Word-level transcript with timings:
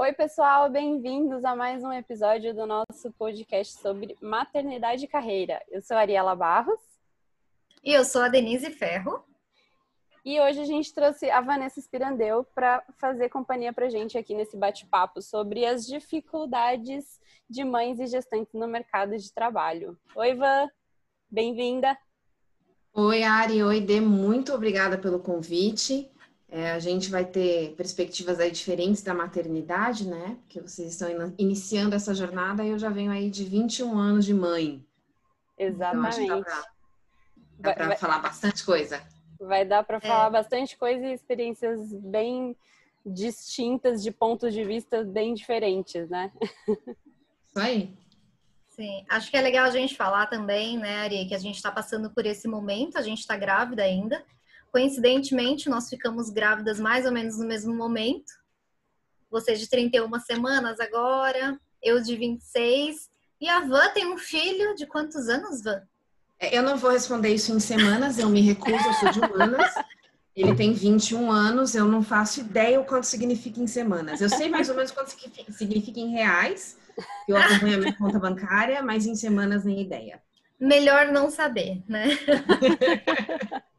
Oi, 0.00 0.12
pessoal, 0.12 0.70
bem-vindos 0.70 1.44
a 1.44 1.56
mais 1.56 1.82
um 1.82 1.92
episódio 1.92 2.54
do 2.54 2.64
nosso 2.64 3.10
podcast 3.18 3.80
sobre 3.80 4.16
maternidade 4.22 5.04
e 5.04 5.08
carreira. 5.08 5.60
Eu 5.68 5.82
sou 5.82 5.96
a 5.96 6.00
Ariela 6.02 6.36
Barros. 6.36 6.78
E 7.82 7.92
eu 7.92 8.04
sou 8.04 8.22
a 8.22 8.28
Denise 8.28 8.70
Ferro. 8.70 9.24
E 10.24 10.40
hoje 10.40 10.60
a 10.60 10.64
gente 10.64 10.94
trouxe 10.94 11.28
a 11.28 11.40
Vanessa 11.40 11.80
Spirandeu 11.80 12.46
para 12.54 12.80
fazer 12.96 13.28
companhia 13.28 13.72
para 13.72 13.90
gente 13.90 14.16
aqui 14.16 14.36
nesse 14.36 14.56
bate-papo 14.56 15.20
sobre 15.20 15.66
as 15.66 15.84
dificuldades 15.84 17.18
de 17.50 17.64
mães 17.64 17.98
e 17.98 18.06
gestantes 18.06 18.54
no 18.54 18.68
mercado 18.68 19.18
de 19.18 19.32
trabalho. 19.32 19.98
Oi, 20.14 20.32
Van, 20.32 20.68
bem-vinda. 21.28 21.98
Oi, 22.94 23.24
Ari. 23.24 23.64
Oi, 23.64 23.80
Dê. 23.80 24.00
Muito 24.00 24.54
obrigada 24.54 24.96
pelo 24.96 25.18
convite. 25.18 26.08
É, 26.50 26.72
a 26.72 26.78
gente 26.78 27.10
vai 27.10 27.26
ter 27.26 27.74
perspectivas 27.76 28.40
aí 28.40 28.50
diferentes 28.50 29.02
da 29.02 29.12
maternidade, 29.12 30.08
né? 30.08 30.38
Porque 30.40 30.60
vocês 30.60 30.92
estão 30.92 31.08
iniciando 31.36 31.94
essa 31.94 32.14
jornada 32.14 32.64
e 32.64 32.70
eu 32.70 32.78
já 32.78 32.88
venho 32.88 33.10
aí 33.12 33.28
de 33.30 33.44
21 33.44 33.98
anos 33.98 34.24
de 34.24 34.32
mãe. 34.32 34.82
Exatamente. 35.58 36.22
Então, 36.22 36.42
dá 37.58 37.74
para 37.74 37.96
falar 37.96 38.20
bastante 38.20 38.64
coisa. 38.64 39.02
Vai 39.38 39.64
dar 39.64 39.84
para 39.84 40.00
falar 40.00 40.28
é. 40.28 40.30
bastante 40.30 40.76
coisa 40.76 41.06
e 41.06 41.12
experiências 41.12 41.92
bem 41.92 42.56
distintas, 43.04 44.02
de 44.02 44.10
pontos 44.10 44.52
de 44.54 44.64
vista 44.64 45.04
bem 45.04 45.34
diferentes, 45.34 46.08
né? 46.08 46.32
Isso 46.66 47.58
aí. 47.58 47.94
Sim, 48.68 49.04
acho 49.08 49.30
que 49.30 49.36
é 49.36 49.40
legal 49.40 49.64
a 49.64 49.70
gente 49.70 49.96
falar 49.96 50.26
também, 50.28 50.78
né, 50.78 51.00
Ari, 51.00 51.26
que 51.26 51.34
a 51.34 51.38
gente 51.38 51.56
está 51.56 51.70
passando 51.70 52.10
por 52.10 52.24
esse 52.24 52.46
momento, 52.46 52.96
a 52.96 53.02
gente 53.02 53.18
está 53.18 53.36
grávida 53.36 53.82
ainda, 53.82 54.24
Coincidentemente, 54.70 55.68
nós 55.68 55.88
ficamos 55.88 56.30
grávidas 56.30 56.78
mais 56.78 57.06
ou 57.06 57.12
menos 57.12 57.38
no 57.38 57.46
mesmo 57.46 57.74
momento. 57.74 58.32
Você 59.30 59.54
de 59.54 59.68
31 59.68 60.18
semanas 60.20 60.80
agora, 60.80 61.58
eu 61.82 62.00
de 62.00 62.16
26. 62.16 63.10
E 63.40 63.48
a 63.48 63.60
Van 63.60 63.88
tem 63.92 64.12
um 64.12 64.18
filho 64.18 64.74
de 64.74 64.86
quantos 64.86 65.28
anos, 65.28 65.62
Van? 65.62 65.82
É, 66.40 66.56
eu 66.56 66.62
não 66.62 66.76
vou 66.76 66.90
responder 66.90 67.30
isso 67.30 67.52
em 67.52 67.60
semanas, 67.60 68.18
eu 68.18 68.28
me 68.28 68.40
recuso, 68.40 68.76
eu 68.76 68.92
sou 68.94 69.10
de 69.10 69.20
humanas. 69.20 69.74
Ele 70.36 70.54
tem 70.54 70.72
21 70.72 71.32
anos, 71.32 71.74
eu 71.74 71.84
não 71.84 72.00
faço 72.00 72.40
ideia 72.40 72.80
o 72.80 72.84
quanto 72.84 73.06
significa 73.06 73.60
em 73.60 73.66
semanas. 73.66 74.20
Eu 74.20 74.28
sei 74.28 74.48
mais 74.48 74.68
ou 74.68 74.76
menos 74.76 74.92
quanto 74.92 75.10
significa 75.50 75.98
em 75.98 76.12
reais, 76.12 76.78
eu 77.26 77.36
acompanho 77.36 77.74
a 77.74 77.78
minha 77.78 77.96
conta 77.96 78.20
bancária, 78.20 78.80
mas 78.82 79.04
em 79.04 79.16
semanas 79.16 79.64
nem 79.64 79.80
ideia. 79.80 80.22
Melhor 80.60 81.12
não 81.12 81.28
saber, 81.28 81.82
né? 81.88 82.06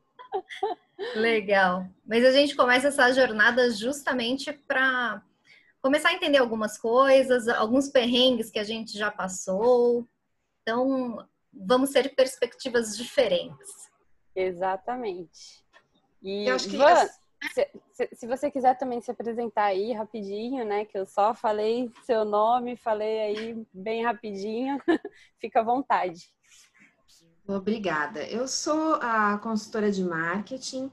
Legal. 1.15 1.85
Mas 2.05 2.25
a 2.25 2.31
gente 2.31 2.55
começa 2.55 2.89
essa 2.89 3.11
jornada 3.13 3.69
justamente 3.71 4.51
para 4.51 5.23
começar 5.81 6.09
a 6.09 6.13
entender 6.13 6.37
algumas 6.37 6.77
coisas, 6.77 7.47
alguns 7.47 7.89
perrengues 7.89 8.49
que 8.49 8.59
a 8.59 8.63
gente 8.63 8.97
já 8.97 9.09
passou. 9.09 10.07
Então, 10.61 11.25
vamos 11.53 11.91
ter 11.91 12.13
perspectivas 12.15 12.97
diferentes. 12.97 13.89
Exatamente. 14.35 15.63
E 16.21 16.47
eu 16.47 16.55
acho 16.55 16.69
que 16.69 16.77
Van, 16.77 17.07
se, 17.53 17.71
se, 17.93 18.09
se, 18.13 18.27
você 18.27 18.51
quiser 18.51 18.77
também 18.77 19.01
se 19.01 19.09
apresentar 19.09 19.65
aí 19.65 19.93
rapidinho, 19.93 20.65
né? 20.65 20.85
Que 20.85 20.97
eu 20.97 21.05
só 21.05 21.33
falei 21.33 21.89
seu 22.03 22.25
nome, 22.25 22.75
falei 22.75 23.21
aí 23.21 23.65
bem 23.73 24.03
rapidinho, 24.03 24.77
fica 25.39 25.61
à 25.61 25.63
vontade. 25.63 26.29
Obrigada. 27.49 28.23
Eu 28.29 28.47
sou 28.47 28.95
a 29.01 29.39
consultora 29.39 29.91
de 29.91 30.03
marketing. 30.03 30.91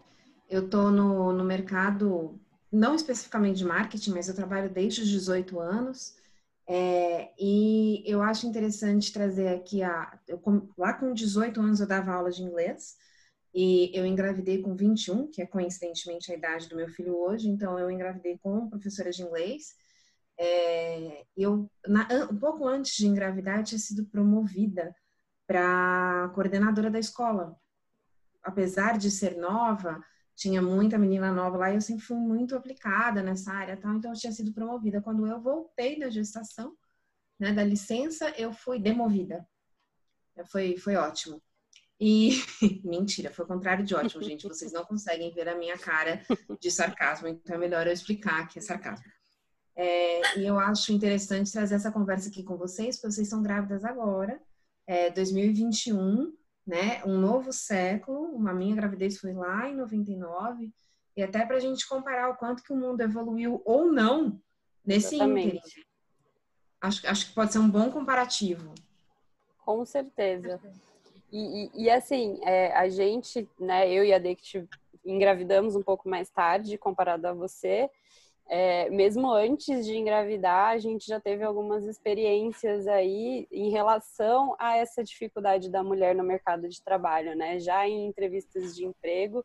Eu 0.48 0.64
estou 0.64 0.90
no, 0.90 1.30
no 1.30 1.44
mercado, 1.44 2.40
não 2.72 2.94
especificamente 2.94 3.58
de 3.58 3.64
marketing, 3.66 4.12
mas 4.12 4.26
eu 4.26 4.34
trabalho 4.34 4.70
desde 4.70 5.02
os 5.02 5.08
18 5.08 5.60
anos. 5.60 6.16
É, 6.66 7.30
e 7.38 8.02
eu 8.06 8.22
acho 8.22 8.46
interessante 8.46 9.12
trazer 9.12 9.48
aqui 9.48 9.82
a. 9.82 10.18
Eu, 10.26 10.40
lá 10.78 10.94
com 10.94 11.12
18 11.12 11.60
anos 11.60 11.80
eu 11.80 11.86
dava 11.86 12.12
aula 12.12 12.30
de 12.30 12.42
inglês 12.42 12.96
e 13.54 13.90
eu 13.94 14.06
engravidei 14.06 14.62
com 14.62 14.74
21, 14.74 15.30
que 15.30 15.42
é 15.42 15.46
coincidentemente 15.46 16.32
a 16.32 16.36
idade 16.36 16.68
do 16.70 16.76
meu 16.76 16.88
filho 16.88 17.16
hoje, 17.18 17.48
então 17.48 17.78
eu 17.78 17.90
engravidei 17.90 18.38
com 18.38 18.68
professora 18.70 19.10
de 19.10 19.22
inglês. 19.22 19.74
É, 20.38 21.24
eu, 21.36 21.70
na, 21.86 22.08
um 22.30 22.36
pouco 22.38 22.66
antes 22.66 22.96
de 22.96 23.06
engravidar, 23.06 23.58
eu 23.58 23.64
tinha 23.64 23.78
sido 23.78 24.06
promovida 24.06 24.94
para 25.46 26.30
coordenadora 26.34 26.90
da 26.90 26.98
escola. 26.98 27.56
Apesar 28.42 28.98
de 28.98 29.10
ser 29.10 29.36
nova, 29.36 30.00
tinha 30.34 30.60
muita 30.60 30.98
menina 30.98 31.32
nova 31.32 31.56
lá 31.56 31.70
e 31.70 31.76
eu 31.76 31.80
sempre 31.80 32.04
fui 32.04 32.16
muito 32.16 32.54
aplicada 32.54 33.22
nessa 33.22 33.52
área, 33.52 33.76
tal, 33.76 33.94
então 33.94 34.12
eu 34.12 34.18
tinha 34.18 34.32
sido 34.32 34.52
promovida. 34.52 35.00
Quando 35.00 35.26
eu 35.26 35.40
voltei 35.40 35.98
da 35.98 36.10
gestação, 36.10 36.76
né, 37.38 37.52
da 37.52 37.64
licença, 37.64 38.28
eu 38.36 38.52
fui 38.52 38.78
demovida. 38.78 39.46
Foi, 40.46 40.76
foi 40.76 40.96
ótimo. 40.96 41.42
E 41.98 42.32
mentira, 42.84 43.30
foi 43.32 43.44
o 43.44 43.48
contrário 43.48 43.84
de 43.84 43.94
ótimo, 43.94 44.22
gente. 44.22 44.46
Vocês 44.46 44.72
não 44.72 44.84
conseguem 44.84 45.32
ver 45.32 45.48
a 45.48 45.56
minha 45.56 45.78
cara 45.78 46.20
de 46.60 46.70
sarcasmo, 46.70 47.28
então 47.28 47.56
é 47.56 47.58
melhor 47.58 47.86
eu 47.86 47.92
explicar 47.92 48.46
que 48.48 48.58
é 48.58 48.62
sarcasmo. 48.62 49.06
É, 49.74 50.38
e 50.38 50.46
eu 50.46 50.58
acho 50.58 50.92
interessante 50.92 51.52
trazer 51.52 51.74
essa 51.74 51.92
conversa 51.92 52.28
aqui 52.28 52.42
com 52.42 52.56
vocês, 52.56 52.96
porque 52.96 53.12
vocês 53.12 53.28
são 53.28 53.42
grávidas 53.42 53.84
agora 53.84 54.40
é, 54.86 55.10
2021, 55.10 56.32
né? 56.66 57.02
Um 57.04 57.18
novo 57.18 57.52
século. 57.52 58.34
Uma 58.34 58.52
minha 58.54 58.74
gravidez 58.74 59.18
foi 59.18 59.32
lá 59.32 59.68
em 59.68 59.76
99 59.76 60.72
e 61.16 61.22
até 61.22 61.44
para 61.44 61.56
a 61.56 61.60
gente 61.60 61.88
comparar 61.88 62.30
o 62.30 62.36
quanto 62.36 62.62
que 62.62 62.72
o 62.72 62.76
mundo 62.76 63.00
evoluiu 63.00 63.62
ou 63.64 63.90
não 63.90 64.40
nesse 64.84 65.16
ínterim. 65.16 65.60
Acho, 66.80 67.08
acho 67.08 67.28
que 67.28 67.34
pode 67.34 67.52
ser 67.52 67.58
um 67.58 67.70
bom 67.70 67.90
comparativo. 67.90 68.74
Com 69.64 69.84
certeza. 69.84 70.60
E, 71.32 71.64
e, 71.64 71.84
e 71.84 71.90
assim, 71.90 72.38
é, 72.44 72.72
a 72.76 72.88
gente, 72.88 73.48
né, 73.58 73.90
eu 73.90 74.04
e 74.04 74.12
a 74.12 74.18
Dect 74.18 74.68
engravidamos 75.04 75.74
um 75.74 75.82
pouco 75.82 76.08
mais 76.08 76.28
tarde 76.28 76.78
comparado 76.78 77.26
a 77.26 77.32
você, 77.32 77.90
é, 78.48 78.88
mesmo 78.90 79.32
antes 79.32 79.84
de 79.84 79.96
engravidar, 79.96 80.68
a 80.68 80.78
gente 80.78 81.04
já 81.06 81.18
teve 81.20 81.42
algumas 81.42 81.84
experiências 81.84 82.86
aí 82.86 83.48
em 83.50 83.70
relação 83.70 84.54
a 84.58 84.76
essa 84.76 85.02
dificuldade 85.02 85.68
da 85.68 85.82
mulher 85.82 86.14
no 86.14 86.22
mercado 86.22 86.68
de 86.68 86.82
trabalho, 86.82 87.34
né? 87.34 87.58
Já 87.58 87.88
em 87.88 88.06
entrevistas 88.06 88.76
de 88.76 88.84
emprego, 88.84 89.44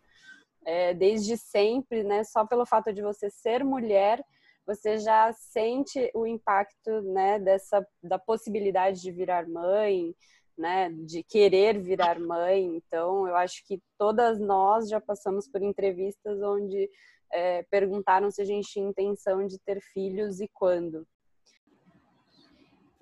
é, 0.63 0.94
desde 0.94 1.35
sempre, 1.35 2.03
né? 2.03 2.23
Só 2.23 2.45
pelo 2.45 2.63
fato 2.63 2.94
de 2.94 3.01
você 3.01 3.28
ser 3.31 3.63
mulher, 3.63 4.23
você 4.67 5.00
já 5.00 5.33
sente 5.33 6.12
o 6.13 6.28
impacto, 6.28 7.01
né? 7.01 7.39
Dessa 7.39 7.83
da 8.03 8.19
possibilidade 8.19 9.01
de 9.01 9.12
virar 9.12 9.47
mãe, 9.50 10.13
né? 10.56 10.91
De 10.91 11.23
querer 11.23 11.79
virar 11.79 12.19
mãe. 12.19 12.66
Então, 12.75 13.28
eu 13.28 13.35
acho 13.35 13.66
que 13.66 13.81
todas 13.97 14.39
nós 14.39 14.88
já 14.88 15.01
passamos 15.01 15.47
por 15.47 15.63
entrevistas 15.63 16.39
onde 16.44 16.88
é, 17.31 17.64
perguntaram 17.64 18.30
se 18.30 18.42
a 18.42 18.46
gente 18.46 18.69
tinha 18.69 18.90
intenção 18.90 19.46
de 19.46 19.58
ter 19.59 19.81
filhos 19.81 20.40
e 20.40 20.47
quando. 20.53 21.08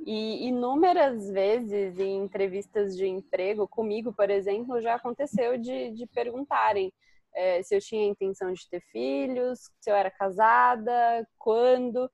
E 0.06 0.48
inúmeras 0.48 1.30
vezes 1.30 2.00
em 2.00 2.24
entrevistas 2.24 2.96
de 2.96 3.06
emprego, 3.06 3.68
comigo, 3.68 4.14
por 4.14 4.30
exemplo, 4.30 4.82
já 4.82 4.96
aconteceu 4.96 5.58
de, 5.58 5.92
de 5.92 6.08
perguntarem 6.08 6.92
é, 7.36 7.62
se 7.62 7.76
eu 7.76 7.82
tinha 7.82 8.08
intenção 8.08 8.54
de 8.54 8.68
ter 8.70 8.82
filhos, 8.92 9.70
se 9.80 9.92
eu 9.92 9.96
era 9.96 10.10
casada, 10.10 11.28
quando. 11.38 12.10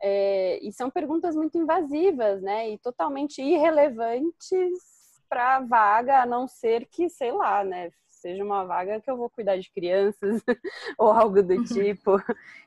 É, 0.00 0.58
e 0.62 0.72
são 0.72 0.90
perguntas 0.90 1.34
muito 1.34 1.58
invasivas, 1.58 2.40
né? 2.40 2.70
E 2.70 2.78
totalmente 2.78 3.42
irrelevantes 3.42 4.78
para 5.28 5.56
a 5.56 5.60
vaga, 5.60 6.22
a 6.22 6.26
não 6.26 6.48
ser 6.48 6.86
que, 6.86 7.08
sei 7.08 7.32
lá, 7.32 7.62
né? 7.62 7.90
Seja 8.18 8.44
uma 8.44 8.64
vaga 8.64 9.00
que 9.00 9.10
eu 9.10 9.16
vou 9.16 9.30
cuidar 9.30 9.56
de 9.56 9.70
crianças 9.70 10.42
ou 10.98 11.10
algo 11.10 11.42
do 11.42 11.64
tipo. 11.64 12.20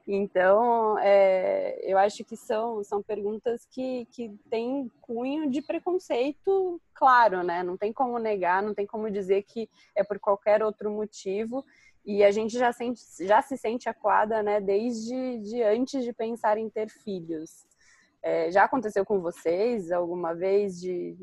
Então, 0.07 0.97
é, 0.99 1.79
eu 1.83 1.97
acho 1.97 2.23
que 2.23 2.35
são, 2.35 2.83
são 2.83 3.03
perguntas 3.03 3.65
que, 3.69 4.05
que 4.11 4.29
têm 4.49 4.89
cunho 5.01 5.49
de 5.49 5.61
preconceito, 5.61 6.81
claro, 6.93 7.43
né? 7.43 7.63
Não 7.63 7.77
tem 7.77 7.93
como 7.93 8.17
negar, 8.17 8.63
não 8.63 8.73
tem 8.73 8.85
como 8.85 9.11
dizer 9.11 9.43
que 9.43 9.69
é 9.95 10.03
por 10.03 10.19
qualquer 10.19 10.63
outro 10.63 10.89
motivo. 10.89 11.63
E 12.03 12.23
a 12.23 12.31
gente 12.31 12.57
já, 12.57 12.71
sente, 12.73 13.01
já 13.21 13.41
se 13.41 13.55
sente 13.57 13.87
acuada, 13.87 14.41
né, 14.41 14.59
desde 14.59 15.37
de 15.39 15.61
antes 15.61 16.03
de 16.03 16.11
pensar 16.11 16.57
em 16.57 16.67
ter 16.67 16.89
filhos. 16.89 17.63
É, 18.23 18.51
já 18.51 18.63
aconteceu 18.63 19.05
com 19.05 19.19
vocês 19.19 19.91
alguma 19.91 20.33
vez 20.33 20.79
de 20.79 21.15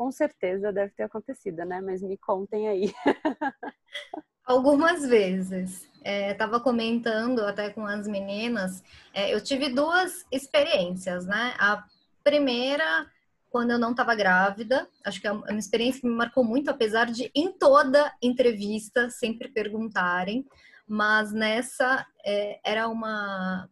com 0.00 0.10
certeza 0.10 0.72
deve 0.72 0.94
ter 0.94 1.02
acontecido, 1.02 1.62
né? 1.66 1.78
Mas 1.82 2.00
me 2.00 2.16
contem 2.16 2.68
aí. 2.68 2.94
Algumas 4.46 5.06
vezes. 5.06 5.86
Estava 6.02 6.56
é, 6.56 6.60
comentando 6.60 7.40
até 7.40 7.68
com 7.68 7.84
as 7.84 8.08
meninas, 8.08 8.82
é, 9.12 9.34
eu 9.34 9.42
tive 9.42 9.68
duas 9.68 10.24
experiências, 10.32 11.26
né? 11.26 11.54
A 11.58 11.84
primeira, 12.24 13.06
quando 13.50 13.72
eu 13.72 13.78
não 13.78 13.90
estava 13.90 14.14
grávida, 14.14 14.88
acho 15.04 15.20
que 15.20 15.26
é 15.26 15.32
uma 15.32 15.58
experiência 15.58 16.00
que 16.00 16.08
me 16.08 16.14
marcou 16.14 16.42
muito, 16.42 16.70
apesar 16.70 17.10
de 17.10 17.30
em 17.34 17.52
toda 17.52 18.10
entrevista 18.22 19.10
sempre 19.10 19.50
perguntarem, 19.50 20.46
mas 20.88 21.30
nessa 21.30 22.06
é, 22.24 22.58
era 22.64 22.88
uma 22.88 23.68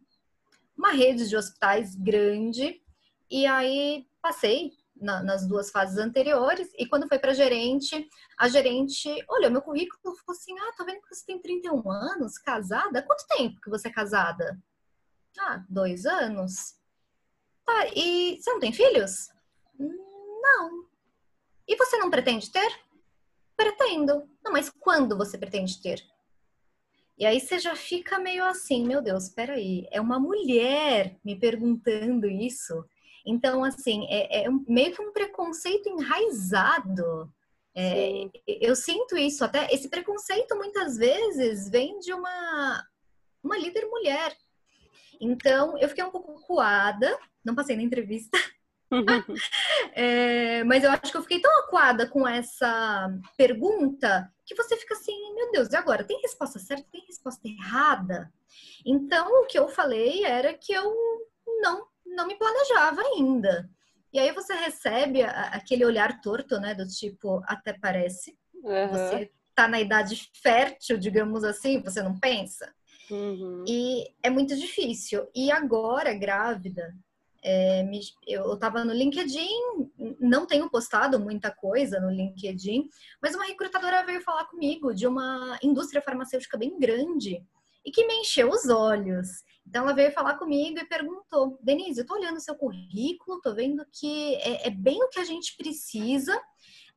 uma 0.77 0.91
rede 0.91 1.27
de 1.27 1.35
hospitais 1.35 1.95
grande. 1.95 2.79
E 3.31 3.47
aí 3.47 4.05
passei 4.21 4.78
na, 5.01 5.23
nas 5.23 5.47
duas 5.47 5.69
fases 5.71 5.97
anteriores. 5.97 6.69
E 6.77 6.85
quando 6.87 7.07
foi 7.07 7.19
para 7.19 7.33
gerente, 7.33 8.07
a 8.37 8.47
gerente 8.47 9.09
olhou 9.27 9.51
meu 9.51 9.61
currículo 9.61 9.99
e 9.99 10.03
falou 10.03 10.37
assim: 10.37 10.57
Ah, 10.59 10.73
tô 10.77 10.85
vendo 10.85 11.01
que 11.01 11.15
você 11.15 11.25
tem 11.25 11.41
31 11.41 11.89
anos, 11.91 12.37
casada. 12.37 13.03
Quanto 13.03 13.27
tempo 13.27 13.59
que 13.61 13.69
você 13.69 13.87
é 13.87 13.91
casada? 13.91 14.59
Ah, 15.39 15.63
dois 15.69 16.05
anos. 16.05 16.75
Tá, 17.65 17.87
e 17.95 18.37
você 18.41 18.51
não 18.51 18.59
tem 18.59 18.73
filhos? 18.73 19.29
Não. 19.77 20.87
E 21.67 21.75
você 21.75 21.97
não 21.97 22.09
pretende 22.09 22.51
ter? 22.51 22.79
Pretendo. 23.55 24.27
Não, 24.43 24.51
mas 24.51 24.69
quando 24.69 25.17
você 25.17 25.37
pretende 25.37 25.81
ter? 25.81 26.01
E 27.19 27.25
aí 27.25 27.39
você 27.39 27.59
já 27.59 27.75
fica 27.75 28.17
meio 28.17 28.45
assim, 28.45 28.87
meu 28.87 29.01
Deus, 29.01 29.27
peraí, 29.27 29.85
é 29.91 29.99
uma 29.99 30.17
mulher 30.17 31.19
me 31.23 31.37
perguntando 31.37 32.27
isso. 32.27 32.85
Então, 33.25 33.63
assim, 33.63 34.05
é, 34.09 34.43
é 34.43 34.49
meio 34.67 34.95
que 34.95 35.01
um 35.01 35.11
preconceito 35.11 35.89
enraizado. 35.89 37.31
É, 37.75 38.29
eu 38.47 38.75
sinto 38.75 39.17
isso, 39.17 39.43
até 39.43 39.71
esse 39.73 39.89
preconceito 39.89 40.55
muitas 40.55 40.97
vezes 40.97 41.69
vem 41.69 41.99
de 41.99 42.13
uma, 42.13 42.87
uma 43.43 43.57
líder 43.57 43.85
mulher. 43.85 44.35
Então, 45.21 45.77
eu 45.77 45.89
fiquei 45.89 46.03
um 46.03 46.11
pouco 46.11 46.41
coada, 46.45 47.17
não 47.43 47.55
passei 47.55 47.75
na 47.75 47.83
entrevista, 47.83 48.37
é, 49.93 50.63
mas 50.63 50.83
eu 50.83 50.91
acho 50.91 51.11
que 51.11 51.17
eu 51.17 51.21
fiquei 51.21 51.39
tão 51.39 51.59
acuada 51.59 52.07
com 52.07 52.27
essa 52.27 53.09
pergunta 53.37 54.31
que 54.45 54.55
você 54.55 54.75
fica 54.77 54.95
assim, 54.95 55.15
meu 55.35 55.51
Deus, 55.51 55.69
e 55.69 55.75
agora? 55.75 56.03
Tem 56.03 56.19
resposta 56.21 56.57
certa? 56.57 56.85
Tem 56.91 57.05
resposta 57.05 57.47
errada? 57.47 58.33
Então, 58.85 59.43
o 59.43 59.45
que 59.45 59.59
eu 59.59 59.67
falei 59.69 60.23
era 60.25 60.53
que 60.53 60.73
eu 60.73 60.91
não, 61.61 61.85
não 62.15 62.27
me 62.27 62.35
planejava 62.37 63.01
ainda. 63.01 63.69
E 64.11 64.19
aí 64.19 64.31
você 64.31 64.53
recebe 64.53 65.21
aquele 65.21 65.85
olhar 65.85 66.19
torto, 66.21 66.59
né? 66.59 66.73
Do 66.73 66.87
tipo, 66.87 67.41
até 67.45 67.73
parece. 67.73 68.37
Uhum. 68.55 68.87
Você 68.89 69.31
tá 69.55 69.67
na 69.67 69.79
idade 69.79 70.29
fértil, 70.41 70.97
digamos 70.97 71.43
assim, 71.43 71.81
você 71.81 72.01
não 72.01 72.19
pensa. 72.19 72.73
Uhum. 73.11 73.63
E 73.67 74.05
é 74.23 74.29
muito 74.29 74.55
difícil. 74.55 75.27
E 75.35 75.51
agora, 75.51 76.13
grávida, 76.13 76.93
é, 77.43 77.83
me, 77.83 78.01
eu 78.27 78.53
estava 78.53 78.83
no 78.83 78.93
LinkedIn, 78.93 79.49
não 80.19 80.45
tenho 80.45 80.69
postado 80.69 81.19
muita 81.19 81.51
coisa 81.51 81.99
no 81.99 82.09
LinkedIn, 82.09 82.89
mas 83.21 83.35
uma 83.35 83.45
recrutadora 83.45 84.05
veio 84.05 84.21
falar 84.21 84.45
comigo 84.45 84.93
de 84.93 85.07
uma 85.07 85.57
indústria 85.63 86.01
farmacêutica 86.01 86.57
bem 86.57 86.77
grande 86.79 87.43
e 87.85 87.91
que 87.91 88.05
me 88.05 88.15
encheu 88.15 88.49
os 88.49 88.69
olhos. 88.69 89.43
Então 89.65 89.83
ela 89.83 89.93
veio 89.93 90.11
falar 90.11 90.37
comigo 90.37 90.79
e 90.79 90.85
perguntou: 90.85 91.59
Denise, 91.61 91.99
eu 91.99 92.03
estou 92.03 92.17
olhando 92.17 92.39
seu 92.39 92.55
currículo, 92.55 93.37
estou 93.37 93.55
vendo 93.55 93.85
que 93.91 94.35
é, 94.35 94.67
é, 94.67 94.69
bem 94.69 95.01
o 95.03 95.09
que 95.09 95.19
a 95.19 95.25
gente 95.25 95.55
precisa. 95.55 96.39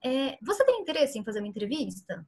É, 0.05 0.39
você 0.43 0.65
tem 0.65 0.81
interesse 0.81 1.19
em 1.19 1.25
fazer 1.25 1.41
uma 1.41 1.49
entrevista? 1.49 2.27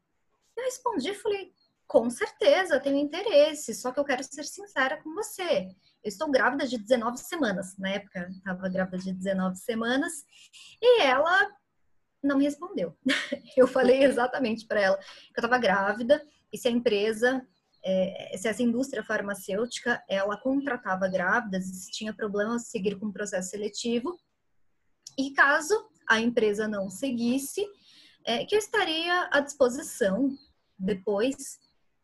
Eu 0.57 0.65
respondi, 0.65 1.13
falei, 1.15 1.53
com 1.87 2.09
certeza, 2.09 2.81
tenho 2.81 2.99
interesse, 2.99 3.75
só 3.75 3.91
que 3.91 3.99
eu 3.99 4.05
quero 4.05 4.23
ser 4.23 4.45
sincera 4.45 5.03
com 5.03 5.15
você. 5.15 5.69
Eu 6.03 6.09
estou 6.09 6.31
grávida 6.31 6.67
de 6.67 6.79
19 6.79 7.19
semanas. 7.19 7.77
Na 7.79 7.91
época, 7.91 8.29
estava 8.31 8.69
grávida 8.69 8.99
de 8.99 9.13
19 9.13 9.57
semanas. 9.57 10.25
E 10.81 11.03
ela 11.03 11.51
não 12.23 12.39
me 12.39 12.45
respondeu. 12.45 12.97
Eu 13.57 13.67
falei 13.67 14.03
exatamente 14.03 14.67
para 14.67 14.81
ela 14.81 14.97
que 14.97 15.39
eu 15.39 15.45
estava 15.45 15.59
grávida 15.59 16.25
e 16.53 16.59
se 16.59 16.69
a 16.69 16.71
empresa, 16.71 17.47
é, 17.85 18.35
se 18.39 18.49
essa 18.49 18.63
indústria 18.63 19.05
farmacêutica, 19.05 20.03
ela 20.09 20.39
contratava 20.39 21.07
grávidas 21.07 21.67
se 21.67 21.91
tinha 21.91 22.15
problemas 22.15 22.69
seguir 22.69 22.99
com 22.99 23.07
o 23.07 23.13
processo 23.13 23.51
seletivo. 23.51 24.19
E 25.19 25.31
caso 25.33 25.75
a 26.09 26.19
empresa 26.19 26.67
não 26.67 26.89
seguisse, 26.89 27.67
é, 28.25 28.45
que 28.45 28.55
eu 28.55 28.59
estaria 28.59 29.29
à 29.31 29.41
disposição 29.41 30.37
depois 30.79 31.59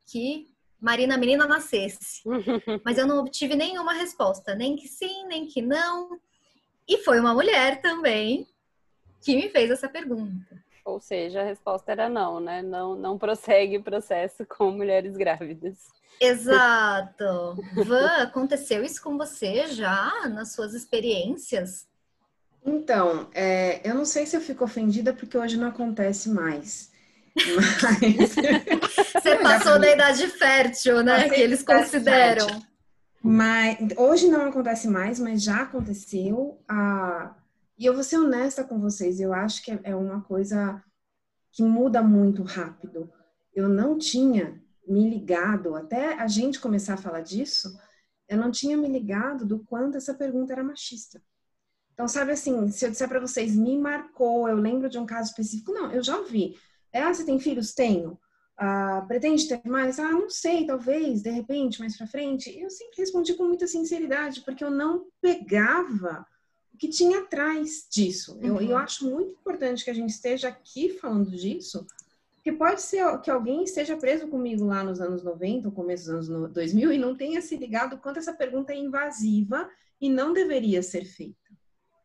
que 0.06 0.48
Marina 0.78 1.16
Menina 1.16 1.46
nascesse. 1.46 2.22
Mas 2.84 2.98
eu 2.98 3.06
não 3.06 3.18
obtive 3.18 3.54
nenhuma 3.54 3.94
resposta, 3.94 4.54
nem 4.54 4.76
que 4.76 4.86
sim, 4.86 5.26
nem 5.26 5.46
que 5.46 5.62
não. 5.62 6.20
E 6.86 6.98
foi 6.98 7.20
uma 7.20 7.34
mulher 7.34 7.80
também 7.80 8.46
que 9.22 9.34
me 9.34 9.48
fez 9.48 9.70
essa 9.70 9.88
pergunta. 9.88 10.62
Ou 10.84 11.00
seja, 11.00 11.40
a 11.40 11.44
resposta 11.44 11.92
era 11.92 12.08
não, 12.08 12.40
né? 12.40 12.62
Não, 12.62 12.94
não 12.94 13.18
prossegue 13.18 13.78
o 13.78 13.82
processo 13.82 14.44
com 14.46 14.70
mulheres 14.70 15.16
grávidas. 15.16 15.76
Exato. 16.20 17.56
Van, 17.86 18.22
aconteceu 18.22 18.84
isso 18.84 19.02
com 19.02 19.16
você 19.16 19.68
já 19.68 20.28
nas 20.28 20.52
suas 20.52 20.74
experiências? 20.74 21.88
Então, 22.64 23.28
é, 23.32 23.80
eu 23.88 23.94
não 23.94 24.04
sei 24.04 24.26
se 24.26 24.36
eu 24.36 24.40
fico 24.40 24.64
ofendida 24.64 25.14
porque 25.14 25.38
hoje 25.38 25.56
não 25.56 25.68
acontece 25.68 26.28
mais. 26.28 26.90
Mas... 27.34 28.34
Você 29.22 29.36
passou 29.36 29.78
da 29.78 29.90
idade 29.90 30.26
fértil, 30.28 31.02
né? 31.02 31.28
que 31.28 31.40
eles 31.40 31.62
consideram. 31.62 32.46
Mas 33.22 33.78
hoje 33.96 34.28
não 34.28 34.46
acontece 34.46 34.88
mais, 34.88 35.18
mas 35.18 35.42
já 35.42 35.62
aconteceu. 35.62 36.58
Ah, 36.68 37.34
e 37.80 37.86
eu 37.86 37.94
vou 37.94 38.04
ser 38.04 38.18
honesta 38.18 38.62
com 38.62 38.78
vocês, 38.78 39.20
eu 39.20 39.32
acho 39.32 39.64
que 39.64 39.80
é 39.82 39.96
uma 39.96 40.20
coisa 40.20 40.84
que 41.50 41.62
muda 41.62 42.02
muito 42.02 42.42
rápido. 42.42 43.10
Eu 43.54 43.70
não 43.70 43.96
tinha 43.96 44.62
me 44.86 45.08
ligado, 45.08 45.74
até 45.74 46.12
a 46.12 46.28
gente 46.28 46.60
começar 46.60 46.94
a 46.94 46.98
falar 46.98 47.22
disso, 47.22 47.74
eu 48.28 48.36
não 48.36 48.50
tinha 48.50 48.76
me 48.76 48.86
ligado 48.86 49.46
do 49.46 49.60
quanto 49.60 49.96
essa 49.96 50.12
pergunta 50.12 50.52
era 50.52 50.62
machista. 50.62 51.22
Então, 51.94 52.06
sabe 52.06 52.32
assim, 52.32 52.70
se 52.70 52.84
eu 52.84 52.90
disser 52.90 53.08
para 53.08 53.18
vocês, 53.18 53.56
me 53.56 53.78
marcou, 53.78 54.46
eu 54.46 54.56
lembro 54.56 54.90
de 54.90 54.98
um 54.98 55.06
caso 55.06 55.30
específico, 55.30 55.72
não, 55.72 55.90
eu 55.90 56.02
já 56.02 56.18
ouvi. 56.18 56.58
É, 56.92 57.00
ah, 57.00 57.14
você 57.14 57.24
tem 57.24 57.40
filhos? 57.40 57.72
Tenho. 57.72 58.20
Ah, 58.58 59.06
pretende 59.08 59.48
ter 59.48 59.62
mais? 59.64 59.98
Ah, 59.98 60.12
não 60.12 60.28
sei, 60.28 60.66
talvez, 60.66 61.22
de 61.22 61.30
repente, 61.30 61.80
mais 61.80 61.96
para 61.96 62.06
frente. 62.06 62.50
Eu 62.60 62.68
sempre 62.68 62.98
respondi 62.98 63.32
com 63.32 63.44
muita 63.44 63.66
sinceridade, 63.66 64.42
porque 64.42 64.62
eu 64.62 64.70
não 64.70 65.06
pegava 65.22 66.26
o 66.72 66.78
que 66.78 66.88
tinha 66.88 67.20
atrás 67.20 67.86
disso. 67.90 68.36
Uhum. 68.36 68.60
Eu, 68.60 68.70
eu 68.70 68.76
acho 68.76 69.08
muito 69.08 69.32
importante 69.32 69.84
que 69.84 69.90
a 69.90 69.94
gente 69.94 70.10
esteja 70.10 70.48
aqui 70.48 70.88
falando 70.90 71.30
disso, 71.30 71.86
porque 72.34 72.52
pode 72.52 72.80
ser 72.80 73.20
que 73.20 73.30
alguém 73.30 73.64
esteja 73.64 73.96
preso 73.96 74.28
comigo 74.28 74.64
lá 74.64 74.82
nos 74.82 75.00
anos 75.00 75.22
90, 75.22 75.68
ou 75.68 75.74
começo 75.74 76.10
dos 76.10 76.30
anos 76.30 76.52
2000, 76.52 76.92
e 76.92 76.98
não 76.98 77.14
tenha 77.14 77.42
se 77.42 77.56
ligado 77.56 77.98
quanto 77.98 78.18
essa 78.18 78.32
pergunta 78.32 78.72
é 78.72 78.76
invasiva 78.76 79.68
e 80.00 80.08
não 80.08 80.32
deveria 80.32 80.82
ser 80.82 81.04
feita. 81.04 81.36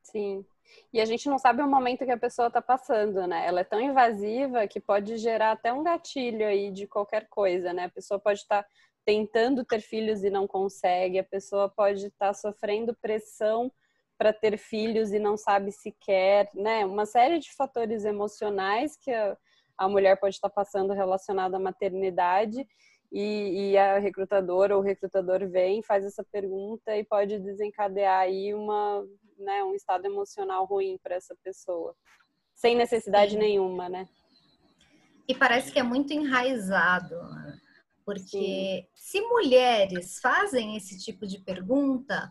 Sim. 0.03 0.45
E 0.91 0.99
a 0.99 1.05
gente 1.05 1.29
não 1.29 1.37
sabe 1.37 1.61
o 1.61 1.67
momento 1.67 2.05
que 2.05 2.11
a 2.11 2.17
pessoa 2.17 2.47
está 2.47 2.61
passando, 2.61 3.25
né? 3.27 3.45
Ela 3.45 3.61
é 3.61 3.63
tão 3.63 3.79
invasiva 3.79 4.67
que 4.67 4.79
pode 4.79 5.17
gerar 5.17 5.51
até 5.51 5.71
um 5.71 5.83
gatilho 5.83 6.45
aí 6.45 6.71
de 6.71 6.87
qualquer 6.87 7.27
coisa, 7.29 7.71
né? 7.71 7.85
A 7.85 7.89
pessoa 7.89 8.19
pode 8.19 8.39
estar 8.39 8.63
tá 8.63 8.69
tentando 9.05 9.63
ter 9.63 9.81
filhos 9.81 10.23
e 10.23 10.29
não 10.29 10.47
consegue, 10.47 11.19
a 11.19 11.23
pessoa 11.23 11.69
pode 11.69 12.07
estar 12.07 12.27
tá 12.27 12.33
sofrendo 12.33 12.95
pressão 12.95 13.71
para 14.17 14.31
ter 14.31 14.57
filhos 14.57 15.11
e 15.11 15.19
não 15.19 15.37
sabe 15.37 15.71
se 15.71 15.91
quer, 15.91 16.49
né? 16.53 16.85
Uma 16.85 17.05
série 17.05 17.39
de 17.39 17.53
fatores 17.53 18.05
emocionais 18.05 18.95
que 18.95 19.11
a, 19.11 19.37
a 19.77 19.89
mulher 19.89 20.19
pode 20.19 20.35
estar 20.35 20.49
passando 20.49 20.93
relacionado 20.93 21.55
à 21.55 21.59
maternidade 21.59 22.65
e, 23.11 23.71
e, 23.71 23.77
a 23.77 23.99
recrutadora 23.99 24.75
ou 24.75 24.81
o 24.81 24.85
recrutador 24.85 25.47
vem, 25.47 25.81
faz 25.81 26.05
essa 26.05 26.23
pergunta 26.23 26.95
e 26.97 27.03
pode 27.03 27.39
desencadear 27.39 28.19
aí 28.19 28.53
uma, 28.53 29.05
né, 29.37 29.63
um 29.63 29.73
estado 29.73 30.05
emocional 30.05 30.65
ruim 30.65 30.97
para 31.01 31.15
essa 31.15 31.35
pessoa, 31.43 31.95
sem 32.53 32.75
necessidade 32.75 33.33
Sim. 33.33 33.37
nenhuma, 33.37 33.87
né? 33.87 34.07
E 35.27 35.33
parece 35.33 35.71
que 35.71 35.79
é 35.79 35.83
muito 35.83 36.13
enraizado, 36.13 37.15
porque 38.05 38.27
Sim. 38.27 38.87
se 38.93 39.21
mulheres 39.21 40.19
fazem 40.19 40.75
esse 40.75 40.99
tipo 40.99 41.25
de 41.25 41.39
pergunta, 41.39 42.29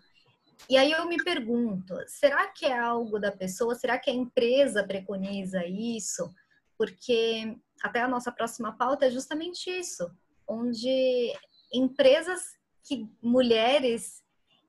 e 0.68 0.76
aí 0.76 0.92
eu 0.92 1.06
me 1.06 1.22
pergunto, 1.22 1.94
será 2.06 2.46
que 2.48 2.66
é 2.66 2.78
algo 2.78 3.18
da 3.18 3.30
pessoa? 3.30 3.74
Será 3.74 3.98
que 3.98 4.10
a 4.10 4.14
empresa 4.14 4.84
preconiza 4.84 5.64
isso? 5.66 6.32
Porque 6.78 7.56
até 7.82 8.00
a 8.00 8.08
nossa 8.08 8.32
próxima 8.32 8.72
pauta 8.76 9.06
é 9.06 9.10
justamente 9.10 9.70
isso, 9.70 10.10
onde 10.48 11.32
empresas 11.72 12.56
que 12.82 13.08
mulheres 13.22 14.22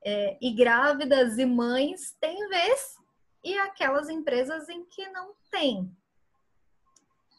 é, 0.04 0.38
e 0.42 0.52
grávidas 0.52 1.38
e 1.38 1.46
mães 1.46 2.16
têm 2.20 2.48
vez 2.50 2.96
e 3.44 3.58
aquelas 3.60 4.10
empresas 4.10 4.68
em 4.70 4.86
que 4.86 5.08
não 5.10 5.34
tem. 5.52 5.90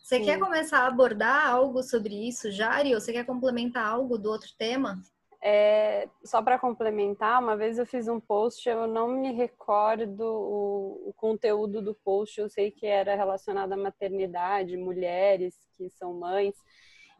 Você 0.02 0.18
Sim. 0.18 0.24
quer 0.24 0.38
começar 0.38 0.80
a 0.80 0.86
abordar 0.86 1.48
algo 1.48 1.82
sobre 1.82 2.14
isso, 2.28 2.50
Jari? 2.50 2.94
Ou 2.94 3.00
você 3.00 3.12
quer 3.12 3.26
complementar 3.26 3.84
algo 3.84 4.16
do 4.16 4.30
outro 4.30 4.50
tema? 4.56 5.02
É, 5.42 6.08
só 6.24 6.42
para 6.42 6.58
complementar, 6.58 7.40
uma 7.40 7.56
vez 7.56 7.78
eu 7.78 7.86
fiz 7.86 8.08
um 8.08 8.18
post, 8.18 8.68
eu 8.68 8.86
não 8.86 9.08
me 9.08 9.32
recordo 9.32 10.22
o, 10.24 11.08
o, 11.08 11.12
conteúdo 11.14 11.82
do 11.82 11.94
post, 11.94 12.40
eu 12.40 12.48
sei 12.48 12.70
que 12.70 12.86
era 12.86 13.14
relacionado 13.14 13.72
à 13.72 13.76
maternidade, 13.76 14.76
mulheres 14.76 15.54
que 15.76 15.90
são 15.90 16.14
mães, 16.14 16.54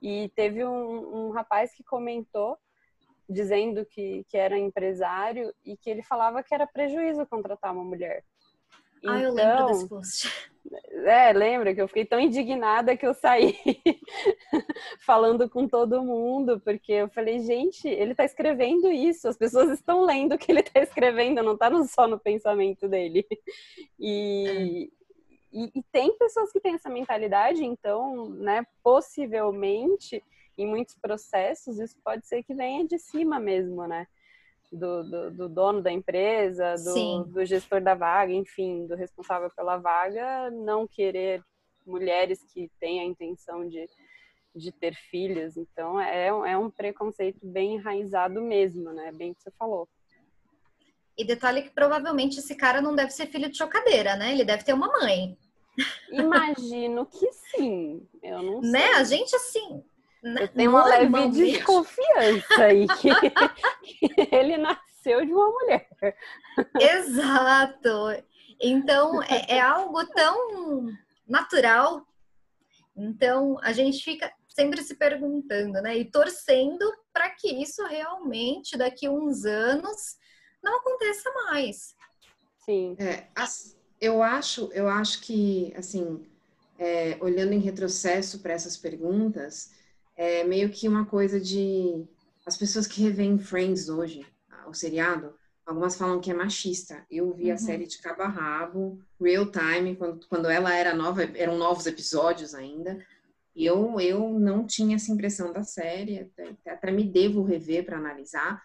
e 0.02 0.30
teve 0.34 0.64
um, 0.64 1.28
um 1.28 1.30
rapaz 1.30 1.72
que 1.74 1.84
comentou 1.84 2.58
dizendo 3.28 3.84
que, 3.84 4.24
que 4.28 4.36
era 4.36 4.58
empresário 4.58 5.52
e 5.64 5.76
que 5.76 5.90
ele 5.90 6.02
falava 6.02 6.42
que 6.42 6.54
era 6.54 6.66
prejuízo 6.66 7.26
contratar 7.26 7.72
uma 7.72 7.84
mulher. 7.84 8.24
Ah, 9.04 9.20
eu 9.20 9.32
lembro 9.32 9.54
então, 9.54 9.66
desse 9.66 9.88
post. 9.88 10.28
É, 11.04 11.32
lembra 11.32 11.72
que 11.72 11.80
eu 11.80 11.86
fiquei 11.86 12.04
tão 12.04 12.18
indignada 12.18 12.96
que 12.96 13.06
eu 13.06 13.14
saí 13.14 13.56
falando 14.98 15.48
com 15.48 15.68
todo 15.68 16.02
mundo, 16.02 16.60
porque 16.60 16.92
eu 16.92 17.08
falei, 17.08 17.38
gente, 17.38 17.86
ele 17.86 18.12
está 18.12 18.24
escrevendo 18.24 18.90
isso, 18.90 19.28
as 19.28 19.36
pessoas 19.36 19.70
estão 19.70 20.04
lendo 20.04 20.34
o 20.34 20.38
que 20.38 20.50
ele 20.50 20.60
está 20.60 20.80
escrevendo, 20.80 21.42
não 21.42 21.52
está 21.52 21.70
só 21.84 22.08
no 22.08 22.18
pensamento 22.18 22.88
dele. 22.88 23.24
E, 23.98 24.90
e, 25.52 25.70
e, 25.74 25.82
tem 25.92 26.16
pessoas 26.18 26.50
que 26.50 26.60
têm 26.60 26.74
essa 26.74 26.90
mentalidade, 26.90 27.64
então, 27.64 28.28
né, 28.30 28.66
possivelmente, 28.82 30.22
em 30.58 30.66
muitos 30.66 30.96
processos, 30.96 31.78
isso 31.78 31.96
pode 32.02 32.26
ser 32.26 32.42
que 32.42 32.54
venha 32.54 32.84
de 32.84 32.98
cima 32.98 33.38
mesmo, 33.38 33.86
né? 33.86 34.08
Do, 34.72 35.02
do, 35.04 35.30
do 35.30 35.48
dono 35.48 35.82
da 35.82 35.92
empresa, 35.92 36.74
do, 36.76 37.24
do, 37.24 37.44
gestor 37.44 37.80
da 37.80 37.94
vaga, 37.94 38.32
enfim, 38.32 38.86
do 38.86 38.94
responsável 38.94 39.50
pela 39.54 39.76
vaga, 39.76 40.50
não 40.50 40.86
querer 40.86 41.42
mulheres 41.86 42.42
que 42.52 42.70
têm 42.80 43.00
a 43.00 43.04
intenção 43.04 43.68
de, 43.68 43.88
de 44.54 44.72
ter 44.72 44.94
filhos. 44.94 45.56
Então, 45.56 46.00
é, 46.00 46.26
é 46.26 46.58
um 46.58 46.70
preconceito 46.70 47.46
bem 47.46 47.76
enraizado 47.76 48.40
mesmo, 48.42 48.92
né? 48.92 49.12
Bem 49.12 49.32
que 49.32 49.42
você 49.42 49.50
falou. 49.52 49.88
E 51.16 51.24
detalhe 51.24 51.62
que 51.62 51.70
provavelmente 51.70 52.38
esse 52.38 52.54
cara 52.54 52.82
não 52.82 52.94
deve 52.94 53.10
ser 53.10 53.26
filho 53.28 53.50
de 53.50 53.56
chocadeira, 53.56 54.16
né? 54.16 54.32
Ele 54.32 54.44
deve 54.44 54.64
ter 54.64 54.74
uma 54.74 54.88
mãe. 54.88 55.38
Imagino 56.10 57.06
que 57.06 57.32
sim. 57.32 58.06
Eu 58.22 58.42
não 58.42 58.62
sei. 58.62 58.70
Né? 58.70 58.84
A 58.96 59.04
gente, 59.04 59.34
assim, 59.34 59.82
eu 60.22 60.48
tenho 60.48 60.70
uma 60.70 60.84
leve 60.84 61.28
desconfiança 61.30 62.62
aí 62.62 62.86
que, 62.98 63.10
que 63.82 64.34
ele 64.34 64.56
nasceu 64.56 65.24
de 65.24 65.32
uma 65.32 65.50
mulher. 65.50 65.88
Exato. 66.80 68.22
Então, 68.60 69.22
é, 69.22 69.56
é 69.56 69.60
algo 69.60 70.04
tão 70.06 70.88
natural. 71.28 72.06
Então, 72.96 73.58
a 73.62 73.72
gente 73.72 74.02
fica 74.02 74.32
sempre 74.48 74.82
se 74.82 74.94
perguntando, 74.94 75.82
né? 75.82 75.98
E 75.98 76.04
torcendo 76.10 76.90
para 77.12 77.30
que 77.30 77.48
isso 77.48 77.84
realmente, 77.84 78.76
daqui 78.76 79.06
a 79.06 79.10
uns 79.10 79.44
anos, 79.44 80.16
não 80.62 80.78
aconteça 80.78 81.30
mais. 81.44 81.94
Sim. 82.64 82.96
É, 82.98 83.28
eu 84.00 84.22
acho, 84.22 84.70
eu 84.72 84.88
acho 84.88 85.20
que, 85.20 85.72
assim, 85.76 86.26
é, 86.78 87.16
olhando 87.20 87.52
em 87.52 87.60
retrocesso 87.60 88.40
para 88.40 88.54
essas 88.54 88.76
perguntas, 88.76 89.72
é 90.16 90.44
meio 90.44 90.70
que 90.70 90.88
uma 90.88 91.04
coisa 91.04 91.40
de 91.40 92.04
as 92.46 92.56
pessoas 92.56 92.86
que 92.86 93.02
revêem 93.02 93.38
Friends 93.38 93.88
hoje, 93.88 94.24
o 94.68 94.72
seriado, 94.72 95.34
algumas 95.64 95.96
falam 95.96 96.20
que 96.20 96.30
é 96.30 96.34
machista. 96.34 97.04
Eu 97.10 97.32
vi 97.32 97.48
uhum. 97.48 97.54
a 97.54 97.58
série 97.58 97.86
de 97.86 97.98
cabo 97.98 98.22
a 98.22 98.28
rabo, 98.28 99.00
real 99.20 99.50
time, 99.50 99.96
quando, 99.96 100.26
quando 100.28 100.48
ela 100.48 100.72
era 100.72 100.94
nova, 100.94 101.24
eram 101.24 101.58
novos 101.58 101.86
episódios 101.86 102.54
ainda. 102.54 103.04
E 103.54 103.64
eu, 103.64 103.98
eu 104.00 104.38
não 104.38 104.66
tinha 104.66 104.96
essa 104.96 105.10
impressão 105.10 105.52
da 105.52 105.64
série, 105.64 106.20
até, 106.20 106.56
até 106.70 106.90
me 106.92 107.02
devo 107.02 107.42
rever 107.42 107.84
para 107.84 107.98
analisar. 107.98 108.62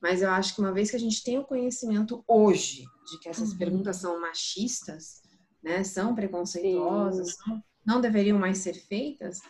Mas 0.00 0.20
eu 0.20 0.28
acho 0.28 0.54
que 0.54 0.60
uma 0.60 0.72
vez 0.72 0.90
que 0.90 0.96
a 0.96 1.00
gente 1.00 1.24
tem 1.24 1.38
o 1.38 1.44
conhecimento 1.44 2.22
hoje 2.28 2.84
de 3.10 3.18
que 3.20 3.28
essas 3.28 3.52
uhum. 3.52 3.58
perguntas 3.58 3.96
são 3.96 4.20
machistas, 4.20 5.22
né, 5.62 5.82
são 5.82 6.14
preconceituosas, 6.14 7.36
não, 7.46 7.62
não 7.86 8.00
deveriam 8.02 8.38
mais 8.38 8.58
ser 8.58 8.74
feitas, 8.74 9.40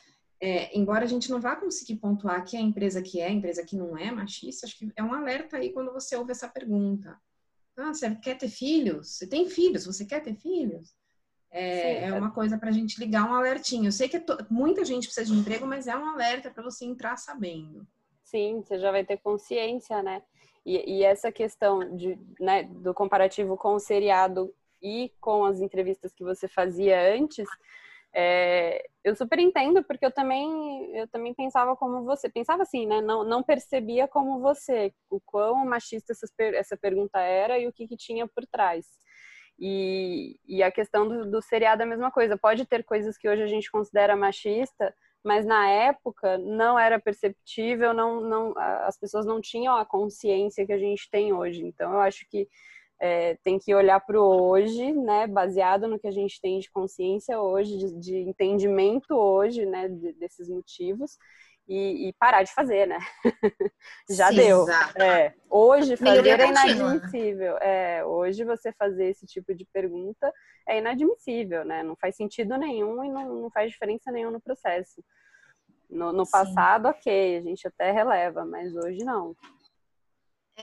é, 0.45 0.77
embora 0.77 1.05
a 1.05 1.09
gente 1.09 1.31
não 1.31 1.41
vá 1.41 1.57
conseguir 1.57 1.97
pontuar 1.97 2.45
que 2.45 2.55
a 2.55 2.61
empresa 2.61 3.01
que 3.01 3.19
é, 3.19 3.29
a 3.29 3.33
empresa 3.33 3.65
que 3.65 3.75
não 3.75 3.97
é 3.97 4.11
machista, 4.11 4.67
acho 4.67 4.77
que 4.77 4.93
é 4.95 5.03
um 5.03 5.15
alerta 5.15 5.57
aí 5.57 5.73
quando 5.73 5.91
você 5.91 6.15
ouve 6.17 6.33
essa 6.33 6.47
pergunta. 6.47 7.19
Ah, 7.75 7.95
você 7.95 8.15
quer 8.17 8.37
ter 8.37 8.51
filhos? 8.51 9.17
Você 9.17 9.27
tem 9.27 9.49
filhos? 9.49 9.87
Você 9.87 10.05
quer 10.05 10.21
ter 10.21 10.35
filhos? 10.35 10.95
É, 11.51 11.81
Sim, 11.81 12.07
é 12.09 12.13
uma 12.13 12.31
coisa 12.31 12.59
para 12.59 12.69
a 12.69 12.73
gente 12.73 13.01
ligar 13.01 13.27
um 13.27 13.33
alertinho. 13.33 13.87
Eu 13.87 13.93
sei 13.93 14.07
que 14.07 14.23
muita 14.51 14.85
gente 14.85 15.07
precisa 15.07 15.33
de 15.33 15.33
emprego, 15.33 15.67
mas 15.67 15.87
é 15.87 15.97
um 15.97 16.11
alerta 16.11 16.51
para 16.51 16.63
você 16.63 16.85
entrar 16.85 17.17
sabendo. 17.17 17.87
Sim, 18.23 18.61
você 18.61 18.79
já 18.79 18.91
vai 18.91 19.03
ter 19.03 19.17
consciência, 19.17 20.03
né? 20.03 20.23
E, 20.67 20.99
e 20.99 21.05
essa 21.05 21.33
questão 21.33 21.97
de, 21.97 22.19
né, 22.39 22.65
do 22.65 22.93
comparativo 22.93 23.57
com 23.57 23.77
o 23.77 23.81
seriado 23.81 24.55
e 24.83 25.11
com 25.23 25.47
as 25.47 25.63
entrevistas 25.63 26.13
que 26.13 26.23
você 26.23 26.47
fazia 26.47 27.17
antes, 27.17 27.49
é, 28.15 28.87
eu 29.03 29.17
super 29.17 29.39
entendo, 29.41 29.83
porque 29.83 30.07
eu 30.07 30.13
também, 30.13 30.97
eu 30.97 31.09
também 31.09 31.35
pensava 31.35 31.77
como 31.77 32.05
você. 32.05 32.29
Pensava 32.29 32.63
assim, 32.63 32.87
né? 32.87 33.01
Não, 33.01 33.25
não 33.25 33.43
percebia 33.43 34.07
como 34.07 34.41
você, 34.41 34.93
o 35.11 35.21
quão 35.21 35.65
machista 35.67 36.13
essa, 36.13 36.27
essa 36.55 36.77
pergunta 36.77 37.19
era 37.19 37.59
e 37.59 37.67
o 37.67 37.73
que, 37.73 37.89
que 37.89 37.97
tinha 37.97 38.29
por 38.29 38.47
trás. 38.47 38.87
E, 39.59 40.39
e 40.47 40.63
a 40.63 40.71
questão 40.71 41.09
do, 41.09 41.31
do 41.31 41.43
seriado 41.43 41.83
é 41.83 41.85
a 41.85 41.89
mesma 41.89 42.11
coisa. 42.11 42.39
Pode 42.39 42.65
ter 42.67 42.85
coisas 42.85 43.19
que 43.19 43.29
hoje 43.29 43.43
a 43.43 43.49
gente 43.49 43.71
considera 43.71 44.17
machista, 44.17 44.95
mas 45.25 45.45
na 45.45 45.69
época 45.69 46.39
não 46.39 46.79
era 46.79 47.01
perceptível, 47.01 47.93
não, 47.93 48.21
não, 48.21 48.55
as 48.59 48.97
pessoas 48.97 49.27
não 49.27 49.41
tinham 49.41 49.77
a 49.77 49.85
consciência 49.85 50.67
que 50.67 50.73
a 50.73 50.79
gente 50.79 51.11
tem 51.11 51.33
hoje. 51.33 51.65
Então, 51.65 51.93
eu 51.95 52.01
acho 52.01 52.29
que 52.29 52.49
é, 53.05 53.37
tem 53.45 53.59
que 53.59 53.75
olhar 53.75 54.01
para 54.01 54.19
o 54.19 54.49
hoje, 54.49 54.91
né, 54.93 55.27
baseado 55.27 55.87
no 55.87 55.99
que 55.99 56.09
a 56.09 56.11
gente 56.11 56.41
tem 56.41 56.59
de 56.59 56.71
consciência 56.71 57.39
hoje, 57.39 57.77
de, 57.77 58.01
de 58.01 58.17
entendimento 58.17 59.15
hoje, 59.15 59.67
né, 59.67 59.91
de, 59.91 60.15
desses 60.15 60.49
motivos. 60.49 61.19
E, 61.69 62.09
e, 62.09 62.13
parar 62.15 62.43
de 62.43 62.53
fazer, 62.53 62.87
né? 62.87 62.99
Já 64.09 64.29
Sim, 64.29 64.37
deu. 64.37 64.67
É, 65.01 65.33
hoje 65.49 65.97
fazer 65.97 66.39
é 66.39 66.47
inadmissível. 66.47 67.57
É, 67.57 68.05
hoje 68.05 68.45
você 68.45 68.71
fazer 68.73 69.07
esse 69.07 69.25
tipo 69.25 69.55
de 69.55 69.67
pergunta 69.73 70.31
é 70.69 70.77
inadmissível, 70.77 71.65
né? 71.65 71.83
Não 71.83 71.97
faz 71.97 72.17
sentido 72.17 72.59
nenhum 72.59 73.03
e 73.03 73.09
não, 73.09 73.41
não 73.41 73.51
faz 73.51 73.71
diferença 73.71 74.13
nenhuma 74.13 74.33
no 74.33 74.43
processo. 74.43 75.03
No, 75.89 76.13
no 76.13 76.29
passado, 76.29 76.89
ok, 76.89 77.39
a 77.39 77.41
gente 77.41 77.67
até 77.67 77.91
releva, 77.91 78.45
mas 78.45 78.75
hoje 78.75 79.03
não. 79.03 79.35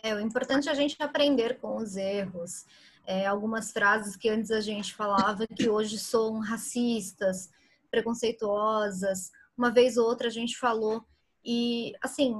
É, 0.01 0.15
o 0.15 0.19
importante 0.19 0.69
é 0.69 0.71
a 0.71 0.75
gente 0.75 0.95
aprender 0.99 1.59
com 1.59 1.77
os 1.77 1.95
erros. 1.95 2.65
É, 3.05 3.25
algumas 3.25 3.71
frases 3.71 4.15
que 4.15 4.29
antes 4.29 4.51
a 4.51 4.61
gente 4.61 4.93
falava 4.93 5.47
que 5.47 5.67
hoje 5.67 5.97
são 5.97 6.39
racistas, 6.39 7.49
preconceituosas, 7.89 9.31
uma 9.57 9.71
vez 9.71 9.97
ou 9.97 10.05
outra 10.07 10.27
a 10.27 10.31
gente 10.31 10.57
falou. 10.57 11.03
E, 11.43 11.93
assim, 12.01 12.35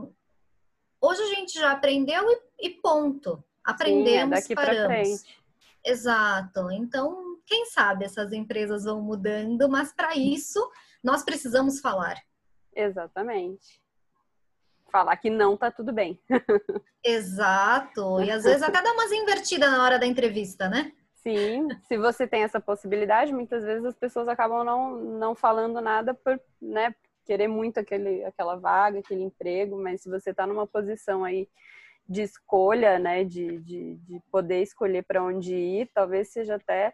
hoje 1.01 1.21
a 1.21 1.35
gente 1.35 1.53
já 1.53 1.71
aprendeu 1.71 2.23
e, 2.29 2.67
e 2.67 2.69
ponto. 2.69 3.43
Aprendemos, 3.63 4.43
Sim, 4.43 4.53
é 4.53 4.55
paramos. 4.55 5.23
Exato. 5.83 6.71
Então, 6.71 7.39
quem 7.45 7.65
sabe 7.65 8.05
essas 8.05 8.31
empresas 8.31 8.85
vão 8.85 9.01
mudando, 9.01 9.67
mas 9.67 9.91
para 9.91 10.15
isso 10.15 10.71
nós 11.03 11.23
precisamos 11.23 11.79
falar. 11.79 12.21
Exatamente 12.73 13.80
falar 14.91 15.15
que 15.17 15.29
não 15.29 15.55
tá 15.55 15.71
tudo 15.71 15.91
bem. 15.93 16.19
Exato. 17.03 18.21
E 18.21 18.29
às 18.29 18.43
vezes 18.43 18.61
até 18.61 18.81
dá 18.81 18.91
umas 18.91 19.11
invertidas 19.11 19.71
na 19.71 19.83
hora 19.83 19.97
da 19.97 20.05
entrevista, 20.05 20.69
né? 20.69 20.91
Sim, 21.15 21.67
se 21.87 21.97
você 21.97 22.27
tem 22.27 22.43
essa 22.43 22.59
possibilidade, 22.59 23.31
muitas 23.31 23.63
vezes 23.63 23.85
as 23.85 23.95
pessoas 23.95 24.27
acabam 24.27 24.63
não, 24.63 24.95
não 24.95 25.35
falando 25.35 25.79
nada 25.79 26.15
por, 26.15 26.39
né, 26.59 26.95
querer 27.25 27.47
muito 27.47 27.79
aquele, 27.79 28.23
aquela 28.25 28.55
vaga, 28.55 28.99
aquele 28.99 29.21
emprego, 29.21 29.77
mas 29.77 30.01
se 30.01 30.09
você 30.09 30.31
está 30.31 30.47
numa 30.47 30.65
posição 30.65 31.23
aí 31.23 31.47
de 32.09 32.23
escolha, 32.23 32.97
né, 32.97 33.23
de, 33.23 33.59
de, 33.59 33.95
de 33.97 34.19
poder 34.31 34.63
escolher 34.63 35.03
para 35.03 35.23
onde 35.23 35.53
ir, 35.55 35.91
talvez 35.93 36.29
seja 36.29 36.55
até 36.55 36.91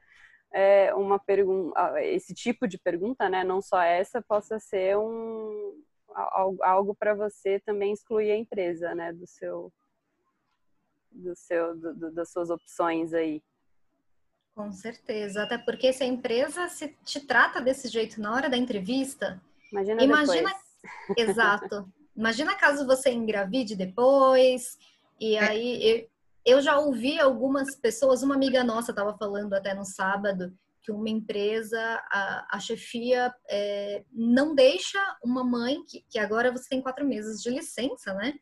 é, 0.54 0.94
uma 0.94 1.18
pergunta, 1.18 2.04
esse 2.04 2.34
tipo 2.34 2.68
de 2.68 2.78
pergunta, 2.78 3.30
né, 3.30 3.44
não 3.44 3.62
só 3.62 3.82
essa, 3.82 4.22
possa 4.22 4.60
ser 4.60 4.98
um, 4.98 5.82
algo 6.62 6.96
para 6.96 7.14
você 7.14 7.60
também 7.60 7.94
excluir 7.94 8.32
a 8.32 8.38
empresa, 8.38 8.96
né, 8.96 9.14
do 9.14 9.28
seu, 9.28 9.72
do 11.12 11.36
seu, 11.36 11.78
do, 11.78 11.94
do, 11.94 12.12
das 12.12 12.32
suas 12.32 12.50
opções 12.50 13.14
aí. 13.14 13.42
Com 14.56 14.72
certeza, 14.72 15.44
até 15.44 15.58
porque 15.58 15.94
se 15.94 16.04
a 16.04 16.08
empresa 16.08 16.68
se 16.68 16.90
te 17.04 17.20
trata 17.20 17.62
desse 17.62 17.88
jeito 17.88 18.20
na 18.20 18.34
hora 18.34 18.50
da 18.50 18.58
entrevista, 18.58 19.40
imagina, 19.72 20.04
imagina 20.04 20.52
exato. 21.16 21.88
Imagina 22.16 22.56
caso 22.56 22.88
você 22.88 23.12
engravide 23.12 23.76
depois 23.76 24.78
e 25.20 25.38
aí 25.38 26.10
eu, 26.44 26.56
eu 26.56 26.62
já 26.62 26.80
ouvi 26.80 27.20
algumas 27.20 27.76
pessoas, 27.76 28.24
uma 28.24 28.34
amiga 28.34 28.64
nossa 28.64 28.92
estava 28.92 29.16
falando 29.16 29.54
até 29.54 29.76
no 29.76 29.86
sábado 29.86 30.52
que 30.88 30.92
uma 30.94 31.10
empresa, 31.10 31.78
a, 32.10 32.48
a 32.56 32.60
chefia 32.62 33.34
é, 33.50 34.06
não 34.10 34.56
deixa 34.56 34.98
uma 35.22 35.44
mãe, 35.44 35.84
que, 35.84 36.06
que 36.10 36.18
agora 36.18 36.50
você 36.50 36.70
tem 36.70 36.82
quatro 36.82 37.06
meses 37.06 37.42
de 37.42 37.50
licença, 37.50 38.14
né? 38.14 38.34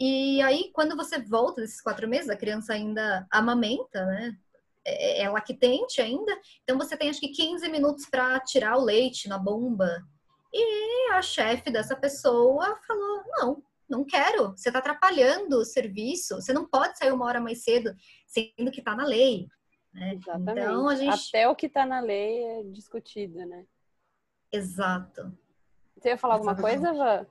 E 0.00 0.40
aí, 0.40 0.70
quando 0.72 0.96
você 0.96 1.18
volta 1.20 1.60
desses 1.60 1.82
quatro 1.82 2.08
meses, 2.08 2.30
a 2.30 2.36
criança 2.36 2.72
ainda 2.72 3.26
amamenta, 3.30 4.02
né? 4.06 4.34
É, 4.82 5.20
é, 5.20 5.24
é 5.24 5.28
lactente 5.28 6.00
ainda, 6.00 6.34
então 6.62 6.78
você 6.78 6.96
tem 6.96 7.10
acho 7.10 7.20
que 7.20 7.28
15 7.28 7.68
minutos 7.68 8.06
para 8.06 8.40
tirar 8.40 8.78
o 8.78 8.84
leite 8.84 9.28
na 9.28 9.36
bomba. 9.36 10.02
E 10.50 11.10
a 11.12 11.20
chefe 11.20 11.70
dessa 11.70 11.94
pessoa 11.94 12.78
falou: 12.86 13.24
não, 13.28 13.62
não 13.88 14.04
quero. 14.06 14.52
Você 14.56 14.70
está 14.70 14.78
atrapalhando 14.78 15.58
o 15.58 15.64
serviço. 15.64 16.36
Você 16.36 16.52
não 16.52 16.66
pode 16.66 16.96
sair 16.96 17.12
uma 17.12 17.26
hora 17.26 17.40
mais 17.40 17.62
cedo, 17.62 17.94
sendo 18.26 18.70
que 18.70 18.78
está 18.78 18.96
na 18.96 19.04
lei. 19.04 19.48
Né? 19.94 20.14
Exatamente. 20.14 20.60
Então, 20.60 20.88
a 20.88 20.94
gente... 20.96 21.28
Até 21.28 21.48
o 21.48 21.54
que 21.54 21.66
está 21.66 21.86
na 21.86 22.00
lei 22.00 22.42
é 22.42 22.62
discutido, 22.64 23.38
né? 23.46 23.64
Exato. 24.52 25.32
Você 25.96 26.08
ia 26.10 26.18
falar 26.18 26.34
alguma 26.34 26.56
coisa, 26.56 26.92
Vã? 26.92 27.26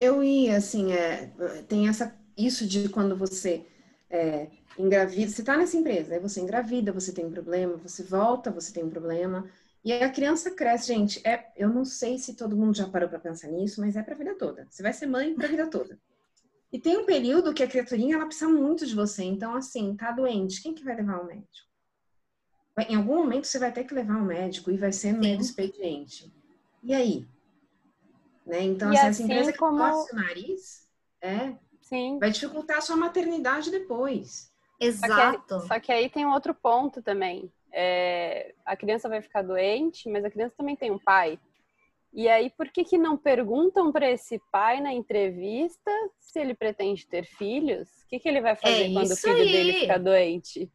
Eu 0.00 0.22
ia, 0.22 0.56
assim, 0.56 0.92
é, 0.92 1.26
tem 1.68 1.88
essa, 1.88 2.18
isso 2.36 2.66
de 2.66 2.88
quando 2.88 3.16
você 3.16 3.66
é, 4.08 4.48
engravida, 4.78 5.30
você 5.30 5.42
está 5.42 5.56
nessa 5.56 5.76
empresa, 5.76 6.14
aí 6.14 6.20
você 6.20 6.40
engravida, 6.40 6.92
você 6.92 7.12
tem 7.12 7.26
um 7.26 7.30
problema, 7.30 7.76
você 7.76 8.02
volta, 8.02 8.50
você 8.50 8.72
tem 8.72 8.82
um 8.82 8.90
problema, 8.90 9.48
e 9.84 9.92
a 9.92 10.10
criança 10.10 10.50
cresce, 10.50 10.88
gente. 10.88 11.26
É, 11.26 11.50
eu 11.56 11.68
não 11.68 11.84
sei 11.84 12.18
se 12.18 12.34
todo 12.34 12.56
mundo 12.56 12.76
já 12.76 12.88
parou 12.88 13.08
para 13.08 13.18
pensar 13.18 13.48
nisso, 13.48 13.80
mas 13.80 13.96
é 13.96 14.02
para 14.02 14.14
a 14.14 14.18
vida 14.18 14.34
toda. 14.36 14.66
Você 14.68 14.82
vai 14.82 14.92
ser 14.92 15.06
mãe 15.06 15.34
para 15.34 15.46
a 15.46 15.50
vida 15.50 15.66
toda. 15.68 15.98
E 16.72 16.78
tem 16.78 16.98
um 16.98 17.06
período 17.06 17.54
que 17.54 17.62
a 17.62 17.66
criaturinha 17.66 18.16
ela 18.16 18.26
precisa 18.26 18.48
muito 18.48 18.86
de 18.86 18.94
você. 18.94 19.24
Então, 19.24 19.54
assim, 19.54 19.96
tá 19.96 20.12
doente, 20.12 20.62
quem 20.62 20.74
que 20.74 20.84
vai 20.84 20.96
levar 20.96 21.14
ao 21.14 21.26
médico? 21.26 21.69
Em 22.88 22.96
algum 22.96 23.16
momento 23.16 23.46
você 23.46 23.58
vai 23.58 23.72
ter 23.72 23.84
que 23.84 23.94
levar 23.94 24.14
ao 24.14 24.24
médico 24.24 24.70
e 24.70 24.76
vai 24.76 24.92
ser 24.92 25.12
meio 25.12 25.40
expediente. 25.40 26.32
E 26.82 26.94
aí? 26.94 27.26
Né? 28.46 28.62
Então, 28.62 28.90
assim, 28.90 29.06
essa 29.06 29.22
empresa 29.22 29.52
como... 29.52 29.76
que 29.76 29.90
coça 29.90 30.14
o 30.14 30.18
nariz 30.18 30.88
é, 31.20 31.54
Sim. 31.82 32.18
vai 32.18 32.30
dificultar 32.30 32.78
a 32.78 32.80
sua 32.80 32.96
maternidade 32.96 33.70
depois. 33.70 34.50
Exato. 34.80 35.54
Só 35.54 35.60
que, 35.60 35.68
só 35.68 35.80
que 35.80 35.92
aí 35.92 36.08
tem 36.08 36.24
um 36.24 36.32
outro 36.32 36.54
ponto 36.54 37.02
também 37.02 37.52
é, 37.72 38.54
a 38.64 38.76
criança 38.76 39.08
vai 39.08 39.20
ficar 39.22 39.42
doente, 39.42 40.08
mas 40.08 40.24
a 40.24 40.30
criança 40.30 40.54
também 40.56 40.76
tem 40.76 40.90
um 40.90 40.98
pai. 40.98 41.38
E 42.12 42.28
aí, 42.28 42.50
por 42.50 42.68
que, 42.68 42.84
que 42.84 42.98
não 42.98 43.16
perguntam 43.16 43.92
para 43.92 44.10
esse 44.10 44.40
pai 44.50 44.80
na 44.80 44.92
entrevista 44.92 45.90
se 46.18 46.40
ele 46.40 46.54
pretende 46.54 47.06
ter 47.06 47.24
filhos? 47.24 47.88
O 48.04 48.08
que, 48.08 48.18
que 48.18 48.28
ele 48.28 48.40
vai 48.40 48.56
fazer 48.56 48.90
é 48.90 48.92
quando 48.92 49.12
o 49.12 49.16
filho 49.16 49.36
aí. 49.36 49.52
dele 49.52 49.72
ficar 49.74 49.98
doente? 49.98 50.70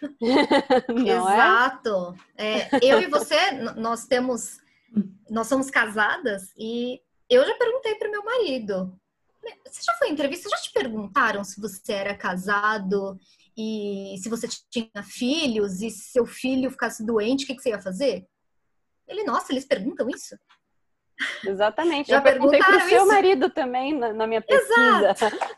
É? 0.20 1.12
Exato. 1.12 2.14
É? 2.36 2.58
É, 2.58 2.80
eu 2.82 3.00
e 3.00 3.06
você, 3.06 3.52
nós 3.76 4.06
temos, 4.06 4.60
nós 5.28 5.46
somos 5.46 5.70
casadas 5.70 6.52
e 6.56 7.00
eu 7.28 7.46
já 7.46 7.54
perguntei 7.56 7.94
para 7.94 8.10
meu 8.10 8.24
marido. 8.24 8.98
Você 9.66 9.82
já 9.82 9.94
foi 9.94 10.08
em 10.08 10.12
entrevista? 10.12 10.48
Já 10.50 10.56
te 10.56 10.72
perguntaram 10.72 11.44
se 11.44 11.60
você 11.60 11.92
era 11.92 12.14
casado 12.14 13.18
e 13.56 14.16
se 14.22 14.28
você 14.28 14.48
tinha 14.70 15.02
filhos 15.02 15.80
e 15.80 15.90
se 15.90 16.10
seu 16.10 16.26
filho 16.26 16.70
ficasse 16.70 17.04
doente, 17.04 17.44
o 17.44 17.46
que, 17.46 17.54
que 17.54 17.62
você 17.62 17.70
ia 17.70 17.80
fazer? 17.80 18.26
Ele, 19.06 19.24
nossa, 19.24 19.52
eles 19.52 19.64
perguntam 19.64 20.08
isso? 20.08 20.36
Exatamente. 21.44 22.08
Já 22.08 22.18
Eu 22.18 22.22
perguntei 22.22 22.60
para 22.60 22.76
o 22.76 22.88
seu 22.88 23.06
marido 23.06 23.50
também 23.50 23.98
na, 23.98 24.12
na 24.12 24.26
minha 24.26 24.40
pesquisa. 24.40 25.14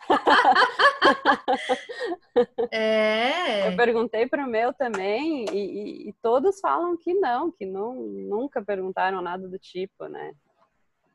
é. 2.71 3.69
Eu 3.69 3.77
perguntei 3.77 4.27
para 4.27 4.45
o 4.45 4.51
meu 4.51 4.73
também 4.73 5.45
e, 5.51 5.55
e, 5.55 6.09
e, 6.09 6.13
todos 6.21 6.61
falam 6.61 6.97
que 6.97 7.15
não, 7.15 7.51
que 7.51 7.65
não, 7.65 7.95
nunca 7.95 8.63
perguntaram 8.63 9.23
nada 9.23 9.49
do 9.49 9.59
tipo, 9.59 10.07
né? 10.07 10.33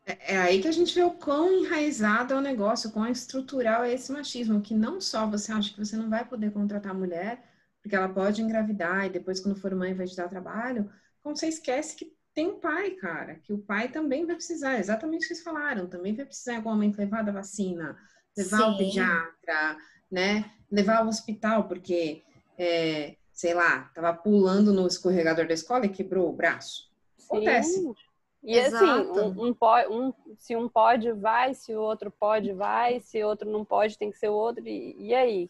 É, 0.05 0.35
é 0.35 0.37
aí 0.37 0.61
que 0.61 0.67
a 0.67 0.71
gente 0.71 0.95
vê 0.95 1.03
o 1.03 1.11
quão 1.11 1.51
enraizado 1.51 2.33
é 2.33 2.37
o 2.37 2.41
negócio, 2.41 2.89
o 2.89 2.93
quão 2.93 3.07
estrutural 3.07 3.83
é 3.83 3.93
esse 3.93 4.11
machismo, 4.11 4.61
que 4.61 4.73
não 4.73 5.01
só 5.01 5.27
você 5.27 5.51
acha 5.51 5.73
que 5.73 5.79
você 5.79 5.97
não 5.97 6.09
vai 6.09 6.25
poder 6.25 6.51
contratar 6.51 6.91
a 6.91 6.97
mulher, 6.97 7.43
porque 7.81 7.95
ela 7.95 8.09
pode 8.09 8.41
engravidar 8.41 9.05
e 9.05 9.09
depois, 9.09 9.39
quando 9.39 9.59
for 9.59 9.73
mãe, 9.75 9.93
vai 9.93 10.07
te 10.07 10.15
dar 10.15 10.29
trabalho, 10.29 10.89
como 11.21 11.35
você 11.35 11.47
esquece 11.47 11.95
que 11.95 12.16
tem 12.37 12.45
um 12.49 12.59
pai, 12.59 12.91
cara, 12.91 13.33
que 13.41 13.51
o 13.51 13.57
pai 13.57 13.89
também 13.89 14.23
vai 14.23 14.35
precisar, 14.35 14.77
exatamente 14.77 15.25
o 15.25 15.27
que 15.27 15.33
vocês 15.33 15.41
falaram, 15.41 15.87
também 15.87 16.13
vai 16.13 16.23
precisar 16.23 16.61
momento 16.61 16.99
levar 16.99 17.23
da 17.23 17.31
vacina, 17.31 17.97
levar 18.37 18.57
Sim. 18.57 18.63
ao 18.63 18.77
pediatra, 18.77 19.77
né? 20.11 20.51
Levar 20.71 20.97
ao 20.97 21.07
hospital, 21.07 21.67
porque, 21.67 22.21
é, 22.55 23.15
sei 23.33 23.55
lá, 23.55 23.89
tava 23.91 24.13
pulando 24.13 24.71
no 24.71 24.85
escorregador 24.85 25.47
da 25.47 25.55
escola 25.55 25.87
e 25.87 25.89
quebrou 25.89 26.29
o 26.29 26.31
braço. 26.31 26.91
Acontece. 27.25 27.81
Sim. 27.81 27.95
E 28.43 28.59
assim, 28.59 28.75
Exato. 28.75 29.19
assim, 29.19 29.19
um, 29.19 29.55
um, 29.89 30.07
um, 30.07 30.13
se 30.37 30.55
um 30.55 30.69
pode, 30.69 31.11
vai, 31.13 31.55
se 31.55 31.73
o 31.73 31.81
outro 31.81 32.11
pode, 32.11 32.53
vai, 32.53 32.99
se 32.99 33.23
o 33.23 33.27
outro 33.27 33.49
não 33.49 33.65
pode, 33.65 33.97
tem 33.97 34.11
que 34.11 34.17
ser 34.19 34.29
o 34.29 34.35
outro. 34.35 34.63
E, 34.67 34.95
e 34.99 35.11
aí? 35.11 35.49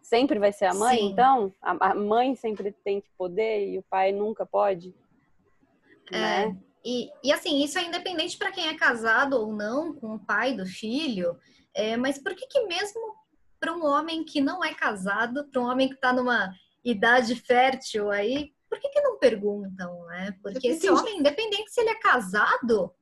Sempre 0.00 0.38
vai 0.38 0.52
ser 0.52 0.66
a 0.66 0.74
mãe, 0.74 0.98
Sim. 0.98 1.06
então? 1.06 1.52
A, 1.60 1.90
a, 1.90 1.94
mãe 1.96 2.36
sempre 2.36 2.70
tem 2.70 3.00
que 3.00 3.10
poder 3.18 3.68
e 3.68 3.78
o 3.78 3.82
pai 3.82 4.12
nunca 4.12 4.46
pode? 4.46 4.94
É. 6.12 6.46
Né? 6.46 6.56
E, 6.84 7.08
e 7.22 7.32
assim, 7.32 7.64
isso 7.64 7.78
é 7.78 7.84
independente 7.84 8.36
para 8.36 8.52
quem 8.52 8.68
é 8.68 8.74
casado 8.74 9.34
ou 9.34 9.52
não 9.52 9.94
com 9.94 10.14
o 10.14 10.24
pai 10.24 10.54
do 10.54 10.66
filho. 10.66 11.38
É, 11.74 11.96
mas 11.96 12.18
por 12.18 12.34
que, 12.34 12.46
que 12.46 12.66
mesmo 12.66 13.14
para 13.58 13.72
um 13.72 13.84
homem 13.84 14.22
que 14.22 14.40
não 14.40 14.62
é 14.62 14.74
casado, 14.74 15.48
para 15.50 15.60
um 15.60 15.64
homem 15.64 15.88
que 15.88 15.94
está 15.94 16.12
numa 16.12 16.52
idade 16.84 17.34
fértil 17.34 18.10
aí, 18.10 18.52
por 18.68 18.78
que, 18.78 18.90
que 18.90 19.00
não 19.00 19.18
perguntam, 19.18 20.04
né? 20.06 20.36
Porque 20.42 20.68
esse 20.68 20.90
homem, 20.90 21.18
independente 21.18 21.70
se 21.70 21.80
ele 21.80 21.90
é 21.90 21.94
casado 21.94 22.92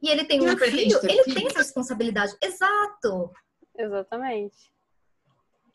e 0.00 0.08
ele 0.08 0.24
tem 0.24 0.40
um 0.40 0.56
filho, 0.56 1.00
ele 1.02 1.24
filho. 1.24 1.34
tem 1.34 1.46
essa 1.46 1.58
responsabilidade. 1.58 2.36
Exato. 2.40 3.32
Exatamente. 3.76 4.72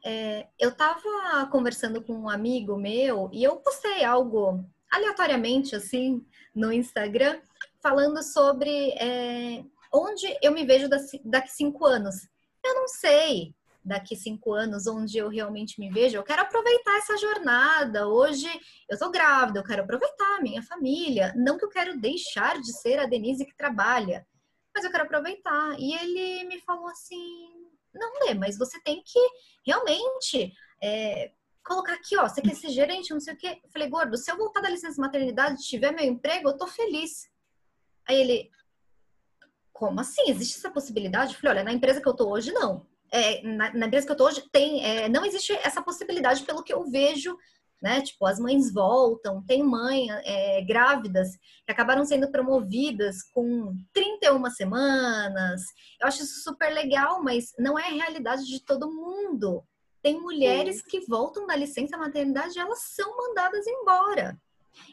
É, 0.03 0.47
eu 0.57 0.73
tava 0.73 1.47
conversando 1.51 2.01
com 2.01 2.13
um 2.13 2.29
amigo 2.29 2.77
meu 2.77 3.29
e 3.33 3.43
eu 3.43 3.57
postei 3.57 4.03
algo 4.03 4.63
aleatoriamente, 4.89 5.75
assim, 5.75 6.25
no 6.53 6.71
Instagram, 6.71 7.39
falando 7.81 8.21
sobre 8.23 8.91
é, 8.91 9.63
onde 9.93 10.37
eu 10.41 10.51
me 10.51 10.65
vejo 10.65 10.87
daqui 11.23 11.51
cinco 11.51 11.85
anos. 11.85 12.27
Eu 12.63 12.75
não 12.75 12.87
sei, 12.87 13.55
daqui 13.83 14.15
cinco 14.15 14.53
anos, 14.53 14.87
onde 14.87 15.17
eu 15.17 15.27
realmente 15.27 15.79
me 15.79 15.89
vejo, 15.89 16.15
eu 16.15 16.23
quero 16.23 16.43
aproveitar 16.43 16.97
essa 16.97 17.17
jornada. 17.17 18.07
Hoje 18.07 18.47
eu 18.89 18.97
tô 18.97 19.09
grávida, 19.09 19.59
eu 19.59 19.63
quero 19.63 19.83
aproveitar 19.83 20.37
a 20.37 20.41
minha 20.41 20.61
família. 20.61 21.33
Não 21.35 21.57
que 21.57 21.65
eu 21.65 21.69
quero 21.69 21.99
deixar 21.99 22.59
de 22.59 22.71
ser 22.79 22.99
a 22.99 23.05
Denise 23.05 23.45
que 23.45 23.55
trabalha, 23.55 24.25
mas 24.73 24.85
eu 24.85 24.91
quero 24.91 25.03
aproveitar. 25.03 25.75
E 25.79 25.95
ele 25.95 26.43
me 26.45 26.59
falou 26.61 26.87
assim: 26.87 27.49
não, 27.93 28.25
Lê, 28.25 28.33
mas 28.33 28.57
você 28.57 28.79
tem 28.81 29.01
que 29.03 29.19
realmente 29.65 30.53
é, 30.81 31.31
colocar 31.63 31.93
aqui, 31.93 32.17
ó, 32.17 32.27
você 32.27 32.41
quer 32.41 32.55
ser 32.55 32.69
gerente, 32.69 33.13
não 33.13 33.19
sei 33.19 33.33
o 33.33 33.37
quê. 33.37 33.59
Eu 33.63 33.69
falei, 33.71 33.89
gordo, 33.89 34.17
se 34.17 34.31
eu 34.31 34.37
voltar 34.37 34.61
da 34.61 34.69
licença 34.69 35.01
maternidade 35.01 35.61
e 35.61 35.65
tiver 35.65 35.91
meu 35.91 36.05
emprego, 36.05 36.49
eu 36.49 36.57
tô 36.57 36.67
feliz. 36.67 37.29
Aí 38.07 38.19
ele, 38.19 38.49
como 39.71 39.99
assim? 39.99 40.23
Existe 40.27 40.57
essa 40.57 40.71
possibilidade? 40.71 41.33
Eu 41.33 41.39
falei, 41.39 41.57
olha, 41.57 41.63
na 41.63 41.73
empresa 41.73 42.01
que 42.01 42.07
eu 42.07 42.15
tô 42.15 42.29
hoje, 42.29 42.51
não 42.51 42.85
é, 43.11 43.41
na, 43.43 43.73
na, 43.73 43.87
empresa 43.87 44.05
que 44.05 44.11
eu 44.11 44.17
tô 44.17 44.25
hoje, 44.25 44.41
tem, 44.51 44.83
é, 44.83 45.09
não 45.09 45.25
existe 45.25 45.51
essa 45.63 45.81
possibilidade 45.81 46.43
pelo 46.43 46.63
que 46.63 46.73
eu 46.73 46.89
vejo, 46.89 47.37
né? 47.81 48.01
Tipo, 48.01 48.25
as 48.25 48.39
mães 48.39 48.71
voltam, 48.71 49.43
tem 49.45 49.61
mãe 49.63 50.07
é, 50.23 50.61
grávidas 50.63 51.35
que 51.65 51.71
acabaram 51.71 52.05
sendo 52.05 52.31
promovidas 52.31 53.23
com 53.33 53.75
31 53.91 54.49
semanas. 54.51 55.61
Eu 55.99 56.07
acho 56.07 56.23
isso 56.23 56.41
super 56.41 56.71
legal, 56.73 57.21
mas 57.21 57.53
não 57.59 57.77
é 57.77 57.87
a 57.87 57.93
realidade 57.93 58.45
de 58.45 58.63
todo 58.63 58.91
mundo. 58.91 59.63
Tem 60.01 60.19
mulheres 60.19 60.77
Sim. 60.77 60.83
que 60.87 60.99
voltam 61.01 61.45
da 61.45 61.55
licença 61.55 61.97
maternidade 61.97 62.57
e 62.57 62.59
elas 62.59 62.79
são 62.79 63.15
mandadas 63.17 63.65
embora. 63.67 64.39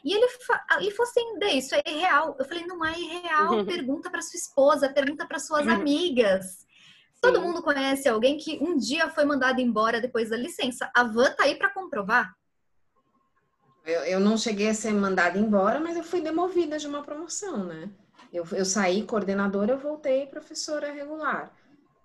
E 0.03 0.13
ele, 0.13 0.25
ele 0.25 0.91
falou 0.91 1.09
assim, 1.09 1.57
isso 1.57 1.75
é 1.75 1.81
irreal. 1.87 2.35
Eu 2.37 2.45
falei, 2.45 2.65
não 2.65 2.83
é 2.85 2.99
irreal. 2.99 3.63
Pergunta 3.65 4.09
para 4.09 4.21
sua 4.21 4.37
esposa, 4.37 4.89
pergunta 4.89 5.25
para 5.25 5.39
suas 5.39 5.67
amigas. 5.67 6.67
Todo 7.21 7.41
mundo 7.41 7.61
conhece 7.61 8.07
alguém 8.07 8.37
que 8.37 8.59
um 8.61 8.77
dia 8.77 9.09
foi 9.09 9.25
mandado 9.25 9.59
embora 9.59 9.99
depois 9.99 10.29
da 10.29 10.37
licença. 10.37 10.89
A 10.95 11.03
Van 11.03 11.31
tá 11.31 11.43
aí 11.43 11.55
para 11.55 11.73
comprovar. 11.73 12.33
Eu, 13.85 14.01
eu, 14.01 14.19
não 14.19 14.37
cheguei 14.37 14.69
a 14.69 14.73
ser 14.73 14.93
mandada 14.93 15.37
embora, 15.37 15.79
mas 15.79 15.97
eu 15.97 16.03
fui 16.03 16.21
demovida 16.21 16.77
de 16.77 16.87
uma 16.87 17.01
promoção, 17.01 17.65
né? 17.65 17.89
Eu, 18.31 18.45
eu 18.51 18.63
saí 18.63 19.03
coordenadora, 19.03 19.73
eu 19.73 19.79
voltei 19.79 20.27
professora 20.27 20.91
regular. 20.91 21.51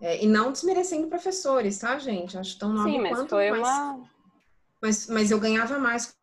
É, 0.01 0.23
e 0.23 0.27
não 0.27 0.53
desmerecendo 0.53 1.09
professores, 1.09 1.79
tá, 1.79 1.99
gente? 1.99 2.37
Acho 2.37 2.59
tão 2.59 2.73
nova 2.73 2.89
Sim, 2.89 3.01
mas 3.01 3.17
quanto, 3.17 3.31
foi 3.31 3.51
mas, 3.51 3.61
uma... 3.61 4.11
mas, 4.83 5.07
mas 5.09 5.31
eu 5.31 5.41
ganhava 5.41 5.79
mais 5.79 6.15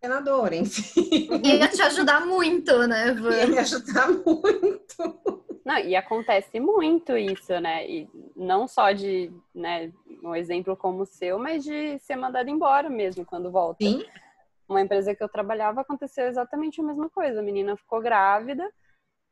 coordenadora, 0.00 0.56
enfim. 0.56 1.28
Ia 1.44 1.68
te 1.68 1.82
ajudar 1.82 2.24
muito, 2.24 2.86
né, 2.86 3.12
Van? 3.18 3.34
Ia 3.34 3.46
me 3.46 3.58
ajudar 3.58 4.08
muito. 4.08 5.42
Não, 5.64 5.78
e 5.78 5.96
acontece 5.96 6.60
muito 6.60 7.16
isso, 7.16 7.58
né? 7.60 7.90
E 7.90 8.08
não 8.36 8.68
só 8.68 8.92
de, 8.92 9.32
né, 9.52 9.92
um 10.22 10.34
exemplo 10.34 10.76
como 10.76 11.02
o 11.02 11.06
seu, 11.06 11.38
mas 11.40 11.64
de 11.64 11.98
ser 11.98 12.14
mandado 12.14 12.48
embora 12.48 12.88
mesmo 12.88 13.24
quando 13.24 13.50
volta. 13.50 13.84
Sim. 13.84 14.04
Uma 14.68 14.80
empresa 14.80 15.14
que 15.14 15.22
eu 15.22 15.28
trabalhava 15.28 15.80
aconteceu 15.80 16.26
exatamente 16.26 16.80
a 16.80 16.84
mesma 16.84 17.10
coisa. 17.10 17.40
A 17.40 17.42
menina 17.42 17.76
ficou 17.76 18.00
grávida, 18.00 18.68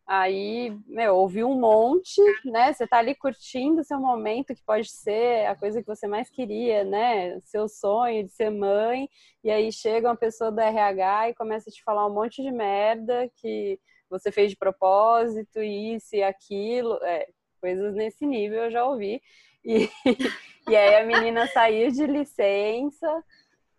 aí, 0.06 0.76
meu, 0.86 1.16
ouviu 1.16 1.48
um 1.48 1.58
monte, 1.58 2.20
né? 2.44 2.72
Você 2.72 2.86
tá 2.86 2.98
ali 2.98 3.14
curtindo 3.14 3.84
seu 3.84 3.98
momento, 3.98 4.54
que 4.54 4.62
pode 4.64 4.90
ser 4.90 5.46
a 5.46 5.54
coisa 5.54 5.80
que 5.80 5.86
você 5.86 6.06
mais 6.06 6.28
queria, 6.30 6.84
né? 6.84 7.40
Seu 7.40 7.68
sonho 7.68 8.24
de 8.24 8.30
ser 8.30 8.50
mãe, 8.50 9.08
e 9.42 9.50
aí 9.50 9.72
chega 9.72 10.08
uma 10.08 10.16
pessoa 10.16 10.50
do 10.52 10.60
RH 10.60 11.30
e 11.30 11.34
começa 11.34 11.70
a 11.70 11.72
te 11.72 11.82
falar 11.82 12.06
um 12.06 12.14
monte 12.14 12.42
de 12.42 12.50
merda 12.50 13.30
que 13.36 13.78
você 14.10 14.30
fez 14.30 14.50
de 14.50 14.56
propósito, 14.56 15.62
isso 15.62 16.14
e 16.14 16.22
aquilo. 16.22 16.98
É, 17.02 17.26
coisas 17.60 17.94
nesse 17.94 18.26
nível 18.26 18.64
eu 18.64 18.70
já 18.70 18.84
ouvi. 18.84 19.22
E, 19.64 19.88
e 20.68 20.76
aí 20.76 20.96
a 20.96 21.06
menina 21.06 21.46
saiu 21.48 21.90
de 21.90 22.06
licença, 22.06 23.24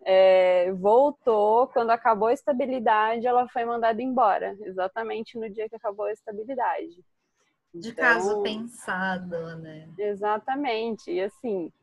é, 0.05 0.71
voltou, 0.73 1.67
quando 1.67 1.89
acabou 1.89 2.27
a 2.27 2.33
estabilidade, 2.33 3.25
ela 3.25 3.47
foi 3.49 3.65
mandada 3.65 4.01
embora, 4.01 4.55
exatamente 4.61 5.37
no 5.37 5.49
dia 5.49 5.67
que 5.67 5.75
acabou 5.75 6.05
a 6.05 6.13
estabilidade. 6.13 7.03
De 7.73 7.89
então, 7.89 8.05
caso 8.05 8.41
pensado, 8.43 9.57
né? 9.57 9.89
Exatamente. 9.97 11.11
E 11.11 11.21
assim, 11.21 11.73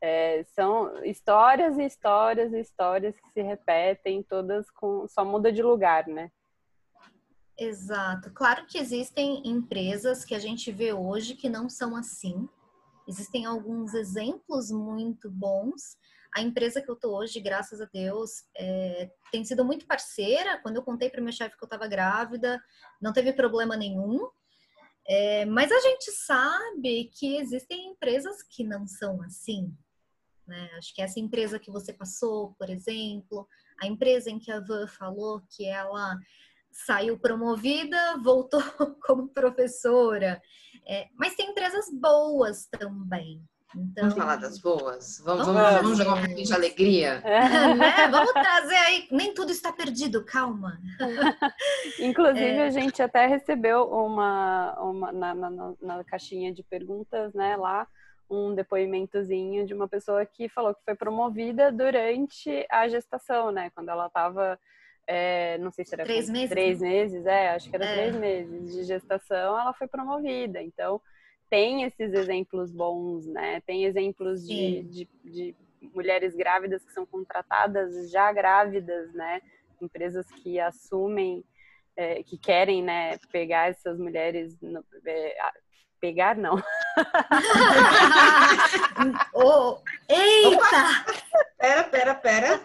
é, 0.00 0.44
são 0.54 1.04
histórias 1.04 1.76
e 1.76 1.84
histórias 1.84 2.52
e 2.52 2.60
histórias 2.60 3.14
que 3.20 3.30
se 3.32 3.42
repetem, 3.42 4.22
todas 4.22 4.70
com. 4.70 5.06
só 5.08 5.24
muda 5.24 5.52
de 5.52 5.62
lugar, 5.62 6.06
né? 6.06 6.30
Exato. 7.58 8.30
Claro 8.32 8.64
que 8.66 8.78
existem 8.78 9.42
empresas 9.46 10.24
que 10.24 10.34
a 10.34 10.38
gente 10.38 10.72
vê 10.72 10.94
hoje 10.94 11.34
que 11.34 11.50
não 11.50 11.68
são 11.68 11.94
assim. 11.94 12.48
Existem 13.06 13.44
alguns 13.44 13.92
exemplos 13.92 14.70
muito 14.70 15.30
bons. 15.30 15.98
A 16.34 16.40
empresa 16.40 16.80
que 16.80 16.90
eu 16.90 16.96
tô 16.96 17.16
hoje, 17.16 17.40
graças 17.40 17.80
a 17.80 17.88
Deus, 17.92 18.44
é, 18.56 19.10
tem 19.32 19.44
sido 19.44 19.64
muito 19.64 19.86
parceira. 19.86 20.58
Quando 20.62 20.76
eu 20.76 20.82
contei 20.82 21.10
para 21.10 21.20
meu 21.20 21.32
chefe 21.32 21.56
que 21.56 21.64
eu 21.64 21.66
estava 21.66 21.88
grávida, 21.88 22.62
não 23.00 23.12
teve 23.12 23.32
problema 23.32 23.76
nenhum. 23.76 24.28
É, 25.06 25.44
mas 25.44 25.72
a 25.72 25.80
gente 25.80 26.12
sabe 26.12 27.10
que 27.14 27.36
existem 27.36 27.88
empresas 27.88 28.42
que 28.42 28.62
não 28.62 28.86
são 28.86 29.20
assim. 29.22 29.74
Né? 30.46 30.70
Acho 30.78 30.94
que 30.94 31.02
essa 31.02 31.18
empresa 31.18 31.58
que 31.58 31.70
você 31.70 31.92
passou, 31.92 32.54
por 32.58 32.70
exemplo, 32.70 33.48
a 33.80 33.86
empresa 33.86 34.30
em 34.30 34.38
que 34.38 34.52
a 34.52 34.60
Van 34.60 34.86
falou 34.86 35.42
que 35.48 35.64
ela 35.64 36.16
saiu 36.70 37.18
promovida, 37.18 38.16
voltou 38.22 38.62
como 39.02 39.28
professora. 39.28 40.40
É, 40.86 41.08
mas 41.14 41.34
tem 41.34 41.50
empresas 41.50 41.86
boas 41.92 42.66
também. 42.66 43.42
Então, 43.76 44.08
vamos 44.08 44.14
falar 44.14 44.36
das 44.36 44.58
boas? 44.58 45.22
Vamos, 45.24 45.46
vamos, 45.46 45.62
vamos, 45.62 45.82
vamos 45.82 45.98
jogar 45.98 46.14
um 46.14 46.24
pouquinho 46.24 46.46
de 46.46 46.52
alegria? 46.52 47.22
É, 47.24 47.40
né? 47.74 48.08
Vamos 48.10 48.32
trazer 48.32 48.74
aí. 48.74 49.08
Nem 49.10 49.32
tudo 49.32 49.52
está 49.52 49.72
perdido, 49.72 50.24
calma. 50.24 50.80
Inclusive, 52.00 52.44
é. 52.44 52.66
a 52.66 52.70
gente 52.70 53.00
até 53.00 53.26
recebeu 53.26 53.84
uma, 53.84 54.76
uma 54.80 55.12
na, 55.12 55.34
na, 55.34 55.74
na, 55.80 56.04
caixinha 56.04 56.52
de 56.52 56.64
perguntas, 56.64 57.32
né, 57.32 57.56
lá, 57.56 57.86
um 58.28 58.54
depoimentozinho 58.54 59.64
de 59.64 59.72
uma 59.72 59.86
pessoa 59.86 60.26
que 60.26 60.48
falou 60.48 60.74
que 60.74 60.84
foi 60.84 60.96
promovida 60.96 61.70
durante 61.70 62.66
a 62.70 62.88
gestação, 62.88 63.52
né? 63.52 63.70
Quando 63.74 63.88
ela 63.88 64.06
estava. 64.06 64.58
É, 65.06 65.58
não 65.58 65.72
sei 65.72 65.84
se 65.84 65.94
era 65.94 66.04
três 66.04 66.28
meses. 66.28 66.50
Três 66.50 66.80
meses, 66.80 67.26
é, 67.26 67.50
acho 67.50 67.68
que 67.68 67.74
era 67.74 67.84
é. 67.84 67.94
três 67.94 68.16
meses 68.16 68.72
de 68.72 68.84
gestação, 68.84 69.58
ela 69.58 69.72
foi 69.72 69.88
promovida. 69.88 70.62
Então, 70.62 71.00
tem 71.50 71.82
esses 71.82 72.14
exemplos 72.14 72.70
bons, 72.70 73.26
né? 73.26 73.60
Tem 73.66 73.84
exemplos 73.84 74.46
de, 74.46 74.84
de, 74.84 75.08
de, 75.24 75.56
mulheres 75.92 76.36
grávidas 76.36 76.84
que 76.84 76.92
são 76.92 77.04
contratadas 77.04 78.10
já 78.10 78.32
grávidas, 78.32 79.12
né? 79.12 79.42
Empresas 79.82 80.30
que 80.30 80.60
assumem, 80.60 81.44
é, 81.96 82.22
que 82.22 82.38
querem, 82.38 82.82
né, 82.82 83.18
pegar 83.32 83.68
essas 83.68 83.98
mulheres, 83.98 84.56
no, 84.60 84.84
é, 85.04 85.36
pegar 86.00 86.36
não. 86.36 86.54
oh, 89.34 89.80
eita! 90.08 91.04
Pera, 91.60 91.84
pera, 91.84 92.14
pera. 92.14 92.60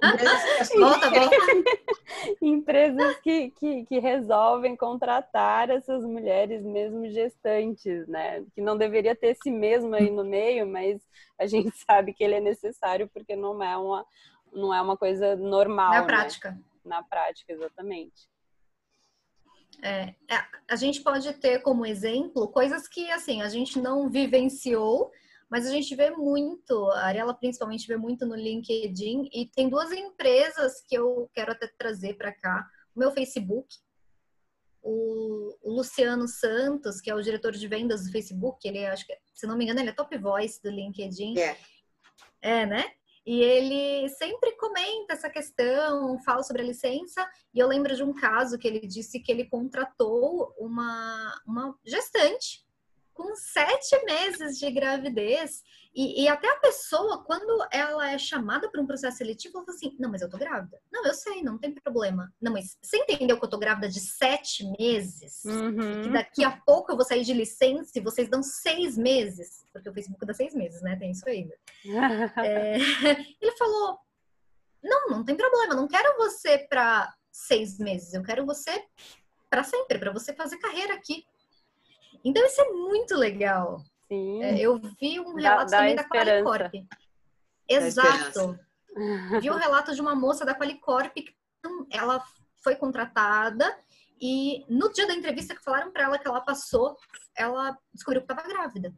Volta, 0.78 1.10
volta. 1.10 1.36
Empresas 2.40 3.16
que, 3.18 3.50
que, 3.50 3.84
que, 3.84 3.98
resolvem 3.98 4.76
contratar 4.76 5.70
essas 5.70 6.04
mulheres 6.04 6.62
mesmo 6.62 7.10
gestantes, 7.10 8.06
né? 8.06 8.44
Que 8.54 8.60
não 8.60 8.78
deveria 8.78 9.16
ter 9.16 9.28
esse 9.28 9.50
mesmo 9.50 9.94
aí 9.94 10.08
no 10.08 10.24
meio, 10.24 10.66
mas 10.66 11.02
a 11.36 11.46
gente 11.46 11.72
sabe 11.84 12.14
que 12.14 12.22
ele 12.22 12.34
é 12.34 12.40
necessário 12.40 13.10
porque 13.12 13.34
não 13.34 13.60
é 13.62 13.76
uma, 13.76 14.06
não 14.52 14.72
é 14.72 14.80
uma 14.80 14.96
coisa 14.96 15.34
normal. 15.34 15.90
Na 15.90 16.00
né? 16.00 16.06
prática. 16.06 16.58
Na 16.84 17.02
prática, 17.02 17.52
exatamente. 17.52 18.28
É, 19.82 20.14
é, 20.28 20.44
a 20.70 20.76
gente 20.76 21.02
pode 21.02 21.32
ter 21.34 21.60
como 21.60 21.84
exemplo 21.84 22.48
coisas 22.48 22.86
que 22.88 23.10
assim 23.10 23.42
a 23.42 23.48
gente 23.48 23.80
não 23.80 24.08
vivenciou, 24.08 25.10
mas 25.50 25.66
a 25.66 25.70
gente 25.70 25.94
vê 25.94 26.10
muito, 26.10 26.90
a 26.90 27.06
Ariela 27.06 27.34
principalmente 27.34 27.86
vê 27.86 27.96
muito 27.96 28.26
no 28.26 28.34
LinkedIn, 28.34 29.28
e 29.32 29.46
tem 29.46 29.68
duas 29.68 29.90
empresas 29.92 30.82
que 30.86 30.96
eu 30.96 31.30
quero 31.32 31.52
até 31.52 31.66
trazer 31.78 32.14
para 32.14 32.32
cá. 32.32 32.68
O 32.94 32.98
meu 32.98 33.10
Facebook, 33.10 33.66
o, 34.82 35.56
o, 35.62 35.72
Luciano 35.72 36.28
Santos, 36.28 37.00
que 37.00 37.10
é 37.10 37.14
o 37.14 37.22
diretor 37.22 37.52
de 37.52 37.66
vendas 37.66 38.04
do 38.04 38.12
Facebook, 38.12 38.66
ele 38.66 38.86
acho 38.86 39.06
que, 39.06 39.16
se 39.34 39.46
não 39.46 39.56
me 39.56 39.64
engano, 39.64 39.80
ele 39.80 39.90
é 39.90 39.92
top 39.92 40.16
voice 40.18 40.62
do 40.62 40.70
LinkedIn. 40.70 41.38
É. 41.38 41.56
É, 42.40 42.66
né? 42.66 42.84
E 43.26 43.42
ele 43.42 44.08
sempre 44.10 44.52
comenta 44.52 45.12
essa 45.12 45.28
questão, 45.28 46.18
fala 46.24 46.42
sobre 46.42 46.62
a 46.62 46.64
licença. 46.64 47.28
E 47.52 47.58
eu 47.58 47.66
lembro 47.68 47.94
de 47.94 48.02
um 48.02 48.14
caso 48.14 48.58
que 48.58 48.66
ele 48.66 48.86
disse 48.86 49.20
que 49.20 49.30
ele 49.30 49.44
contratou 49.44 50.54
uma, 50.58 51.38
uma 51.46 51.78
gestante 51.84 52.66
com 53.18 53.34
sete 53.34 54.00
meses 54.04 54.60
de 54.60 54.70
gravidez. 54.70 55.64
E, 55.92 56.22
e, 56.22 56.28
até 56.28 56.48
a 56.48 56.60
pessoa, 56.60 57.24
quando 57.24 57.66
ela 57.72 58.12
é 58.12 58.16
chamada 58.16 58.70
para 58.70 58.80
um 58.80 58.86
processo 58.86 59.16
seletivo, 59.16 59.56
ela 59.56 59.66
fala 59.66 59.76
assim: 59.76 59.96
Não, 59.98 60.08
mas 60.08 60.22
eu 60.22 60.30
tô 60.30 60.38
grávida. 60.38 60.78
Não, 60.92 61.04
eu 61.04 61.12
sei, 61.12 61.42
não 61.42 61.58
tem 61.58 61.74
problema. 61.74 62.32
Não, 62.40 62.52
mas 62.52 62.78
você 62.80 62.98
entendeu 62.98 63.36
que 63.36 63.44
eu 63.44 63.50
tô 63.50 63.58
grávida 63.58 63.88
de 63.88 63.98
sete 63.98 64.64
meses? 64.78 65.44
Uhum. 65.44 66.02
Que 66.02 66.10
daqui 66.10 66.44
a 66.44 66.52
pouco 66.52 66.92
eu 66.92 66.96
vou 66.96 67.04
sair 67.04 67.24
de 67.24 67.32
licença 67.34 67.98
e 67.98 68.00
vocês 68.00 68.28
dão 68.28 68.40
seis 68.40 68.96
meses. 68.96 69.64
Porque 69.72 69.88
o 69.88 69.92
Facebook 69.92 70.24
dá 70.24 70.32
seis 70.32 70.54
meses, 70.54 70.80
né? 70.82 70.94
Tem 70.94 71.10
isso 71.10 71.28
ainda. 71.28 71.54
é, 72.44 72.76
ele 73.42 73.56
falou: 73.58 73.98
Não, 74.80 75.08
não 75.08 75.24
tem 75.24 75.36
problema. 75.36 75.74
Não 75.74 75.88
quero 75.88 76.16
você 76.16 76.58
para 76.58 77.12
seis 77.32 77.76
meses. 77.80 78.14
Eu 78.14 78.22
quero 78.22 78.46
você 78.46 78.84
para 79.50 79.64
sempre, 79.64 79.98
para 79.98 80.12
você 80.12 80.32
fazer 80.32 80.58
carreira 80.58 80.94
aqui. 80.94 81.24
Então 82.24 82.44
isso 82.44 82.60
é 82.60 82.68
muito 82.70 83.16
legal. 83.16 83.82
Sim. 84.10 84.42
É, 84.42 84.58
eu 84.60 84.78
vi 84.78 85.20
um 85.20 85.34
relato 85.34 85.70
da, 85.70 85.78
também 85.78 85.96
da 85.96 86.02
da 86.02 86.08
Qualicorp. 86.08 86.74
Exato. 87.68 88.58
vi 89.40 89.50
um 89.50 89.56
relato 89.56 89.94
de 89.94 90.00
uma 90.00 90.14
moça 90.14 90.44
da 90.44 90.54
Qualicorp 90.54 91.12
que 91.14 91.34
ela 91.92 92.22
foi 92.62 92.74
contratada 92.74 93.78
e 94.20 94.64
no 94.68 94.92
dia 94.92 95.06
da 95.06 95.14
entrevista 95.14 95.54
que 95.54 95.62
falaram 95.62 95.92
para 95.92 96.04
ela 96.04 96.18
que 96.18 96.26
ela 96.26 96.40
passou, 96.40 96.96
ela 97.36 97.76
descobriu 97.92 98.22
que 98.24 98.32
estava 98.32 98.48
grávida. 98.48 98.92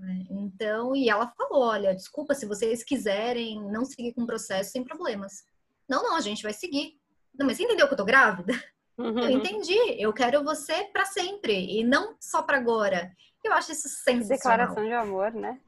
É, 0.00 0.12
então, 0.30 0.94
e 0.94 1.08
ela 1.08 1.32
falou: 1.36 1.62
olha, 1.62 1.94
desculpa, 1.94 2.34
se 2.34 2.46
vocês 2.46 2.84
quiserem 2.84 3.62
não 3.70 3.84
seguir 3.84 4.12
com 4.12 4.22
o 4.22 4.26
processo, 4.26 4.70
sem 4.70 4.84
problemas. 4.84 5.44
Não, 5.88 6.02
não, 6.02 6.16
a 6.16 6.20
gente 6.20 6.42
vai 6.42 6.52
seguir. 6.52 7.00
Não, 7.34 7.46
mas 7.46 7.56
você 7.56 7.64
entendeu 7.64 7.86
que 7.86 7.94
eu 7.94 7.98
tô 7.98 8.04
grávida? 8.04 8.52
Uhum. 8.98 9.20
Eu 9.20 9.30
entendi. 9.30 9.78
Eu 9.98 10.12
quero 10.12 10.42
você 10.42 10.84
para 10.92 11.04
sempre 11.04 11.78
e 11.78 11.84
não 11.84 12.16
só 12.20 12.42
para 12.42 12.58
agora. 12.58 13.12
Eu 13.44 13.52
acho 13.52 13.70
isso 13.72 13.88
sensacional. 13.88 14.66
Declaração 14.66 14.84
de 14.84 14.92
amor, 14.92 15.32
né? 15.32 15.58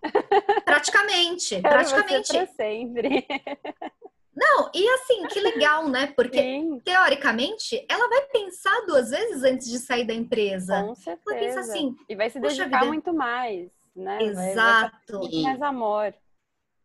Praticamente, 0.65 1.55
quero 1.63 1.69
praticamente. 1.69 2.27
Você 2.27 2.47
pra 2.47 2.47
sempre. 2.47 3.27
Não, 4.35 4.71
e 4.75 4.89
assim, 4.91 5.27
que 5.27 5.41
legal, 5.41 5.89
né? 5.89 6.07
Porque, 6.17 6.39
Sim. 6.41 6.81
teoricamente, 6.85 7.85
ela 7.89 8.09
vai 8.09 8.23
pensar 8.29 8.87
duas 8.87 9.11
vezes 9.11 9.43
antes 9.43 9.69
de 9.69 9.79
sair 9.79 10.07
da 10.07 10.15
empresa. 10.15 10.83
Com 10.83 10.95
certeza. 10.95 11.37
Ela 11.37 11.41
pensa 11.41 11.61
assim. 11.61 11.97
E 12.09 12.17
vai 12.17 12.31
se 12.31 12.41
dedicar 12.41 12.87
muito 12.87 13.13
mais, 13.13 13.71
né? 13.95 14.23
Exato. 14.23 15.19
Vai, 15.19 15.29
vai 15.29 15.43
mais 15.43 15.63
amor. 15.63 16.15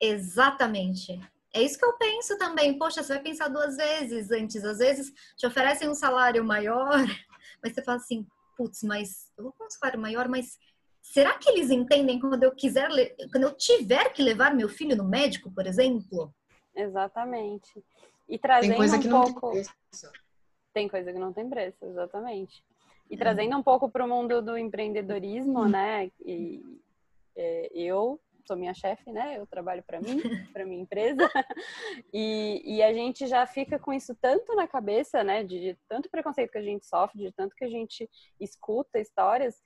Exatamente. 0.01 1.19
É 1.55 1.61
isso 1.61 1.79
que 1.79 1.85
eu 1.85 1.93
penso 1.93 2.37
também. 2.37 2.77
Poxa, 2.77 3.01
você 3.01 3.13
vai 3.13 3.23
pensar 3.23 3.47
duas 3.47 3.77
vezes 3.77 4.29
antes. 4.29 4.65
Às 4.65 4.79
vezes 4.79 5.13
te 5.37 5.47
oferecem 5.47 5.87
um 5.87 5.95
salário 5.95 6.43
maior, 6.43 6.97
mas 7.63 7.73
você 7.73 7.81
fala 7.81 7.97
assim, 7.97 8.27
putz, 8.57 8.83
mas 8.83 9.31
eu 9.37 9.45
vou 9.45 9.53
com 9.53 9.65
um 9.65 9.69
salário 9.69 9.97
maior, 9.97 10.27
mas 10.27 10.59
será 11.01 11.37
que 11.37 11.49
eles 11.49 11.71
entendem 11.71 12.19
quando 12.19 12.43
eu 12.43 12.51
quiser, 12.51 12.89
quando 13.31 13.45
eu 13.45 13.55
tiver 13.55 14.09
que 14.11 14.21
levar 14.21 14.53
meu 14.53 14.67
filho 14.67 14.97
no 14.97 15.05
médico, 15.05 15.49
por 15.49 15.65
exemplo? 15.65 16.29
Exatamente. 16.75 17.81
E 18.27 18.37
trazendo 18.37 18.71
tem 18.71 18.77
coisa 18.77 18.97
um 18.97 18.99
que 18.99 19.07
não 19.07 19.23
pouco... 19.23 19.51
tem 19.53 19.63
preço. 19.63 20.11
Tem 20.73 20.87
coisa 20.89 21.13
que 21.13 21.19
não 21.19 21.31
tem 21.31 21.49
preço, 21.49 21.85
exatamente. 21.85 22.61
E 23.09 23.15
é. 23.15 23.17
trazendo 23.17 23.55
um 23.55 23.63
pouco 23.63 23.89
para 23.89 24.03
o 24.03 24.09
mundo 24.09 24.41
do 24.41 24.57
empreendedorismo, 24.57 25.65
né? 25.69 26.11
E, 26.25 26.61
é, 27.33 27.71
eu 27.73 28.19
sou 28.45 28.55
minha 28.55 28.73
chefe, 28.73 29.11
né? 29.11 29.37
Eu 29.37 29.47
trabalho 29.47 29.83
para 29.83 29.99
mim, 29.99 30.21
para 30.53 30.65
minha 30.65 30.81
empresa. 30.81 31.29
E, 32.13 32.61
e, 32.65 32.83
a 32.83 32.93
gente 32.93 33.27
já 33.27 33.45
fica 33.45 33.79
com 33.79 33.91
isso 33.93 34.15
tanto 34.15 34.55
na 34.55 34.67
cabeça, 34.67 35.23
né? 35.23 35.43
De, 35.43 35.59
de, 35.59 35.77
tanto 35.87 36.09
preconceito 36.09 36.51
que 36.51 36.57
a 36.57 36.63
gente 36.63 36.85
sofre, 36.85 37.19
de 37.19 37.31
tanto 37.31 37.55
que 37.55 37.65
a 37.65 37.69
gente 37.69 38.09
escuta 38.39 38.99
histórias, 38.99 39.61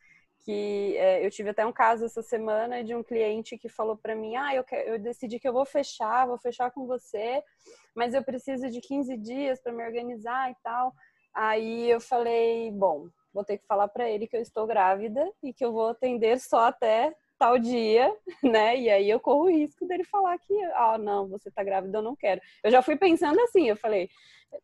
que 0.46 0.96
é, 0.98 1.26
eu 1.26 1.30
tive 1.30 1.50
até 1.50 1.66
um 1.66 1.74
caso 1.74 2.06
essa 2.06 2.22
semana 2.22 2.84
de 2.84 2.96
um 2.96 3.04
cliente 3.04 3.58
que 3.58 3.70
falou 3.70 3.98
para 3.98 4.16
mim: 4.16 4.36
Ah, 4.36 4.56
eu, 4.56 4.66
eu 4.86 5.00
decidi 5.00 5.40
que 5.40 5.48
eu 5.48 5.54
vou 5.54 5.66
fechar, 5.66 6.28
vou 6.28 6.38
fechar 6.38 6.72
com 6.72 6.86
você, 6.86 7.44
mas 7.96 8.14
eu 8.14 8.24
preciso 8.24 8.70
de 8.70 8.80
15 8.82 9.18
dias 9.18 9.62
para 9.62 9.74
me 9.74 9.86
organizar 9.86 10.50
e 10.52 10.56
tal. 10.64 10.94
Aí 11.34 11.90
eu 11.90 12.00
falei: 12.00 12.72
Bom, 12.72 13.08
vou 13.34 13.44
ter 13.44 13.58
que 13.58 13.68
falar 13.68 13.88
para 13.88 14.10
ele 14.10 14.28
que 14.28 14.36
eu 14.36 14.42
estou 14.42 14.66
grávida 14.66 15.30
e 15.44 15.54
que 15.54 15.64
eu 15.64 15.72
vou 15.72 15.90
atender 15.90 16.40
só 16.40 16.66
até 16.66 17.16
tal 17.40 17.58
dia, 17.58 18.14
né? 18.44 18.78
E 18.78 18.90
aí 18.90 19.10
eu 19.10 19.20
corro 19.20 19.46
o 19.46 19.50
risco 19.50 19.88
dele 19.88 20.04
falar 20.04 20.38
que, 20.38 20.54
ah, 20.76 20.98
não, 20.98 21.28
você 21.28 21.50
tá 21.50 21.64
grávida, 21.64 21.98
eu 21.98 22.02
não 22.02 22.16
quero. 22.16 22.42
Eu 22.62 22.70
já 22.70 22.82
fui 22.82 22.98
pensando 22.98 23.40
assim, 23.40 23.70
eu 23.70 23.78
falei, 23.78 24.10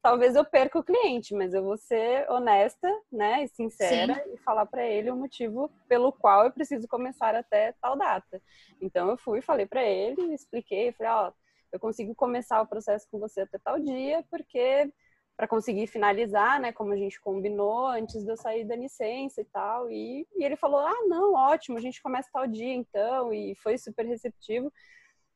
talvez 0.02 0.36
eu 0.36 0.44
perca 0.44 0.78
o 0.78 0.84
cliente, 0.84 1.34
mas 1.34 1.54
eu 1.54 1.64
vou 1.64 1.78
ser 1.78 2.30
honesta, 2.30 2.92
né, 3.12 3.44
e 3.44 3.48
sincera 3.48 4.16
Sim. 4.16 4.34
e 4.34 4.38
falar 4.38 4.66
para 4.66 4.86
ele 4.86 5.10
o 5.10 5.16
motivo 5.16 5.72
pelo 5.88 6.12
qual 6.12 6.44
eu 6.44 6.52
preciso 6.52 6.88
começar 6.88 7.34
até 7.34 7.72
tal 7.82 7.96
data. 7.96 8.42
Então 8.82 9.10
eu 9.10 9.18
fui, 9.18 9.42
falei 9.42 9.66
para 9.66 9.84
ele, 9.84 10.34
expliquei, 10.34 10.92
falei, 10.92 11.12
ó, 11.14 11.30
oh, 11.30 11.34
eu 11.72 11.80
consigo 11.80 12.14
começar 12.14 12.62
o 12.62 12.68
processo 12.68 13.08
com 13.10 13.20
você 13.20 13.42
até 13.42 13.58
tal 13.58 13.80
dia, 13.80 14.24
porque 14.30 14.92
para 15.38 15.48
conseguir 15.48 15.88
finalizar, 15.88 16.60
né, 16.62 16.72
como 16.72 16.94
a 16.94 16.98
gente 16.98 17.20
combinou 17.20 17.88
antes 17.88 18.24
de 18.24 18.32
eu 18.32 18.38
sair 18.38 18.64
da 18.64 18.76
licença 18.76 19.42
e 19.42 19.46
tal. 19.46 19.90
E, 19.90 20.26
e 20.36 20.44
ele 20.44 20.56
falou: 20.56 20.80
"Ah, 20.80 21.02
não, 21.08 21.34
ótimo, 21.34 21.78
a 21.78 21.82
gente 21.82 22.02
começa 22.02 22.30
tal 22.32 22.48
dia 22.48 22.74
então", 22.74 23.34
e 23.34 23.56
foi 23.56 23.78
super 23.78 24.06
receptivo. 24.06 24.72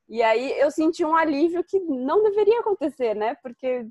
E 0.08 0.24
aí 0.24 0.60
eu 0.60 0.72
senti 0.72 1.06
um 1.06 1.16
alívio 1.16 1.64
que 1.64 1.80
não 1.80 2.24
deveria 2.24 2.60
acontecer, 2.62 3.14
né? 3.14 3.36
Porque 3.44 3.86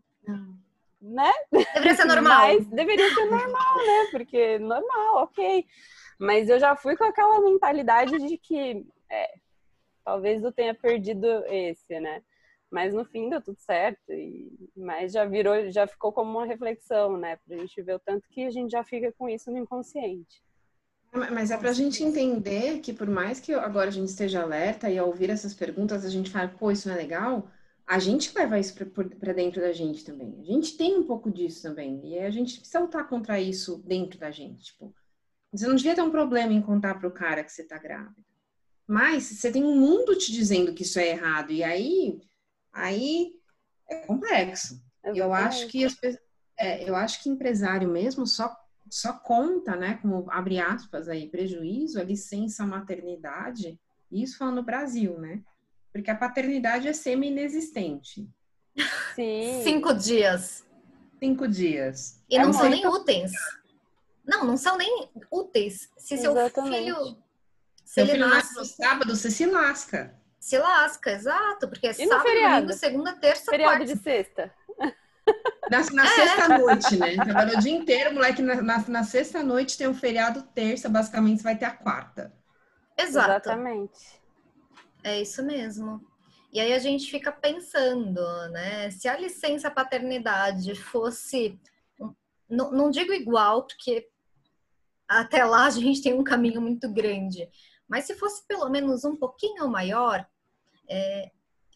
né? 1.00 1.30
Deveria 1.52 1.94
ser 1.94 2.04
normal. 2.06 2.38
Mas 2.38 2.66
deveria 2.68 3.14
ser 3.14 3.24
normal, 3.26 3.76
né? 3.86 4.08
Porque 4.10 4.58
normal, 4.58 5.22
ok. 5.22 5.64
Mas 6.18 6.48
eu 6.48 6.58
já 6.58 6.74
fui 6.74 6.96
com 6.96 7.04
aquela 7.04 7.40
mentalidade 7.40 8.18
de 8.18 8.36
que 8.36 8.84
é, 9.08 9.34
talvez 10.04 10.42
eu 10.42 10.52
tenha 10.52 10.74
perdido 10.74 11.26
esse, 11.46 12.00
né? 12.00 12.22
Mas 12.70 12.92
no 12.92 13.04
fim 13.04 13.31
deu 13.31 13.40
tudo 13.40 13.59
certo. 13.59 14.12
E, 14.12 14.52
mas 14.76 15.12
já 15.12 15.24
virou, 15.24 15.70
já 15.70 15.87
ficou 15.87 16.12
como 16.12 16.31
uma 16.31 16.46
reflexão, 16.46 17.16
né? 17.16 17.37
Pra 17.46 17.57
gente 17.57 17.83
ver 17.83 17.94
o 17.94 18.00
tanto 18.00 18.28
que 18.28 18.44
a 18.44 18.50
gente 18.50 18.70
já 18.70 18.85
fica 18.85 19.12
com 19.12 19.28
isso 19.28 19.50
no 19.50 19.59
inconsciente. 19.59 20.42
Mas 21.12 21.50
é 21.50 21.57
para 21.57 21.70
a 21.70 21.74
gente 21.74 22.04
entender 22.04 22.81
que 22.81 22.92
por 22.92 23.09
mais 23.09 23.40
que 23.40 23.54
agora 23.54 23.88
a 23.88 23.92
gente 23.92 24.09
esteja 24.09 24.42
alerta 24.42 24.90
e 24.90 24.98
ao 24.98 25.07
ouvir 25.07 25.31
essas 25.31 25.54
perguntas 25.54 26.04
a 26.04 26.11
gente 26.11 26.31
fala, 26.31 26.48
pô, 26.48 26.70
isso 26.70 26.87
não 26.87 26.94
é 26.94 26.98
legal, 26.98 27.48
a 27.87 27.98
gente 27.98 28.31
leva 28.37 28.59
isso 28.59 28.74
para 29.18 29.33
dentro 29.33 29.62
da 29.62 29.72
gente 29.72 30.04
também. 30.04 30.37
A 30.38 30.44
gente 30.44 30.76
tem 30.76 30.98
um 30.98 31.04
pouco 31.04 31.31
disso 31.31 31.62
também. 31.62 32.00
E 32.04 32.18
a 32.18 32.31
gente 32.31 32.59
precisa 32.59 32.81
lutar 32.81 33.09
contra 33.09 33.40
isso 33.40 33.83
dentro 33.87 34.18
da 34.18 34.31
gente. 34.31 34.64
Tipo, 34.64 34.94
você 35.50 35.66
não 35.66 35.74
devia 35.74 35.94
ter 35.94 36.02
um 36.02 36.11
problema 36.11 36.52
em 36.52 36.61
contar 36.61 36.96
para 36.96 37.09
o 37.09 37.12
cara 37.12 37.42
que 37.42 37.50
você 37.50 37.62
está 37.62 37.78
grávida. 37.78 38.22
Mas 38.87 39.24
você 39.24 39.50
tem 39.50 39.64
um 39.64 39.81
mundo 39.81 40.14
te 40.16 40.31
dizendo 40.31 40.74
que 40.74 40.83
isso 40.83 40.98
é 40.98 41.09
errado. 41.09 41.50
E 41.50 41.64
aí 41.64 42.20
Aí 42.78 43.32
é 43.88 43.96
complexo. 44.06 44.80
Eu 45.04 45.32
acho 45.32 45.66
que 45.68 45.84
as, 45.84 45.96
é, 46.56 46.88
eu 46.88 46.94
acho 46.94 47.22
que 47.22 47.28
empresário 47.28 47.88
mesmo 47.88 48.26
só 48.26 48.56
só 48.90 49.12
conta, 49.12 49.76
né, 49.76 49.98
como 50.00 50.26
abre 50.30 50.58
aspas 50.58 51.10
aí, 51.10 51.28
prejuízo, 51.28 52.00
a 52.00 52.04
licença 52.04 52.64
maternidade, 52.64 53.78
isso 54.10 54.38
falando 54.38 54.56
no 54.56 54.62
Brasil, 54.62 55.18
né? 55.18 55.42
Porque 55.92 56.10
a 56.10 56.16
paternidade 56.16 56.88
é 56.88 56.94
semi-inexistente. 56.94 58.26
Sim. 59.14 59.60
Cinco 59.62 59.92
dias. 59.92 60.64
Cinco 61.18 61.46
dias. 61.46 62.22
E 62.30 62.38
é 62.38 62.42
não 62.42 62.50
são 62.50 62.70
nem 62.70 62.86
úteis. 62.86 63.32
Não, 64.24 64.46
não 64.46 64.56
são 64.56 64.78
nem 64.78 65.10
úteis. 65.30 65.90
Se 65.98 66.14
Exatamente. 66.14 66.54
seu 66.54 66.64
filho. 66.64 67.22
Se 67.84 67.94
seu 67.94 68.06
filho 68.06 68.26
nasce 68.26 68.54
no 68.54 68.64
sábado, 68.64 69.14
você 69.14 69.30
se 69.30 69.44
lasca 69.44 70.17
se 70.38 70.59
lasca, 70.59 71.11
exato, 71.11 71.68
porque 71.68 71.88
é 71.88 71.90
e 71.90 72.07
sábado, 72.07 72.24
domingo, 72.24 72.72
segunda, 72.72 73.12
terça, 73.14 73.51
feriado 73.51 73.77
quarta. 73.77 73.94
de 73.94 74.01
sexta. 74.01 74.55
Na, 75.70 75.85
na 75.92 76.05
é. 76.05 76.09
sexta-noite, 76.09 76.96
né? 76.96 77.14
Trabalhou 77.16 77.57
o 77.57 77.61
dia 77.61 77.72
inteiro, 77.72 78.14
moleque, 78.14 78.40
na, 78.40 78.62
na, 78.62 78.79
na 78.88 79.05
sexta-noite 79.05 79.77
tem 79.77 79.87
um 79.87 79.94
feriado 79.94 80.42
terça, 80.55 80.88
basicamente 80.88 81.38
você 81.38 81.44
vai 81.44 81.59
ter 81.59 81.66
a 81.66 81.70
quarta. 81.70 82.33
Exato. 82.96 83.31
Exatamente. 83.31 84.20
É 85.05 85.20
isso 85.20 85.42
mesmo. 85.42 86.01
E 86.53 86.61
aí 86.61 86.72
a 86.72 86.79
gente 86.79 87.11
fica 87.11 87.31
pensando, 87.31 88.20
né? 88.51 88.90
Se 88.90 89.07
a 89.07 89.18
licença 89.18 89.70
paternidade 89.70 90.74
fosse, 90.74 91.61
não, 92.48 92.70
não 92.70 92.90
digo 92.90 93.12
igual, 93.12 93.66
porque 93.66 94.09
até 95.07 95.44
lá 95.44 95.66
a 95.66 95.70
gente 95.70 96.03
tem 96.03 96.14
um 96.14 96.24
caminho 96.24 96.61
muito 96.61 96.90
grande, 96.90 97.48
mas 97.88 98.05
se 98.05 98.14
fosse 98.14 98.46
pelo 98.46 98.68
menos 98.68 99.05
um 99.05 99.16
pouquinho 99.16 99.66
maior, 99.68 100.27
é, 100.88 101.31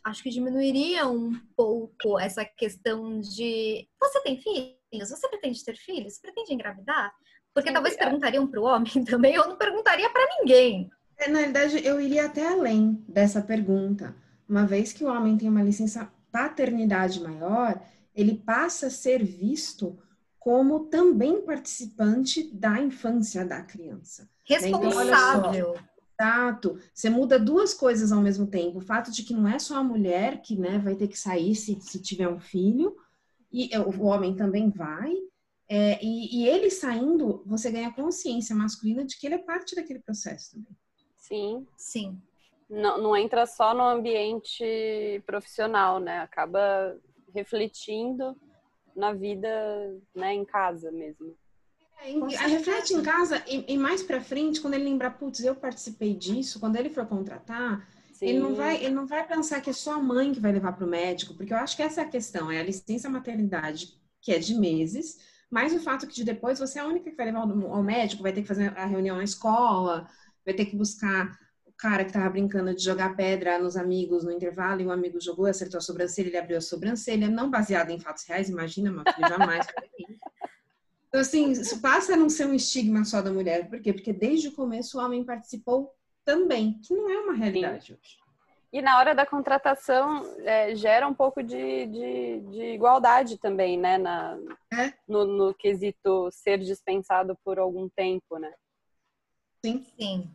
acho 0.05 0.23
que 0.23 0.31
diminuiria 0.31 1.07
um 1.07 1.33
pouco 1.57 2.19
essa 2.19 2.45
questão 2.45 3.21
de 3.21 3.89
você 4.01 4.21
tem 4.23 4.41
filhos? 4.41 5.11
Você 5.11 5.29
pretende 5.29 5.65
ter 5.65 5.77
filhos? 5.77 6.15
Você 6.15 6.21
pretende 6.21 6.55
engravidar? 6.55 7.13
Porque 7.55 7.69
Sim, 7.69 7.75
talvez 7.75 7.97
perguntariam 7.97 8.47
para 8.47 8.61
o 8.61 8.65
homem 8.65 8.93
também, 9.05 9.35
eu 9.35 9.49
não 9.49 9.57
perguntaria 9.57 10.11
para 10.11 10.27
ninguém. 10.39 10.91
É, 11.17 11.29
na 11.29 11.41
verdade, 11.41 11.85
eu 11.85 12.01
iria 12.01 12.27
até 12.27 12.47
além 12.47 13.05
dessa 13.09 13.41
pergunta. 13.41 14.15
Uma 14.49 14.67
vez 14.67 14.93
que 14.93 15.05
o 15.05 15.09
homem 15.09 15.37
tem 15.37 15.49
uma 15.49 15.63
licença 15.63 16.11
paternidade 16.31 17.21
maior, 17.21 17.81
ele 18.15 18.35
passa 18.35 18.87
a 18.87 18.91
ser 18.91 19.23
visto 19.23 19.99
como 20.39 20.87
também 20.87 21.41
participante 21.43 22.43
da 22.53 22.81
infância 22.81 23.45
da 23.45 23.63
criança. 23.63 24.29
Responsável. 24.45 25.71
Então, 25.71 25.92
Exato. 26.21 26.79
Você 26.95 27.11
muda 27.11 27.39
duas 27.39 27.75
coisas 27.75 28.13
ao 28.13 28.21
mesmo 28.21 28.47
tempo. 28.47 28.79
O 28.79 28.83
fato 28.83 29.11
de 29.11 29.23
que 29.23 29.35
não 29.35 29.49
é 29.49 29.59
só 29.59 29.77
a 29.77 29.85
mulher 29.85 30.41
que 30.41 30.57
né, 30.57 30.79
vai 30.79 30.95
ter 30.95 31.09
que 31.09 31.19
sair 31.19 31.55
se, 31.55 31.81
se 31.81 32.01
tiver 32.01 32.29
um 32.29 32.41
filho, 32.41 32.97
e 33.53 33.71
o 33.77 34.05
homem 34.05 34.35
também 34.35 34.71
vai. 34.71 35.13
É, 35.69 36.03
e, 36.05 36.43
e, 36.43 36.49
ele 36.49 36.71
saindo, 36.71 37.43
você 37.47 37.71
ganha 37.71 37.93
consciência 37.93 38.55
masculina 38.55 39.05
de 39.05 39.19
que 39.19 39.27
ele 39.27 39.37
é 39.37 39.39
parte 39.39 39.75
daquele 39.75 40.01
processo 40.01 40.53
também. 40.53 40.77
Sim. 41.17 41.67
Sim. 41.77 42.21
Não, 42.69 42.99
não 42.99 43.17
entra 43.17 43.47
só 43.47 43.75
no 43.75 43.83
ambiente 43.83 45.23
profissional, 45.27 45.99
né? 45.99 46.21
Acaba 46.21 46.97
refletindo 47.35 48.37
na 48.95 49.13
vida, 49.13 49.49
né, 50.15 50.35
em 50.35 50.45
casa 50.45 50.91
mesmo. 50.91 51.35
É, 52.05 52.47
reflete 52.49 52.95
em 52.95 53.03
casa 53.03 53.43
e, 53.47 53.65
e 53.73 53.79
mais 53.79 54.03
para 54.03 54.21
frente, 54.21 54.61
quando 54.61 54.75
ele 54.75 54.85
lembrar, 54.85 55.11
putz, 55.11 55.41
eu 55.41 55.55
participei 55.55 56.15
disso, 56.15 56.59
quando 56.59 56.77
ele 56.77 56.91
for 56.91 57.07
contratar, 57.07 57.87
ele 58.21 58.39
não, 58.39 58.55
vai, 58.55 58.77
ele 58.77 58.95
não 58.95 59.07
vai 59.07 59.27
pensar 59.27 59.61
que 59.61 59.71
é 59.71 59.73
só 59.73 59.95
a 59.95 59.99
mãe 59.99 60.33
que 60.33 60.41
vai 60.41 60.53
levar 60.53 60.73
para 60.73 60.85
o 60.85 60.89
médico, 60.89 61.35
porque 61.35 61.53
eu 61.53 61.57
acho 61.57 61.77
que 61.77 61.83
essa 61.83 62.01
é 62.01 62.05
a 62.05 62.09
questão, 62.09 62.51
é 62.51 62.61
a 62.61 62.63
licença 62.63 63.09
maternidade, 63.09 63.95
que 64.21 64.33
é 64.33 64.39
de 64.39 64.55
meses, 64.55 65.19
mas 65.51 65.73
o 65.75 65.81
fato 65.81 66.07
que 66.07 66.15
de 66.15 66.25
depois 66.25 66.59
você 66.59 66.79
é 66.79 66.83
a 66.83 66.87
única 66.87 67.11
que 67.11 67.17
vai 67.17 67.27
levar 67.27 67.41
ao 67.41 67.83
médico, 67.83 68.23
vai 68.23 68.33
ter 68.33 68.43
que 68.43 68.49
fazer 68.49 68.77
a 68.77 68.87
reunião 68.87 69.17
na 69.17 69.25
escola, 69.25 70.09
vai 70.45 70.55
ter 70.55 70.67
que 70.67 70.77
buscar 70.77 71.37
o 71.65 71.73
cara 71.73 72.05
que 72.05 72.13
tava 72.13 72.31
brincando 72.31 72.75
de 72.75 72.83
jogar 72.83 73.17
pedra 73.17 73.59
nos 73.59 73.77
amigos 73.77 74.25
no 74.25 74.31
intervalo 74.31 74.81
e 74.81 74.87
o 74.87 74.93
amigo 74.93 75.21
jogou, 75.21 75.47
acertou 75.47 75.79
a 75.79 75.81
sobrancelha, 75.81 76.29
ele 76.29 76.39
abriu 76.39 76.59
a 76.59 76.61
sobrancelha, 76.61 77.29
não 77.29 77.51
baseado 77.51 77.91
em 77.91 77.99
fatos 77.99 78.25
reais, 78.25 78.49
imagina, 78.49 78.91
filho, 78.91 79.29
jamais. 79.29 79.67
Então, 81.13 81.21
assim, 81.21 81.51
isso 81.51 81.79
passa 81.83 82.15
a 82.15 82.17
não 82.17 82.31
ser 82.31 82.47
um 82.47 82.55
estigma 82.55 83.05
só 83.05 83.21
da 83.21 83.31
mulher. 83.31 83.69
Por 83.69 83.79
quê? 83.83 83.93
Porque 83.93 84.15
desde 84.15 84.49
o 84.49 84.53
começo 84.53 84.99
o 84.99 85.05
homem 85.05 85.23
participou 85.23 85.95
também, 86.25 86.81
que 86.83 86.95
não 86.95 87.11
é 87.11 87.19
uma 87.19 87.35
realidade 87.35 87.89
Sim. 87.89 87.93
hoje. 87.93 88.17
E 88.73 88.81
na 88.81 88.99
hora 88.99 89.15
da 89.15 89.27
contratação 89.27 90.23
é, 90.39 90.75
gera 90.75 91.07
um 91.07 91.13
pouco 91.13 91.43
de, 91.43 91.87
de, 91.87 92.41
de, 92.51 92.63
igualdade 92.73 93.37
também, 93.37 93.79
né? 93.79 93.99
Na, 93.99 94.39
é? 94.73 94.95
no, 95.07 95.27
no, 95.27 95.55
quesito 95.55 96.31
ser 96.33 96.57
dispensado 96.57 97.37
por 97.45 97.59
algum 97.59 97.91
tempo, 97.91 98.39
né? 98.39 98.51
Sim. 99.63 99.85
Sim. 100.01 100.31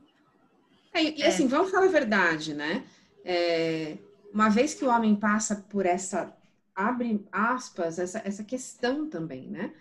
É, 0.93 1.01
e, 1.01 1.23
é. 1.23 1.27
assim, 1.27 1.47
vamos 1.47 1.71
falar 1.71 1.85
a 1.85 1.89
verdade, 1.89 2.53
né? 2.53 2.85
É, 3.25 3.97
uma 4.31 4.49
vez 4.49 4.75
que 4.75 4.85
o 4.85 4.89
homem 4.89 5.15
passa 5.15 5.55
por 5.55 5.87
essa, 5.87 6.37
abre 6.75 7.25
aspas, 7.31 7.97
essa, 7.97 8.21
essa 8.23 8.43
questão 8.43 9.09
também, 9.09 9.47
né? 9.47 9.73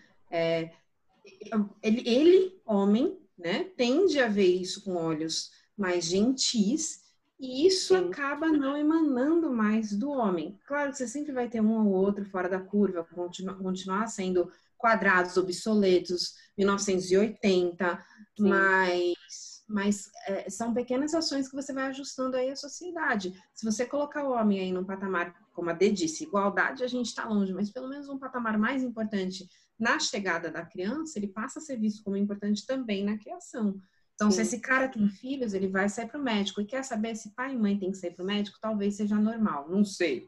Ele, 1.83 2.09
ele, 2.09 2.61
homem, 2.65 3.19
né, 3.37 3.65
tende 3.77 4.19
a 4.21 4.29
ver 4.29 4.47
isso 4.47 4.83
com 4.85 4.95
olhos 4.95 5.51
mais 5.77 6.05
gentis 6.05 7.05
e 7.39 7.67
isso 7.67 7.95
Sim. 7.95 8.09
acaba 8.09 8.49
não 8.49 8.77
emanando 8.77 9.53
mais 9.53 9.93
do 9.93 10.11
homem. 10.11 10.59
Claro 10.67 10.91
que 10.91 10.97
você 10.97 11.07
sempre 11.07 11.33
vai 11.33 11.49
ter 11.49 11.61
um 11.61 11.87
ou 11.87 11.93
outro 11.93 12.25
fora 12.25 12.49
da 12.49 12.61
curva, 12.61 13.05
continu, 13.05 13.55
continuar 13.57 14.07
sendo 14.07 14.51
quadrados 14.79 15.37
obsoletos, 15.37 16.35
1980, 16.57 18.05
Sim. 18.39 18.49
mas, 18.49 19.65
mas 19.69 20.11
é, 20.27 20.49
são 20.49 20.73
pequenas 20.73 21.15
ações 21.15 21.49
que 21.49 21.55
você 21.55 21.73
vai 21.73 21.89
ajustando 21.89 22.37
aí 22.37 22.51
a 22.51 22.57
sociedade. 22.57 23.35
Se 23.55 23.65
você 23.65 23.85
colocar 23.85 24.25
o 24.25 24.33
homem 24.33 24.61
aí 24.61 24.73
num 24.73 24.85
patamar, 24.85 25.35
como 25.53 25.71
a 25.71 25.73
D 25.75 25.91
disse, 25.91 26.25
igualdade 26.25 26.85
a 26.85 26.89
gente 26.89 27.07
está 27.07 27.27
longe, 27.27 27.53
mas 27.53 27.71
pelo 27.71 27.89
menos 27.89 28.09
um 28.09 28.19
patamar 28.19 28.59
mais 28.59 28.83
importante 28.83 29.47
na 29.79 29.99
chegada 29.99 30.51
da 30.51 30.65
criança, 30.65 31.19
ele 31.19 31.29
passa 31.29 31.59
a 31.59 31.63
ser 31.63 31.79
visto 31.79 32.03
como 32.03 32.17
importante 32.17 32.67
também 32.67 33.05
na 33.05 33.19
criação. 33.19 33.81
Então, 34.15 34.31
Sim. 34.31 34.37
se 34.37 34.43
esse 34.43 34.61
cara 34.61 34.89
tem 34.89 35.09
filhos, 35.09 35.53
ele 35.53 35.69
vai 35.69 35.89
sair 35.89 36.09
para 36.09 36.19
o 36.19 36.23
médico 36.23 36.61
e 36.61 36.65
quer 36.65 36.83
saber 36.83 37.15
se 37.15 37.31
pai 37.35 37.53
e 37.53 37.59
mãe 37.59 37.79
tem 37.79 37.91
que 37.91 37.99
sair 37.99 38.13
para 38.13 38.23
o 38.23 38.27
médico, 38.27 38.59
talvez 38.61 38.97
seja 38.97 39.17
normal, 39.17 39.69
não 39.69 39.85
sei. 39.85 40.27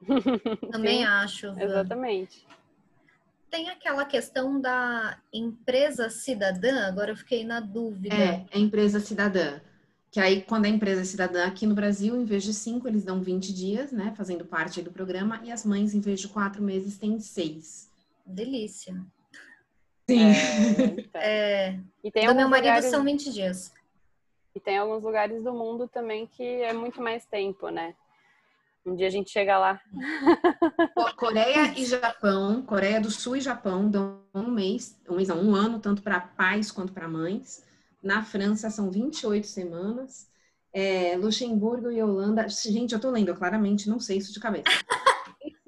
Também 0.70 0.98
Sim, 0.98 1.04
acho. 1.04 1.46
Exatamente. 1.58 2.46
tem 3.50 3.68
aquela 3.68 4.04
questão 4.04 4.60
da 4.60 5.18
empresa 5.32 6.08
cidadã, 6.08 6.86
agora 6.86 7.10
eu 7.10 7.16
fiquei 7.16 7.44
na 7.44 7.58
dúvida. 7.58 8.14
É, 8.14 8.46
é 8.50 8.58
empresa 8.58 9.00
cidadã. 9.00 9.60
Que 10.10 10.20
aí, 10.20 10.42
quando 10.42 10.64
a 10.64 10.68
empresa 10.68 11.02
é 11.02 11.04
cidadã 11.04 11.46
aqui 11.46 11.66
no 11.66 11.74
Brasil, 11.74 12.16
em 12.16 12.24
vez 12.24 12.42
de 12.42 12.54
cinco, 12.54 12.88
eles 12.88 13.04
dão 13.04 13.20
20 13.20 13.52
dias, 13.52 13.92
né? 13.92 14.14
Fazendo 14.16 14.44
parte 14.44 14.80
do 14.80 14.90
programa, 14.90 15.40
e 15.44 15.52
as 15.52 15.66
mães, 15.66 15.94
em 15.94 16.00
vez 16.00 16.20
de 16.20 16.28
quatro 16.28 16.62
meses, 16.62 16.96
têm 16.96 17.20
seis. 17.20 17.90
Delícia. 18.28 18.94
Sim. 20.08 20.30
É, 21.14 21.68
é, 21.70 21.80
e 22.04 22.10
tem 22.10 22.26
do 22.26 22.34
meu 22.34 22.48
marido 22.48 22.66
lugares... 22.66 22.90
são 22.90 23.02
20 23.02 23.32
dias. 23.32 23.72
E 24.54 24.60
tem 24.60 24.78
alguns 24.78 25.02
lugares 25.02 25.42
do 25.42 25.52
mundo 25.52 25.88
também 25.88 26.26
que 26.26 26.42
é 26.42 26.72
muito 26.72 27.00
mais 27.00 27.24
tempo, 27.26 27.68
né? 27.68 27.94
Um 28.84 28.94
dia 28.94 29.06
a 29.06 29.10
gente 29.10 29.30
chega 29.30 29.58
lá. 29.58 29.80
Coreia 31.16 31.74
e 31.76 31.84
Japão, 31.84 32.62
Coreia 32.62 33.00
do 33.00 33.10
Sul 33.10 33.36
e 33.36 33.40
Japão 33.40 33.90
dão 33.90 34.22
um 34.34 34.50
mês, 34.50 34.98
um 35.08 35.16
mês 35.16 35.28
não, 35.28 35.42
um 35.42 35.54
ano, 35.54 35.78
tanto 35.78 36.02
para 36.02 36.20
pais 36.20 36.70
quanto 36.70 36.92
para 36.92 37.08
mães. 37.08 37.64
Na 38.02 38.22
França 38.22 38.70
são 38.70 38.90
28 38.90 39.46
semanas. 39.46 40.28
É, 40.72 41.16
Luxemburgo 41.16 41.90
e 41.90 42.02
Holanda, 42.02 42.48
gente, 42.48 42.94
eu 42.94 43.00
tô 43.00 43.10
lendo, 43.10 43.28
eu 43.28 43.36
claramente 43.36 43.88
não 43.88 44.00
sei 44.00 44.18
isso 44.18 44.32
de 44.32 44.40
cabeça. 44.40 44.64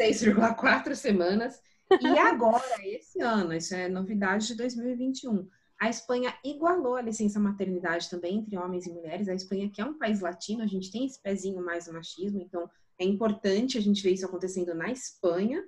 6,4 0.01 0.95
semanas. 0.95 1.61
E 2.01 2.19
agora, 2.19 2.87
esse 2.87 3.21
ano, 3.21 3.53
isso 3.53 3.75
é 3.75 3.89
novidade 3.89 4.47
de 4.47 4.55
2021. 4.55 5.49
A 5.81 5.89
Espanha 5.89 6.35
igualou 6.45 6.95
a 6.95 7.03
licença 7.03 7.41
maternidade 7.41 8.11
também 8.11 8.39
entre 8.39 8.57
homens 8.57 8.87
e 8.87 8.93
mulheres. 8.93 9.29
A 9.29 9.35
Espanha, 9.35 9.71
que 9.71 9.81
é 9.81 9.85
um 9.85 9.99
país 9.99 10.21
latino, 10.21 10.63
a 10.63 10.67
gente 10.67 10.93
tem 10.93 11.07
esse 11.07 11.21
pezinho 11.21 11.65
mais 11.65 11.87
do 11.87 11.93
machismo, 11.93 12.41
então 12.41 12.69
é 12.99 13.05
importante 13.05 13.79
a 13.79 13.81
gente 13.81 14.03
ver 14.03 14.13
isso 14.13 14.27
acontecendo 14.27 14.75
na 14.75 14.91
Espanha. 14.91 15.65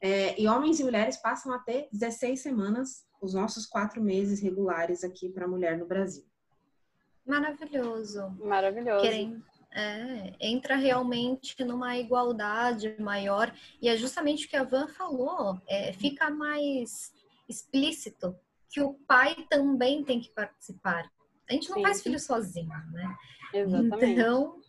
É, 0.00 0.38
e 0.40 0.48
homens 0.48 0.80
e 0.80 0.84
mulheres 0.84 1.16
passam 1.16 1.52
a 1.52 1.60
ter 1.60 1.88
16 1.92 2.40
semanas, 2.40 3.06
os 3.20 3.34
nossos 3.34 3.64
quatro 3.64 4.02
meses 4.02 4.40
regulares 4.40 5.04
aqui 5.04 5.28
para 5.28 5.44
a 5.44 5.48
mulher 5.48 5.78
no 5.78 5.86
Brasil. 5.86 6.24
Maravilhoso. 7.24 8.36
Maravilhoso. 8.40 9.02
Querem, 9.02 9.40
é, 9.74 10.34
entra 10.40 10.76
realmente 10.76 11.62
numa 11.64 11.96
igualdade 11.96 12.94
maior. 12.98 13.52
E 13.80 13.88
é 13.88 13.96
justamente 13.96 14.46
o 14.46 14.48
que 14.48 14.56
a 14.56 14.64
Van 14.64 14.88
falou: 14.88 15.60
é, 15.66 15.92
fica 15.92 16.30
mais 16.30 17.12
explícito 17.48 18.36
que 18.70 18.80
o 18.80 18.94
pai 19.06 19.36
também 19.50 20.04
tem 20.04 20.20
que 20.20 20.30
participar. 20.30 21.10
A 21.48 21.52
gente 21.52 21.68
não 21.68 21.76
Sim. 21.78 21.82
faz 21.82 22.02
filho 22.02 22.18
sozinho, 22.18 22.68
né? 22.92 23.16
Exatamente. 23.52 24.04
Então, 24.04 24.60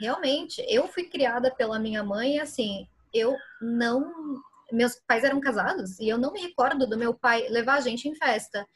realmente, 0.00 0.64
eu 0.68 0.88
fui 0.88 1.04
criada 1.04 1.50
pela 1.54 1.78
minha 1.78 2.02
mãe 2.02 2.36
e 2.36 2.40
assim, 2.40 2.88
eu 3.12 3.36
não. 3.60 4.42
Meus 4.70 4.96
pais 5.06 5.24
eram 5.24 5.40
casados 5.40 5.98
e 5.98 6.08
eu 6.08 6.18
não 6.18 6.32
me 6.32 6.40
recordo 6.40 6.86
do 6.86 6.98
meu 6.98 7.14
pai 7.14 7.48
levar 7.48 7.76
a 7.76 7.80
gente 7.80 8.06
em 8.06 8.14
festa, 8.14 8.68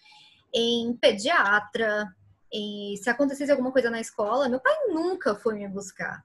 em 0.55 0.97
pediatra, 0.97 2.11
e 2.53 2.97
se 2.99 3.09
acontecesse 3.09 3.51
alguma 3.51 3.73
coisa 3.73 3.91
na 3.91 4.01
escola, 4.01 4.49
meu 4.49 4.61
pai 4.61 4.75
nunca 4.89 5.35
foi 5.35 5.55
me 5.55 5.69
buscar. 5.69 6.25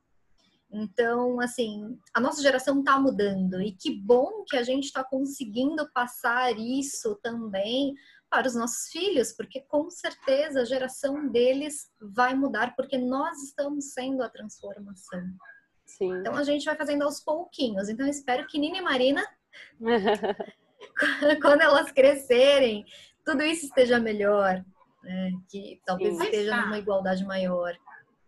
Então, 0.69 1.39
assim, 1.39 1.97
a 2.13 2.19
nossa 2.19 2.41
geração 2.41 2.79
está 2.79 2.99
mudando 2.99 3.61
e 3.61 3.71
que 3.71 3.89
bom 3.89 4.43
que 4.45 4.57
a 4.57 4.63
gente 4.63 4.85
está 4.85 5.03
conseguindo 5.03 5.89
passar 5.93 6.51
isso 6.57 7.15
também 7.23 7.95
para 8.29 8.47
os 8.47 8.55
nossos 8.55 8.89
filhos, 8.89 9.31
porque 9.31 9.61
com 9.61 9.89
certeza 9.89 10.61
a 10.61 10.65
geração 10.65 11.29
deles 11.29 11.89
vai 12.01 12.35
mudar, 12.35 12.75
porque 12.75 12.97
nós 12.97 13.41
estamos 13.41 13.93
sendo 13.93 14.21
a 14.21 14.29
transformação. 14.29 15.23
Sim. 15.85 16.13
Então 16.19 16.35
a 16.35 16.43
gente 16.43 16.65
vai 16.65 16.75
fazendo 16.75 17.03
aos 17.03 17.21
pouquinhos. 17.21 17.87
Então 17.87 18.05
eu 18.05 18.11
espero 18.11 18.45
que 18.45 18.59
Nina 18.59 18.79
e 18.79 18.81
Marina, 18.81 19.25
quando 21.41 21.61
elas 21.61 21.91
crescerem, 21.93 22.85
tudo 23.23 23.41
isso 23.43 23.65
esteja 23.65 23.97
melhor, 23.99 24.63
né? 25.07 25.31
que 25.49 25.81
talvez 25.85 26.17
Sim. 26.17 26.23
esteja 26.23 26.61
numa 26.61 26.77
igualdade 26.77 27.25
maior. 27.25 27.73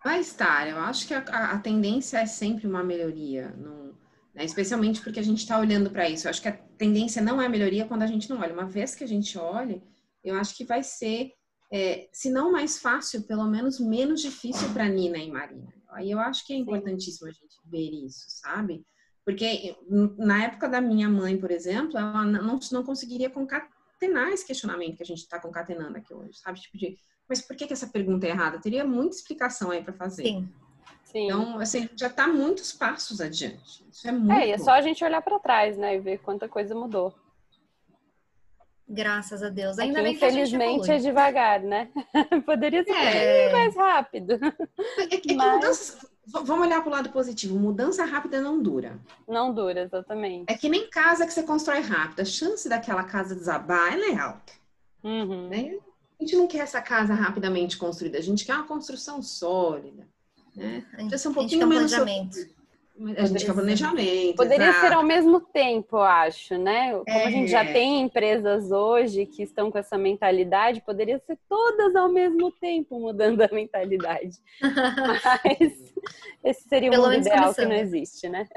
Vai 0.03 0.21
estar. 0.21 0.67
Eu 0.67 0.77
acho 0.77 1.05
que 1.07 1.13
a, 1.13 1.19
a 1.19 1.59
tendência 1.59 2.19
é 2.19 2.25
sempre 2.25 2.65
uma 2.65 2.83
melhoria. 2.83 3.53
Não, 3.57 3.93
né? 4.33 4.45
Especialmente 4.45 5.01
porque 5.01 5.19
a 5.19 5.23
gente 5.23 5.39
está 5.39 5.59
olhando 5.59 5.89
para 5.89 6.09
isso. 6.09 6.25
Eu 6.25 6.29
acho 6.29 6.41
que 6.41 6.47
a 6.47 6.57
tendência 6.77 7.21
não 7.21 7.41
é 7.41 7.45
a 7.45 7.49
melhoria 7.49 7.85
quando 7.85 8.03
a 8.03 8.07
gente 8.07 8.29
não 8.29 8.39
olha. 8.39 8.53
Uma 8.53 8.65
vez 8.65 8.95
que 8.95 9.03
a 9.03 9.07
gente 9.07 9.37
olhe, 9.37 9.83
eu 10.23 10.35
acho 10.35 10.55
que 10.55 10.63
vai 10.63 10.81
ser, 10.81 11.31
é, 11.71 12.07
se 12.13 12.29
não 12.29 12.51
mais 12.51 12.79
fácil, 12.79 13.23
pelo 13.23 13.45
menos 13.45 13.79
menos 13.79 14.21
difícil 14.21 14.69
para 14.69 14.87
Nina 14.87 15.17
e 15.17 15.29
Marina. 15.29 15.73
Aí 15.89 16.09
eu 16.09 16.19
acho 16.19 16.45
que 16.45 16.53
é 16.53 16.55
importantíssimo 16.55 17.27
a 17.27 17.31
gente 17.31 17.57
ver 17.65 17.91
isso, 18.05 18.25
sabe? 18.27 18.85
Porque 19.25 19.75
na 20.17 20.45
época 20.45 20.69
da 20.69 20.79
minha 20.79 21.09
mãe, 21.09 21.37
por 21.37 21.51
exemplo, 21.51 21.97
ela 21.97 22.23
não, 22.23 22.59
não 22.71 22.83
conseguiria 22.83 23.29
concatenar 23.29 23.78
esse 24.05 24.45
questionamento 24.45 24.97
que 24.97 25.03
a 25.03 25.05
gente 25.05 25.19
está 25.19 25.39
concatenando 25.39 25.97
aqui 25.97 26.13
hoje, 26.13 26.33
sabe? 26.33 26.59
Tipo 26.59 26.77
de, 26.77 26.97
mas 27.27 27.41
por 27.41 27.55
que, 27.55 27.67
que 27.67 27.73
essa 27.73 27.87
pergunta 27.87 28.25
é 28.25 28.29
errada? 28.29 28.59
Teria 28.59 28.85
muita 28.85 29.15
explicação 29.15 29.71
aí 29.71 29.83
para 29.83 29.93
fazer. 29.93 30.23
Sim. 30.23 30.49
Sim. 31.03 31.25
Então, 31.25 31.59
assim, 31.59 31.89
já 31.95 32.07
está 32.07 32.27
muitos 32.27 32.71
passos 32.71 33.19
adiante. 33.19 33.83
Isso 33.91 34.07
é 34.07 34.11
muito. 34.11 34.31
É, 34.31 34.47
e 34.47 34.51
é 34.51 34.57
só 34.59 34.71
a 34.71 34.81
gente 34.81 35.03
olhar 35.03 35.21
para 35.21 35.39
trás, 35.39 35.75
né, 35.75 35.95
e 35.95 35.99
ver 35.99 36.19
quanta 36.19 36.47
coisa 36.47 36.75
mudou. 36.75 37.13
Graças 38.87 39.43
a 39.43 39.49
Deus. 39.49 39.77
Ainda 39.77 40.01
bem 40.01 40.15
que 40.15 40.25
infelizmente 40.25 40.89
é 40.89 40.97
devagar, 40.97 41.61
né? 41.61 41.89
Poderia 42.45 42.83
ser 42.83 42.91
é... 42.91 43.51
mais 43.51 43.75
rápido. 43.75 44.39
É 44.97 45.07
que, 45.07 45.31
é 45.31 45.35
Mas... 45.35 45.53
mudança, 45.53 46.09
vamos 46.31 46.67
olhar 46.67 46.81
para 46.81 46.89
o 46.89 46.91
lado 46.91 47.09
positivo. 47.09 47.57
Mudança 47.57 48.05
rápida 48.05 48.41
não 48.41 48.61
dura. 48.61 48.99
Não 49.27 49.53
dura, 49.53 49.81
exatamente. 49.81 50.45
É 50.47 50.55
que 50.55 50.69
nem 50.69 50.89
casa 50.89 51.25
que 51.25 51.33
você 51.33 51.43
constrói 51.43 51.81
rápido. 51.81 52.21
A 52.21 52.25
chance 52.25 52.67
daquela 52.67 53.03
casa 53.03 53.35
desabar 53.35 53.93
ela 53.93 54.05
é 54.05 54.17
alta. 54.17 54.53
Uhum. 55.03 55.47
Né? 55.47 55.77
A 56.19 56.23
gente 56.23 56.35
não 56.35 56.47
quer 56.47 56.59
essa 56.59 56.81
casa 56.81 57.13
rapidamente 57.13 57.77
construída. 57.77 58.17
A 58.17 58.21
gente 58.21 58.45
quer 58.45 58.55
uma 58.55 58.67
construção 58.67 59.21
sólida. 59.21 60.07
Né? 60.55 60.83
Precisa 60.91 61.17
ser 61.17 61.27
um 61.29 61.33
pouquinho 61.33 61.67
menos. 61.67 61.93
Planejamento. 61.93 62.59
A 63.15 63.25
gente 63.25 63.45
quer 63.45 63.53
planejamento. 63.53 64.35
Poderia 64.35 64.67
exato. 64.67 64.87
ser 64.87 64.93
ao 64.93 65.03
mesmo 65.03 65.39
tempo, 65.39 65.95
eu 65.95 66.01
acho, 66.01 66.57
né? 66.57 66.91
Como 66.91 67.17
é. 67.17 67.25
a 67.25 67.31
gente 67.31 67.49
já 67.49 67.63
é. 67.63 67.71
tem 67.71 68.01
empresas 68.01 68.71
hoje 68.71 69.25
que 69.25 69.41
estão 69.41 69.71
com 69.71 69.77
essa 69.77 69.97
mentalidade, 69.97 70.81
poderia 70.81 71.17
ser 71.19 71.39
todas 71.47 71.95
ao 71.95 72.09
mesmo 72.09 72.51
tempo 72.51 72.99
mudando 72.99 73.41
a 73.41 73.47
mentalidade. 73.53 74.37
Mas 74.59 75.93
esse 76.43 76.67
seria 76.67 76.91
o 76.91 76.95
mundo 76.95 77.13
ideal 77.13 77.53
começando. 77.53 77.65
que 77.65 77.73
não 77.73 77.75
existe, 77.75 78.29
né? 78.29 78.47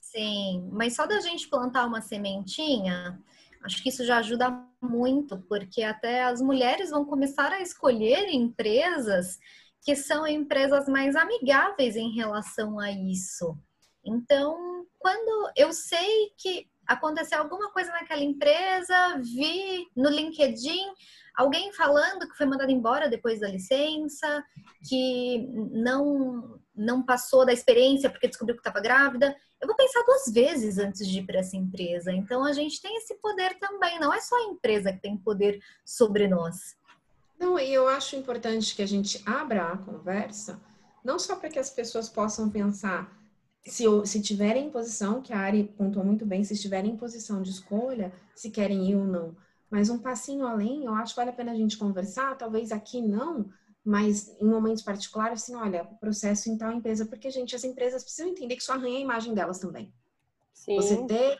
Sim, 0.00 0.68
mas 0.72 0.96
só 0.96 1.06
da 1.06 1.20
gente 1.20 1.48
plantar 1.48 1.86
uma 1.86 2.00
sementinha, 2.00 3.20
acho 3.62 3.82
que 3.82 3.90
isso 3.90 4.04
já 4.04 4.18
ajuda 4.18 4.64
muito, 4.82 5.38
porque 5.48 5.82
até 5.82 6.24
as 6.24 6.40
mulheres 6.40 6.90
vão 6.90 7.04
começar 7.04 7.52
a 7.52 7.60
escolher 7.60 8.28
empresas 8.28 9.38
que 9.82 9.94
são 9.94 10.26
empresas 10.26 10.88
mais 10.88 11.16
amigáveis 11.16 11.96
em 11.96 12.12
relação 12.14 12.78
a 12.78 12.90
isso. 12.90 13.56
Então, 14.04 14.86
quando 14.98 15.52
eu 15.56 15.72
sei 15.72 16.32
que 16.36 16.68
aconteceu 16.86 17.38
alguma 17.38 17.70
coisa 17.70 17.90
naquela 17.92 18.22
empresa, 18.22 19.18
vi 19.18 19.86
no 19.96 20.10
LinkedIn 20.10 20.92
alguém 21.40 21.72
falando 21.72 22.28
que 22.28 22.36
foi 22.36 22.46
mandado 22.46 22.70
embora 22.70 23.08
depois 23.08 23.40
da 23.40 23.48
licença, 23.48 24.44
que 24.88 25.48
não 25.72 26.58
não 26.74 27.02
passou 27.02 27.44
da 27.44 27.52
experiência 27.52 28.08
porque 28.08 28.28
descobriu 28.28 28.56
que 28.56 28.60
estava 28.60 28.80
grávida, 28.80 29.36
eu 29.60 29.66
vou 29.66 29.76
pensar 29.76 30.02
duas 30.04 30.32
vezes 30.32 30.78
antes 30.78 31.06
de 31.06 31.18
ir 31.18 31.26
para 31.26 31.40
essa 31.40 31.54
empresa. 31.54 32.10
Então 32.10 32.42
a 32.42 32.52
gente 32.52 32.80
tem 32.80 32.96
esse 32.96 33.14
poder 33.16 33.58
também, 33.58 33.98
não 34.00 34.12
é 34.12 34.20
só 34.20 34.34
a 34.36 34.50
empresa 34.50 34.92
que 34.92 35.02
tem 35.02 35.16
poder 35.16 35.60
sobre 35.84 36.26
nós. 36.26 36.76
Não, 37.38 37.58
e 37.58 37.72
eu 37.72 37.86
acho 37.88 38.16
importante 38.16 38.74
que 38.74 38.82
a 38.82 38.86
gente 38.86 39.22
abra 39.26 39.72
a 39.72 39.76
conversa, 39.76 40.60
não 41.04 41.18
só 41.18 41.36
para 41.36 41.50
que 41.50 41.58
as 41.58 41.70
pessoas 41.70 42.08
possam 42.08 42.48
pensar, 42.48 43.14
se, 43.66 43.84
se 44.06 44.22
tiverem 44.22 44.66
em 44.66 44.70
posição, 44.70 45.20
que 45.20 45.32
a 45.32 45.38
Ari 45.38 45.64
pontuou 45.76 46.04
muito 46.04 46.24
bem, 46.24 46.44
se 46.44 46.54
estiverem 46.54 46.92
em 46.92 46.96
posição 46.96 47.42
de 47.42 47.50
escolha, 47.50 48.12
se 48.34 48.50
querem 48.50 48.90
ir 48.90 48.96
ou 48.96 49.04
não. 49.04 49.36
Mas 49.70 49.88
um 49.88 49.98
passinho 49.98 50.46
além, 50.46 50.84
eu 50.84 50.94
acho 50.94 51.14
que 51.14 51.20
vale 51.20 51.30
a 51.30 51.34
pena 51.34 51.52
a 51.52 51.56
gente 51.56 51.78
conversar, 51.78 52.36
talvez 52.36 52.72
aqui 52.72 53.00
não, 53.00 53.48
mas 53.84 54.36
em 54.40 54.46
momentos 54.46 54.82
particulares, 54.82 55.42
assim, 55.42 55.54
olha, 55.54 55.84
o 55.84 55.96
processo 55.98 56.50
em 56.50 56.58
tal 56.58 56.72
empresa, 56.72 57.06
porque, 57.06 57.30
gente, 57.30 57.54
as 57.54 57.64
empresas 57.64 58.02
precisam 58.02 58.30
entender 58.30 58.56
que 58.56 58.62
isso 58.62 58.72
arranha 58.72 58.98
a 58.98 59.02
imagem 59.02 59.32
delas 59.32 59.58
também. 59.58 59.92
Sim. 60.52 60.76
Você 60.76 61.06
ter, 61.06 61.38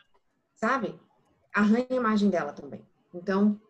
sabe, 0.55 0.99
arranha 1.53 1.87
a 1.91 1.95
imagem 1.95 2.31
dela 2.31 2.53
também. 2.53 2.87
Então, 3.13 3.61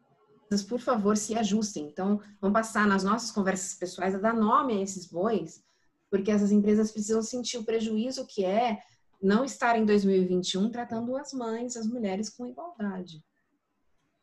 por 0.68 0.80
favor, 0.80 1.16
se 1.16 1.34
ajustem. 1.36 1.86
Então, 1.86 2.20
vamos 2.40 2.54
passar 2.54 2.86
nas 2.86 3.02
nossas 3.02 3.30
conversas 3.30 3.74
pessoais 3.74 4.14
a 4.14 4.18
dar 4.18 4.34
nome 4.34 4.74
a 4.74 4.82
esses 4.82 5.06
bois, 5.06 5.64
porque 6.10 6.30
essas 6.30 6.52
empresas 6.52 6.92
precisam 6.92 7.22
sentir 7.22 7.58
o 7.58 7.64
prejuízo 7.64 8.26
que 8.26 8.44
é 8.44 8.78
não 9.22 9.44
estar 9.44 9.76
em 9.78 9.84
2021 9.84 10.70
tratando 10.70 11.16
as 11.16 11.32
mães, 11.32 11.76
as 11.76 11.86
mulheres 11.86 12.28
com 12.28 12.46
igualdade. 12.46 13.22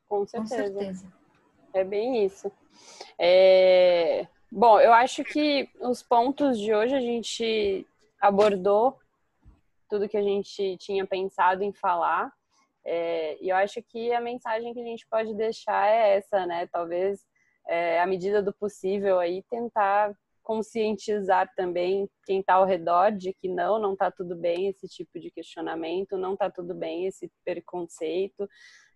Com 0.08 0.26
certeza. 0.26 0.68
Com 0.68 0.80
certeza. 0.80 1.14
É 1.74 1.84
bem 1.84 2.26
isso. 2.26 2.51
É... 3.20 4.28
Bom, 4.51 4.80
eu 4.80 4.93
acho 4.93 5.24
que 5.24 5.70
os 5.82 6.01
pontos 6.01 6.58
de 6.58 6.74
hoje 6.74 6.95
a 6.95 7.01
gente 7.01 7.86
abordou 8.20 8.97
tudo 9.89 10.08
que 10.08 10.18
a 10.18 10.22
gente 10.22 10.78
tinha 10.78 11.05
pensado 11.05 11.64
em 11.64 11.74
falar. 11.74 12.32
É, 12.86 13.38
e 13.41 13.49
eu 13.49 13.55
acho 13.58 13.82
que 13.84 14.14
a 14.14 14.22
mensagem 14.22 14.74
que 14.74 14.80
a 14.80 14.84
gente 14.84 15.05
pode 15.08 15.34
deixar 15.34 15.89
é 15.89 16.16
essa, 16.16 16.45
né? 16.45 16.68
Talvez, 16.68 17.26
é, 17.68 17.99
à 17.99 18.05
medida 18.05 18.41
do 18.41 18.53
possível, 18.53 19.20
aí 19.20 19.43
tentar 19.49 20.16
conscientizar 20.48 21.54
também 21.58 22.10
quem 22.26 22.39
está 22.39 22.54
ao 22.54 22.66
redor 22.66 23.12
de 23.12 23.34
que 23.34 23.50
não, 23.50 23.78
não 23.78 23.91
está 23.91 24.10
tudo 24.10 24.34
bem 24.34 24.70
esse 24.70 24.88
tipo 24.88 25.20
de 25.20 25.30
questionamento, 25.30 26.18
não 26.18 26.36
está 26.36 26.50
tudo 26.50 26.74
bem 26.74 27.06
esse 27.06 27.30
preconceito, 27.43 28.48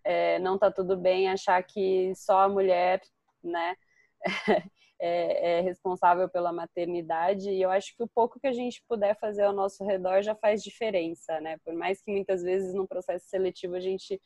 é, 0.02 0.38
não 0.38 0.54
está 0.54 0.70
tudo 0.70 0.96
bem 0.96 1.28
achar 1.28 1.62
que 1.62 2.10
só 2.14 2.40
a 2.40 2.48
mulher, 2.48 3.02
né, 3.44 3.76
é, 4.98 5.58
é, 5.58 5.60
responsável 5.60 6.26
pela 6.26 6.54
maternidade. 6.54 7.50
E 7.50 7.60
eu 7.60 7.70
acho 7.70 7.94
que 7.98 8.02
o 8.02 8.08
pouco 8.08 8.40
que 8.40 8.46
a 8.46 8.52
gente 8.52 8.82
puder 8.88 9.14
fazer 9.20 9.42
ao 9.42 9.52
nosso 9.52 9.84
redor 9.84 10.22
já 10.22 10.34
faz 10.34 10.62
diferença, 10.62 11.38
né? 11.42 11.58
Por 11.62 11.74
mais 11.74 12.00
que 12.00 12.10
muitas 12.10 12.42
vezes 12.42 12.72
no 12.72 12.88
processo 12.88 13.26
seletivo 13.28 13.74
a 13.74 13.80
gente 13.80 14.18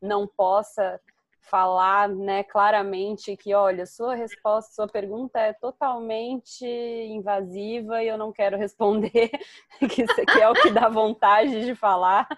não 0.00 0.26
possa 0.26 0.98
falar 1.42 2.08
né, 2.08 2.44
claramente 2.44 3.36
que, 3.36 3.54
olha, 3.54 3.86
sua 3.86 4.14
resposta, 4.14 4.72
sua 4.72 4.86
pergunta 4.86 5.38
é 5.38 5.52
totalmente 5.52 6.64
invasiva 6.64 8.02
e 8.02 8.08
eu 8.08 8.18
não 8.18 8.32
quero 8.32 8.56
responder, 8.56 9.30
que, 9.80 10.06
que 10.06 10.40
é 10.40 10.48
o 10.48 10.54
que 10.54 10.70
dá 10.70 10.88
vontade 10.88 11.64
de 11.64 11.74
falar, 11.74 12.28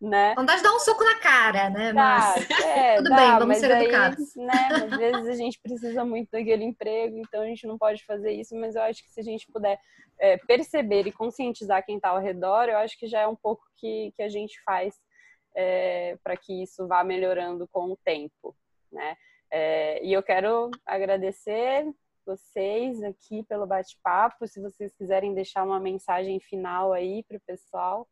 né? 0.00 0.34
Vontade 0.34 0.58
de 0.58 0.64
dar 0.64 0.74
um 0.74 0.80
soco 0.80 1.04
na 1.04 1.18
cara, 1.18 1.70
né? 1.70 1.92
Mas 1.92 2.50
é, 2.64 2.96
tudo 2.96 3.10
dá, 3.10 3.16
bem, 3.16 3.38
vamos 3.38 3.56
ser 3.58 3.72
aí, 3.72 3.84
educados. 3.84 4.36
Né, 4.36 4.68
às 4.72 4.96
vezes 4.96 5.28
a 5.28 5.34
gente 5.34 5.60
precisa 5.60 6.04
muito 6.04 6.30
daquele 6.30 6.64
emprego, 6.64 7.18
então 7.18 7.42
a 7.42 7.46
gente 7.46 7.66
não 7.66 7.76
pode 7.76 8.04
fazer 8.04 8.32
isso, 8.32 8.54
mas 8.56 8.74
eu 8.74 8.82
acho 8.82 9.02
que 9.02 9.10
se 9.10 9.20
a 9.20 9.24
gente 9.24 9.46
puder 9.52 9.78
é, 10.18 10.36
perceber 10.38 11.06
e 11.06 11.12
conscientizar 11.12 11.84
quem 11.84 11.96
está 11.96 12.10
ao 12.10 12.20
redor, 12.20 12.68
eu 12.68 12.78
acho 12.78 12.98
que 12.98 13.06
já 13.06 13.20
é 13.20 13.26
um 13.26 13.36
pouco 13.36 13.62
que, 13.76 14.12
que 14.16 14.22
a 14.22 14.28
gente 14.28 14.62
faz 14.62 14.94
é, 15.54 16.16
para 16.22 16.36
que 16.36 16.62
isso 16.62 16.86
vá 16.86 17.04
melhorando 17.04 17.68
com 17.68 17.92
o 17.92 17.96
tempo, 17.96 18.56
né? 18.90 19.16
É, 19.50 20.04
e 20.04 20.12
eu 20.12 20.22
quero 20.22 20.70
agradecer 20.86 21.86
vocês 22.24 23.02
aqui 23.02 23.42
pelo 23.42 23.66
bate-papo. 23.66 24.46
Se 24.46 24.60
vocês 24.60 24.94
quiserem 24.94 25.34
deixar 25.34 25.64
uma 25.64 25.78
mensagem 25.78 26.40
final 26.40 26.92
aí 26.92 27.22
para 27.24 27.36
o 27.36 27.40
pessoal, 27.40 28.08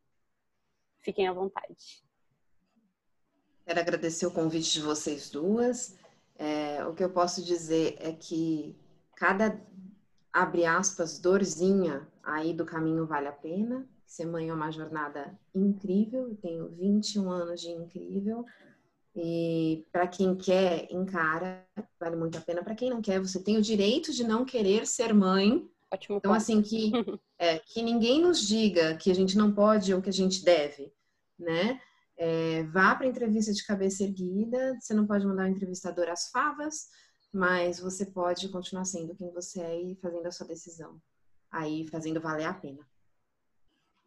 fiquem 1.01 1.29
à 1.29 1.33
vontade. 1.33 2.05
Quero 3.65 3.81
agradecer 3.81 4.27
o 4.27 4.33
convite 4.33 4.73
de 4.73 4.83
vocês 4.83 5.31
duas. 5.31 5.97
É, 6.37 6.85
o 6.85 6.95
que 6.95 7.05
eu 7.05 7.11
posso 7.11 7.43
dizer 7.43 7.97
é 8.01 8.13
que 8.13 8.77
cada, 9.15 9.59
abre 10.33 10.67
aspas, 10.67 11.19
dorzinha 11.19 12.07
aí 12.23 12.53
do 12.53 12.67
caminho 12.67 13.07
vale 13.07 13.29
a 13.29 13.33
pena 13.33 13.89
Ser 14.11 14.27
mãe 14.27 14.49
é 14.49 14.53
uma 14.53 14.73
jornada 14.73 15.39
incrível, 15.55 16.31
eu 16.31 16.37
tenho 16.39 16.69
21 16.71 17.31
anos 17.31 17.61
de 17.61 17.71
incrível. 17.71 18.45
E 19.15 19.87
para 19.93 20.09
quem 20.09 20.35
quer, 20.35 20.89
encara, 20.91 21.65
vale 21.99 22.17
muito 22.17 22.37
a 22.37 22.41
pena. 22.41 22.65
Para 22.65 22.75
quem 22.75 22.91
não 22.91 23.01
quer, 23.01 23.21
você 23.21 23.41
tem 23.41 23.57
o 23.57 23.63
direito 23.63 24.13
de 24.13 24.25
não 24.25 24.45
querer 24.45 24.85
ser 24.85 25.15
mãe. 25.15 25.65
Ótimo 25.93 26.17
então, 26.17 26.33
ponto. 26.33 26.37
assim, 26.37 26.61
que, 26.61 26.91
é, 27.39 27.61
que 27.61 27.83
ninguém 27.83 28.21
nos 28.21 28.41
diga 28.41 28.97
que 28.97 29.13
a 29.13 29.15
gente 29.15 29.39
não 29.39 29.55
pode 29.55 29.95
ou 29.95 30.03
que 30.03 30.11
a 30.11 30.13
gente 30.13 30.45
deve, 30.45 30.93
né? 31.39 31.81
É, 32.17 32.65
vá 32.65 32.97
para 32.97 33.07
entrevista 33.07 33.53
de 33.53 33.65
cabeça 33.65 34.03
erguida. 34.03 34.77
Você 34.81 34.93
não 34.93 35.07
pode 35.07 35.25
mandar 35.25 35.45
o 35.45 35.53
entrevistador 35.53 36.09
às 36.09 36.33
favas, 36.33 36.89
mas 37.33 37.79
você 37.79 38.05
pode 38.05 38.49
continuar 38.49 38.87
sendo 38.87 39.15
quem 39.15 39.31
você 39.31 39.61
é 39.61 39.81
e 39.81 39.95
fazendo 40.03 40.27
a 40.27 40.33
sua 40.33 40.49
decisão. 40.49 41.01
Aí, 41.49 41.87
fazendo 41.87 42.21
valer 42.21 42.47
a 42.47 42.55
pena. 42.55 42.85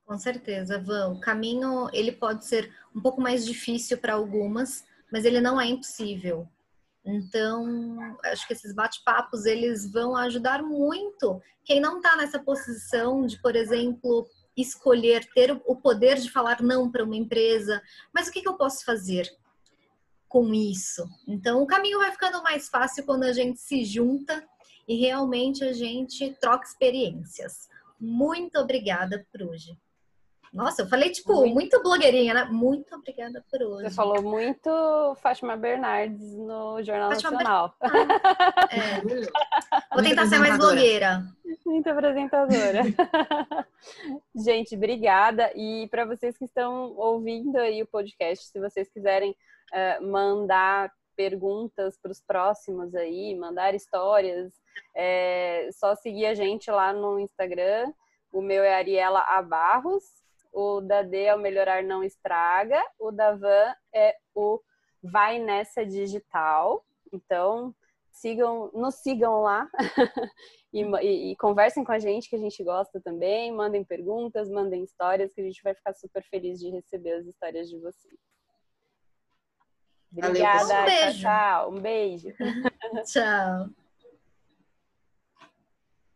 Com 0.06 0.18
certeza, 0.18 0.80
Van. 0.80 1.10
O 1.14 1.20
caminho 1.20 1.90
ele 1.94 2.12
pode 2.12 2.46
ser 2.46 2.72
um 2.96 3.02
pouco 3.02 3.22
mais 3.22 3.46
difícil 3.46 3.98
para 3.98 4.14
algumas, 4.14 4.84
mas 5.12 5.26
ele 5.26 5.40
não 5.40 5.60
é 5.60 5.66
impossível. 5.66 6.48
Então, 7.06 8.16
acho 8.26 8.48
que 8.48 8.54
esses 8.54 8.74
bate-papos 8.74 9.46
eles 9.46 9.92
vão 9.92 10.16
ajudar 10.16 10.64
muito 10.64 11.42
quem 11.66 11.80
não 11.80 11.98
está 11.98 12.16
nessa 12.16 12.40
posição 12.40 13.26
de, 13.26 13.42
por 13.42 13.56
exemplo, 13.56 14.28
escolher 14.56 15.26
ter 15.34 15.52
o 15.66 15.76
poder 15.76 16.18
de 16.18 16.30
falar 16.30 16.62
não 16.62 16.92
para 16.92 17.04
uma 17.04 17.16
empresa. 17.16 17.82
Mas 18.14 18.28
o 18.28 18.32
que, 18.32 18.42
que 18.42 18.48
eu 18.48 18.58
posso 18.58 18.86
fazer 18.86 19.30
com 20.28 20.54
isso? 20.54 21.08
Então, 21.28 21.62
o 21.62 21.68
caminho 21.68 22.00
vai 22.00 22.12
ficando 22.12 22.42
mais 22.44 22.70
fácil 22.70 23.06
quando 23.06 23.24
a 23.24 23.34
gente 23.34 23.60
se 23.60 23.84
junta 23.84 24.46
e 24.88 24.96
realmente 24.96 25.64
a 25.64 25.74
gente 25.74 26.36
troca 26.40 26.66
experiências. 26.66 27.70
Muito 28.00 28.58
obrigada 28.60 29.26
por 29.32 29.44
hoje. 29.44 29.78
Nossa, 30.54 30.84
eu 30.84 30.88
falei, 30.88 31.10
tipo, 31.10 31.34
muito, 31.34 31.54
muito 31.56 31.82
blogueirinha, 31.82 32.32
né? 32.32 32.44
Muito 32.46 32.96
obrigada 32.96 33.44
por 33.50 33.60
hoje. 33.64 33.90
Você 33.90 33.96
falou 33.96 34.22
muito 34.22 34.70
Fátima 35.16 35.58
Bernardes 35.58 36.38
no 36.38 36.82
Jornal 36.84 37.10
Fátima 37.10 37.32
Nacional. 37.32 37.76
Ber... 37.82 37.90
Ah, 37.90 38.70
é. 38.72 39.96
Vou 39.96 40.04
tentar 40.04 40.28
ser 40.28 40.38
mais 40.38 40.56
blogueira. 40.56 41.24
Muito 41.66 41.90
apresentadora. 41.90 42.84
Gente, 44.36 44.76
obrigada. 44.76 45.52
E 45.56 45.88
para 45.90 46.06
vocês 46.06 46.38
que 46.38 46.46
estão 46.46 46.94
ouvindo 46.98 47.58
aí 47.58 47.82
o 47.82 47.88
podcast, 47.88 48.46
se 48.46 48.60
vocês 48.60 48.88
quiserem 48.92 49.32
uh, 49.32 50.08
mandar 50.08 50.92
perguntas 51.16 51.98
para 51.98 52.12
os 52.12 52.22
próximos 52.22 52.94
aí, 52.94 53.36
mandar 53.36 53.74
histórias, 53.74 54.54
é 54.96 55.68
só 55.72 55.96
seguir 55.96 56.28
a 56.28 56.36
gente 56.36 56.70
lá 56.70 56.94
no 56.94 57.20
Instagram. 57.20 57.92
O 58.32 58.40
meu 58.40 58.64
é 58.64 58.76
Ariela 58.76 59.22
Abarros 59.22 60.23
o 60.54 60.80
da 60.82 61.02
D 61.02 61.24
é 61.24 61.36
o 61.36 61.40
Melhorar 61.40 61.84
Não 61.84 62.04
Estraga. 62.04 62.82
O 63.00 63.12
da 63.12 63.36
Van 63.36 63.74
é 63.94 64.16
o 64.36 64.62
Vai 65.02 65.40
Nessa 65.40 65.86
Digital. 65.86 66.86
Então, 67.12 67.76
sigam, 68.12 68.70
nos 68.74 68.96
sigam 68.96 69.42
lá 69.42 69.70
e, 70.72 70.82
e, 70.82 71.32
e, 71.32 71.36
conversem 71.38 71.84
com 71.84 71.92
a 71.92 72.00
gente, 72.00 72.30
que 72.30 72.36
a 72.36 72.40
gente 72.40 72.64
gosta 72.64 73.02
também. 73.02 73.52
Mandem 73.52 73.84
perguntas, 73.84 74.50
mandem 74.50 74.84
histórias, 74.84 75.34
que 75.34 75.42
a 75.42 75.44
gente 75.44 75.62
vai 75.64 75.74
ficar 75.74 75.94
super 75.94 76.24
feliz 76.24 76.60
de 76.60 76.70
receber 76.70 77.14
as 77.14 77.26
histórias 77.26 77.70
de 77.70 77.78
vocês. 77.80 78.20
Obrigada. 80.16 80.82
Um 80.84 80.86
beijo. 80.86 81.20
Tchau, 81.20 81.22
tchau. 81.22 81.72
Um 81.72 81.82
beijo. 81.82 82.30
tchau. 83.12 83.70